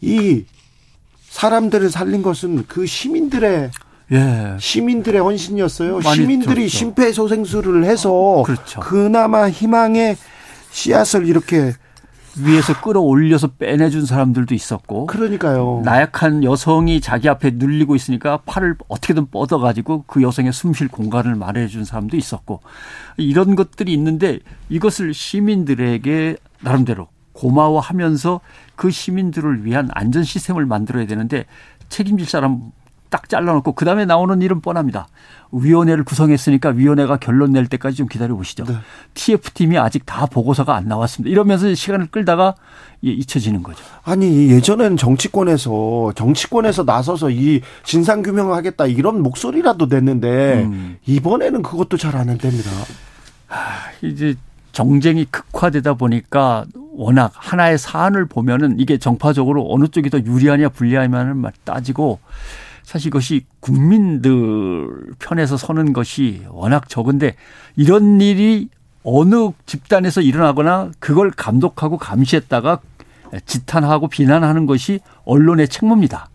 이 0.00 0.44
사람들을 1.28 1.90
살린 1.90 2.22
것은 2.22 2.66
그 2.66 2.86
시민들의 2.86 3.70
예. 4.12 4.56
시민들의 4.58 5.20
헌신이었어요. 5.20 6.00
시민들이 6.00 6.68
심폐소생술을 6.68 7.84
해서 7.84 8.42
그렇죠. 8.44 8.80
그나마 8.80 9.48
희망의 9.50 10.16
씨앗을 10.70 11.26
이렇게 11.26 11.74
위에서 12.40 12.80
끌어올려서 12.80 13.48
빼내준 13.58 14.06
사람들도 14.06 14.54
있었고. 14.54 15.06
그러니까요. 15.06 15.82
나약한 15.84 16.44
여성이 16.44 17.00
자기 17.00 17.28
앞에 17.28 17.52
눌리고 17.54 17.96
있으니까 17.96 18.38
팔을 18.46 18.76
어떻게든 18.86 19.26
뻗어가지고 19.30 20.04
그 20.06 20.22
여성의 20.22 20.52
숨쉴 20.52 20.88
공간을 20.88 21.34
마련해준 21.34 21.84
사람도 21.84 22.16
있었고. 22.16 22.60
이런 23.16 23.56
것들이 23.56 23.92
있는데 23.92 24.38
이것을 24.68 25.14
시민들에게 25.14 26.36
나름대로 26.60 27.08
고마워하면서 27.32 28.40
그 28.76 28.90
시민들을 28.90 29.64
위한 29.64 29.88
안전 29.92 30.24
시스템을 30.24 30.66
만들어야 30.66 31.06
되는데 31.06 31.44
책임질 31.88 32.26
사람 32.26 32.72
딱 33.10 33.28
잘라놓고 33.28 33.72
그 33.72 33.84
다음에 33.84 34.04
나오는 34.04 34.40
일은 34.42 34.60
뻔합니다. 34.60 35.08
위원회를 35.50 36.04
구성했으니까 36.04 36.70
위원회가 36.70 37.16
결론 37.16 37.52
낼 37.52 37.66
때까지 37.66 37.96
좀 37.96 38.06
기다려 38.06 38.34
보시죠. 38.36 38.64
네. 38.64 38.74
TF팀이 39.14 39.78
아직 39.78 40.04
다 40.04 40.26
보고서가 40.26 40.76
안 40.76 40.86
나왔습니다. 40.88 41.30
이러면서 41.30 41.74
시간을 41.74 42.08
끌다가 42.08 42.54
잊혀지는 43.00 43.62
거죠. 43.62 43.82
아니 44.04 44.50
예전에는 44.50 44.96
정치권에서 44.96 46.12
정치권에서 46.14 46.84
나서서 46.84 47.30
이 47.30 47.62
진상 47.82 48.22
규명하겠다 48.22 48.86
이런 48.86 49.22
목소리라도 49.22 49.86
냈는데 49.86 50.64
음. 50.64 50.98
이번에는 51.06 51.62
그것도 51.62 51.96
잘 51.96 52.16
안. 52.16 52.28
하, 53.46 53.90
이제 54.02 54.34
정쟁이 54.72 55.24
극화되다 55.24 55.94
보니까 55.94 56.66
워낙 56.92 57.32
하나의 57.34 57.78
사안을 57.78 58.26
보면은 58.26 58.78
이게 58.78 58.98
정파적으로 58.98 59.66
어느 59.72 59.88
쪽이 59.88 60.10
더 60.10 60.18
유리하냐 60.18 60.68
불리하냐를 60.68 61.34
따지고 61.64 62.18
사실 62.88 63.08
이것이 63.08 63.44
국민들 63.60 64.88
편에서 65.18 65.58
서는 65.58 65.92
것이 65.92 66.46
워낙 66.48 66.88
적은데 66.88 67.34
이런 67.76 68.18
일이 68.22 68.70
어느 69.02 69.50
집단에서 69.66 70.22
일어나거나 70.22 70.92
그걸 70.98 71.30
감독하고 71.30 71.98
감시했다가 71.98 72.80
지탄하고 73.44 74.08
비난하는 74.08 74.64
것이 74.64 75.00
언론의 75.26 75.68
책무입니다. 75.68 76.30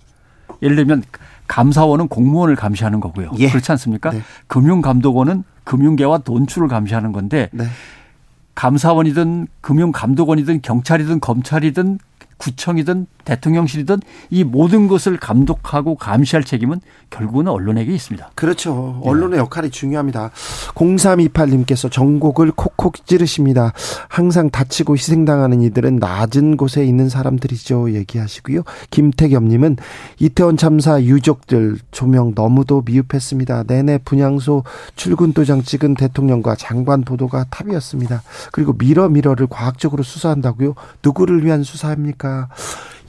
예를 0.62 0.76
들면 0.76 1.02
감사원은 1.48 2.08
공무원을 2.08 2.56
감시하는 2.56 3.00
거고요. 3.00 3.32
예. 3.40 3.50
그렇지 3.50 3.72
않습니까? 3.72 4.12
네. 4.12 4.22
금융감독원은 4.46 5.44
금융계와 5.64 6.20
돈출을 6.20 6.68
감시하는 6.68 7.14
건데 7.14 7.50
네. 7.52 7.66
감사원이든 8.54 9.48
금융감독원이든 9.62 10.62
경찰이든 10.62 11.20
검찰이든 11.20 11.98
구청이든 12.38 13.08
대통령실이든 13.26 14.02
이 14.30 14.44
모든 14.44 14.88
것을 14.88 15.18
감독하고 15.18 15.96
감시할 15.96 16.44
책임은 16.44 16.82
결국은 17.10 17.48
언론에게 17.48 17.94
있습니다. 17.94 18.32
그렇죠. 18.36 19.00
언론의 19.04 19.40
역할이 19.40 19.70
중요합니다. 19.70 20.32
0328님께서 20.76 21.90
전곡을 21.90 22.52
콕콕 22.52 23.06
찌르십니다. 23.06 23.72
항상 24.10 24.50
다치고 24.50 24.96
희생당하는 24.96 25.62
이들은 25.62 25.98
낮은 25.98 26.58
곳에 26.58 26.84
있는 26.86 27.10
사람들이죠. 27.10 27.94
얘기하시고요. 27.94 28.64
김태겸님은 28.90 29.78
이태원 30.20 30.58
참사 30.58 31.02
유족들 31.02 31.78
조명 31.92 32.34
너무도 32.36 32.84
미흡했습니다. 32.86 33.64
내내 33.68 34.00
분향소 34.00 34.64
출근 34.96 35.34
도장 35.34 35.64
찍은 35.64 35.96
대통령과 35.96 36.56
장관 36.56 37.02
보도가 37.04 37.46
탑이었습니다. 37.50 38.22
그리고 38.52 38.74
밀어 38.74 39.08
밀어를 39.08 39.48
과학적으로 39.48 40.04
수사한다고요? 40.04 40.76
누구를 41.04 41.46
위한 41.46 41.64
수사입니까? 41.64 42.23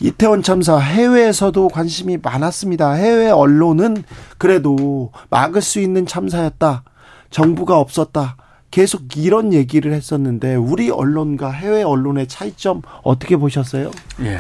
이태원 0.01 0.43
참사 0.43 0.79
해외에서도 0.79 1.69
관심이 1.69 2.19
많았습니다. 2.23 2.93
해외 2.93 3.31
언론은 3.31 4.03
그래도 4.39 5.13
막을 5.31 5.63
수 5.63 5.81
있는 5.81 6.05
참사였다. 6.07 6.83
정부가 7.31 7.79
없었다. 7.79 8.37
계속 8.71 9.17
이런 9.17 9.53
얘기를 9.53 9.93
했었는데 9.93 10.57
우리 10.57 10.91
언론과 10.91 11.51
해외 11.53 11.83
언론의 11.85 12.27
차이점 12.27 12.83
어떻게 13.03 13.37
보셨어요? 13.37 13.93
예. 14.23 14.39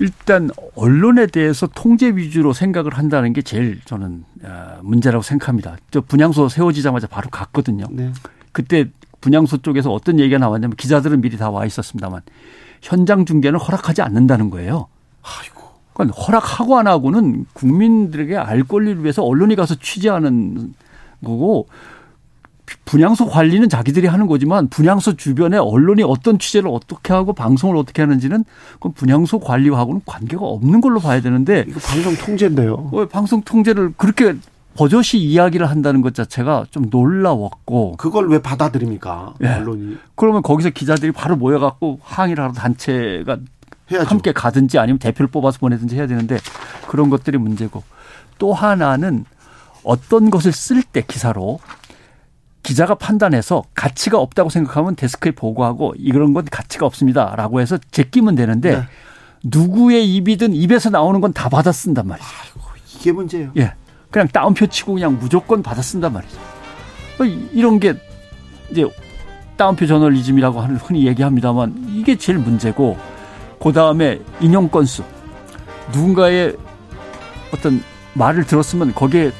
일단 0.00 0.50
언론에 0.74 1.26
대해서 1.26 1.66
통제 1.68 2.08
위주로 2.08 2.52
생각을 2.52 2.94
한다는 2.98 3.32
게 3.32 3.42
제일 3.42 3.80
저는 3.84 4.24
어, 4.42 4.78
문제라고 4.82 5.22
생각합니다. 5.22 5.76
저 5.90 6.00
분향소 6.00 6.48
세워지자마자 6.48 7.06
바로 7.06 7.28
갔거든요. 7.30 7.86
네. 7.90 8.12
그때 8.52 8.86
분향소 9.20 9.58
쪽에서 9.58 9.92
어떤 9.92 10.18
얘기가 10.18 10.38
나왔냐면 10.38 10.74
기자들은 10.76 11.20
미리 11.20 11.36
다 11.36 11.50
와 11.50 11.64
있었습니다만 11.64 12.22
현장 12.84 13.24
중계는 13.24 13.58
허락하지 13.58 14.02
않는다는 14.02 14.50
거예요. 14.50 14.86
아이고. 15.22 15.62
그러니까 15.94 16.20
허락하고 16.20 16.78
안 16.78 16.86
하고는 16.86 17.46
국민들에게 17.54 18.36
알 18.36 18.62
권리를 18.62 19.02
위해서 19.02 19.22
언론이 19.22 19.56
가서 19.56 19.74
취재하는 19.76 20.74
거고 21.24 21.66
분양소 22.84 23.26
관리는 23.26 23.68
자기들이 23.68 24.06
하는 24.06 24.26
거지만 24.26 24.68
분양소 24.68 25.16
주변에 25.16 25.56
언론이 25.56 26.02
어떤 26.02 26.38
취재를 26.38 26.68
어떻게 26.70 27.12
하고 27.14 27.32
방송을 27.32 27.76
어떻게 27.76 28.02
하는지는 28.02 28.44
그건 28.74 28.92
분양소 28.92 29.38
관리하고는 29.40 30.02
관계가 30.04 30.44
없는 30.44 30.80
걸로 30.80 31.00
봐야 31.00 31.20
되는데 31.20 31.64
이거 31.66 31.80
방송 31.80 32.14
통제인데요. 32.16 32.90
방송 33.10 33.42
통제를 33.42 33.94
그렇게 33.96 34.34
버젓이 34.76 35.18
이야기를 35.18 35.68
한다는 35.70 36.00
것 36.02 36.14
자체가 36.14 36.66
좀 36.70 36.86
놀라웠고 36.90 37.96
그걸 37.96 38.28
왜 38.28 38.40
받아들입니까 38.42 39.34
네. 39.38 39.54
언론이 39.54 39.98
그러면 40.16 40.42
거기서 40.42 40.70
기자들이 40.70 41.12
바로 41.12 41.36
모여갖고 41.36 42.00
항의를 42.02 42.42
하러 42.42 42.52
단체가 42.52 43.38
해야죠. 43.90 44.08
함께 44.08 44.32
가든지 44.32 44.78
아니면 44.78 44.98
대표를 44.98 45.28
뽑아서 45.28 45.58
보내든지 45.58 45.96
해야 45.96 46.06
되는데 46.06 46.38
그런 46.88 47.10
것들이 47.10 47.38
문제고 47.38 47.82
또 48.38 48.52
하나는 48.52 49.24
어떤 49.84 50.30
것을 50.30 50.52
쓸 50.52 50.82
때 50.82 51.02
기사로 51.06 51.60
기자가 52.62 52.94
판단해서 52.94 53.62
가치가 53.74 54.18
없다고 54.18 54.48
생각하면 54.48 54.96
데스크에 54.96 55.32
보고하고 55.32 55.94
이런 55.98 56.32
건 56.32 56.46
가치가 56.50 56.86
없습니다라고 56.86 57.60
해서 57.60 57.76
제끼면 57.90 58.34
되는데 58.36 58.76
네. 58.78 58.82
누구의 59.44 60.14
입이든 60.16 60.54
입에서 60.54 60.88
나오는 60.88 61.20
건 61.20 61.32
다 61.34 61.50
받아 61.50 61.70
쓴단 61.70 62.06
말이죠. 62.06 62.26
아이고, 62.42 62.60
이게 62.98 63.12
문제예요. 63.12 63.52
예. 63.58 63.74
그냥 64.14 64.28
따옴표 64.28 64.64
치고 64.64 64.94
그냥 64.94 65.18
무조건 65.18 65.60
받아 65.60 65.82
쓴단 65.82 66.12
말이죠. 66.12 66.38
어, 67.18 67.24
이런 67.24 67.80
게 67.80 67.94
이제 68.70 68.86
따옴표 69.56 69.88
저널리즘이라고 69.88 70.60
흔히 70.60 71.04
얘기합니다만 71.08 71.74
이게 71.88 72.14
제일 72.14 72.38
문제고 72.38 72.96
그 73.60 73.72
다음에 73.72 74.20
인용 74.40 74.68
건수 74.68 75.02
누군가의 75.92 76.56
어떤 77.52 77.82
말을 78.12 78.44
들었으면 78.44 78.94
거기에 78.94 79.32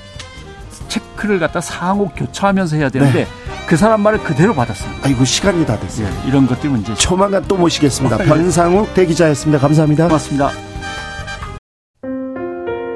체크를 0.88 1.38
갖다 1.38 1.60
상호 1.60 2.08
교차하면서 2.08 2.74
해야 2.74 2.88
되는데 2.88 3.26
네. 3.26 3.28
그 3.68 3.76
사람 3.76 4.00
말을 4.00 4.24
그대로 4.24 4.54
받았습니다. 4.54 5.06
아이고 5.06 5.24
시간이 5.24 5.64
다 5.66 5.78
됐어요. 5.78 6.08
예, 6.08 6.28
이런 6.28 6.48
것들이 6.48 6.68
문제죠. 6.68 6.96
조만간 6.96 7.44
또 7.46 7.56
모시겠습니다. 7.56 8.18
변상욱 8.18 8.92
대기자였습니다. 8.92 9.60
감사합니다. 9.60 10.08
고맙습니다. 10.08 10.73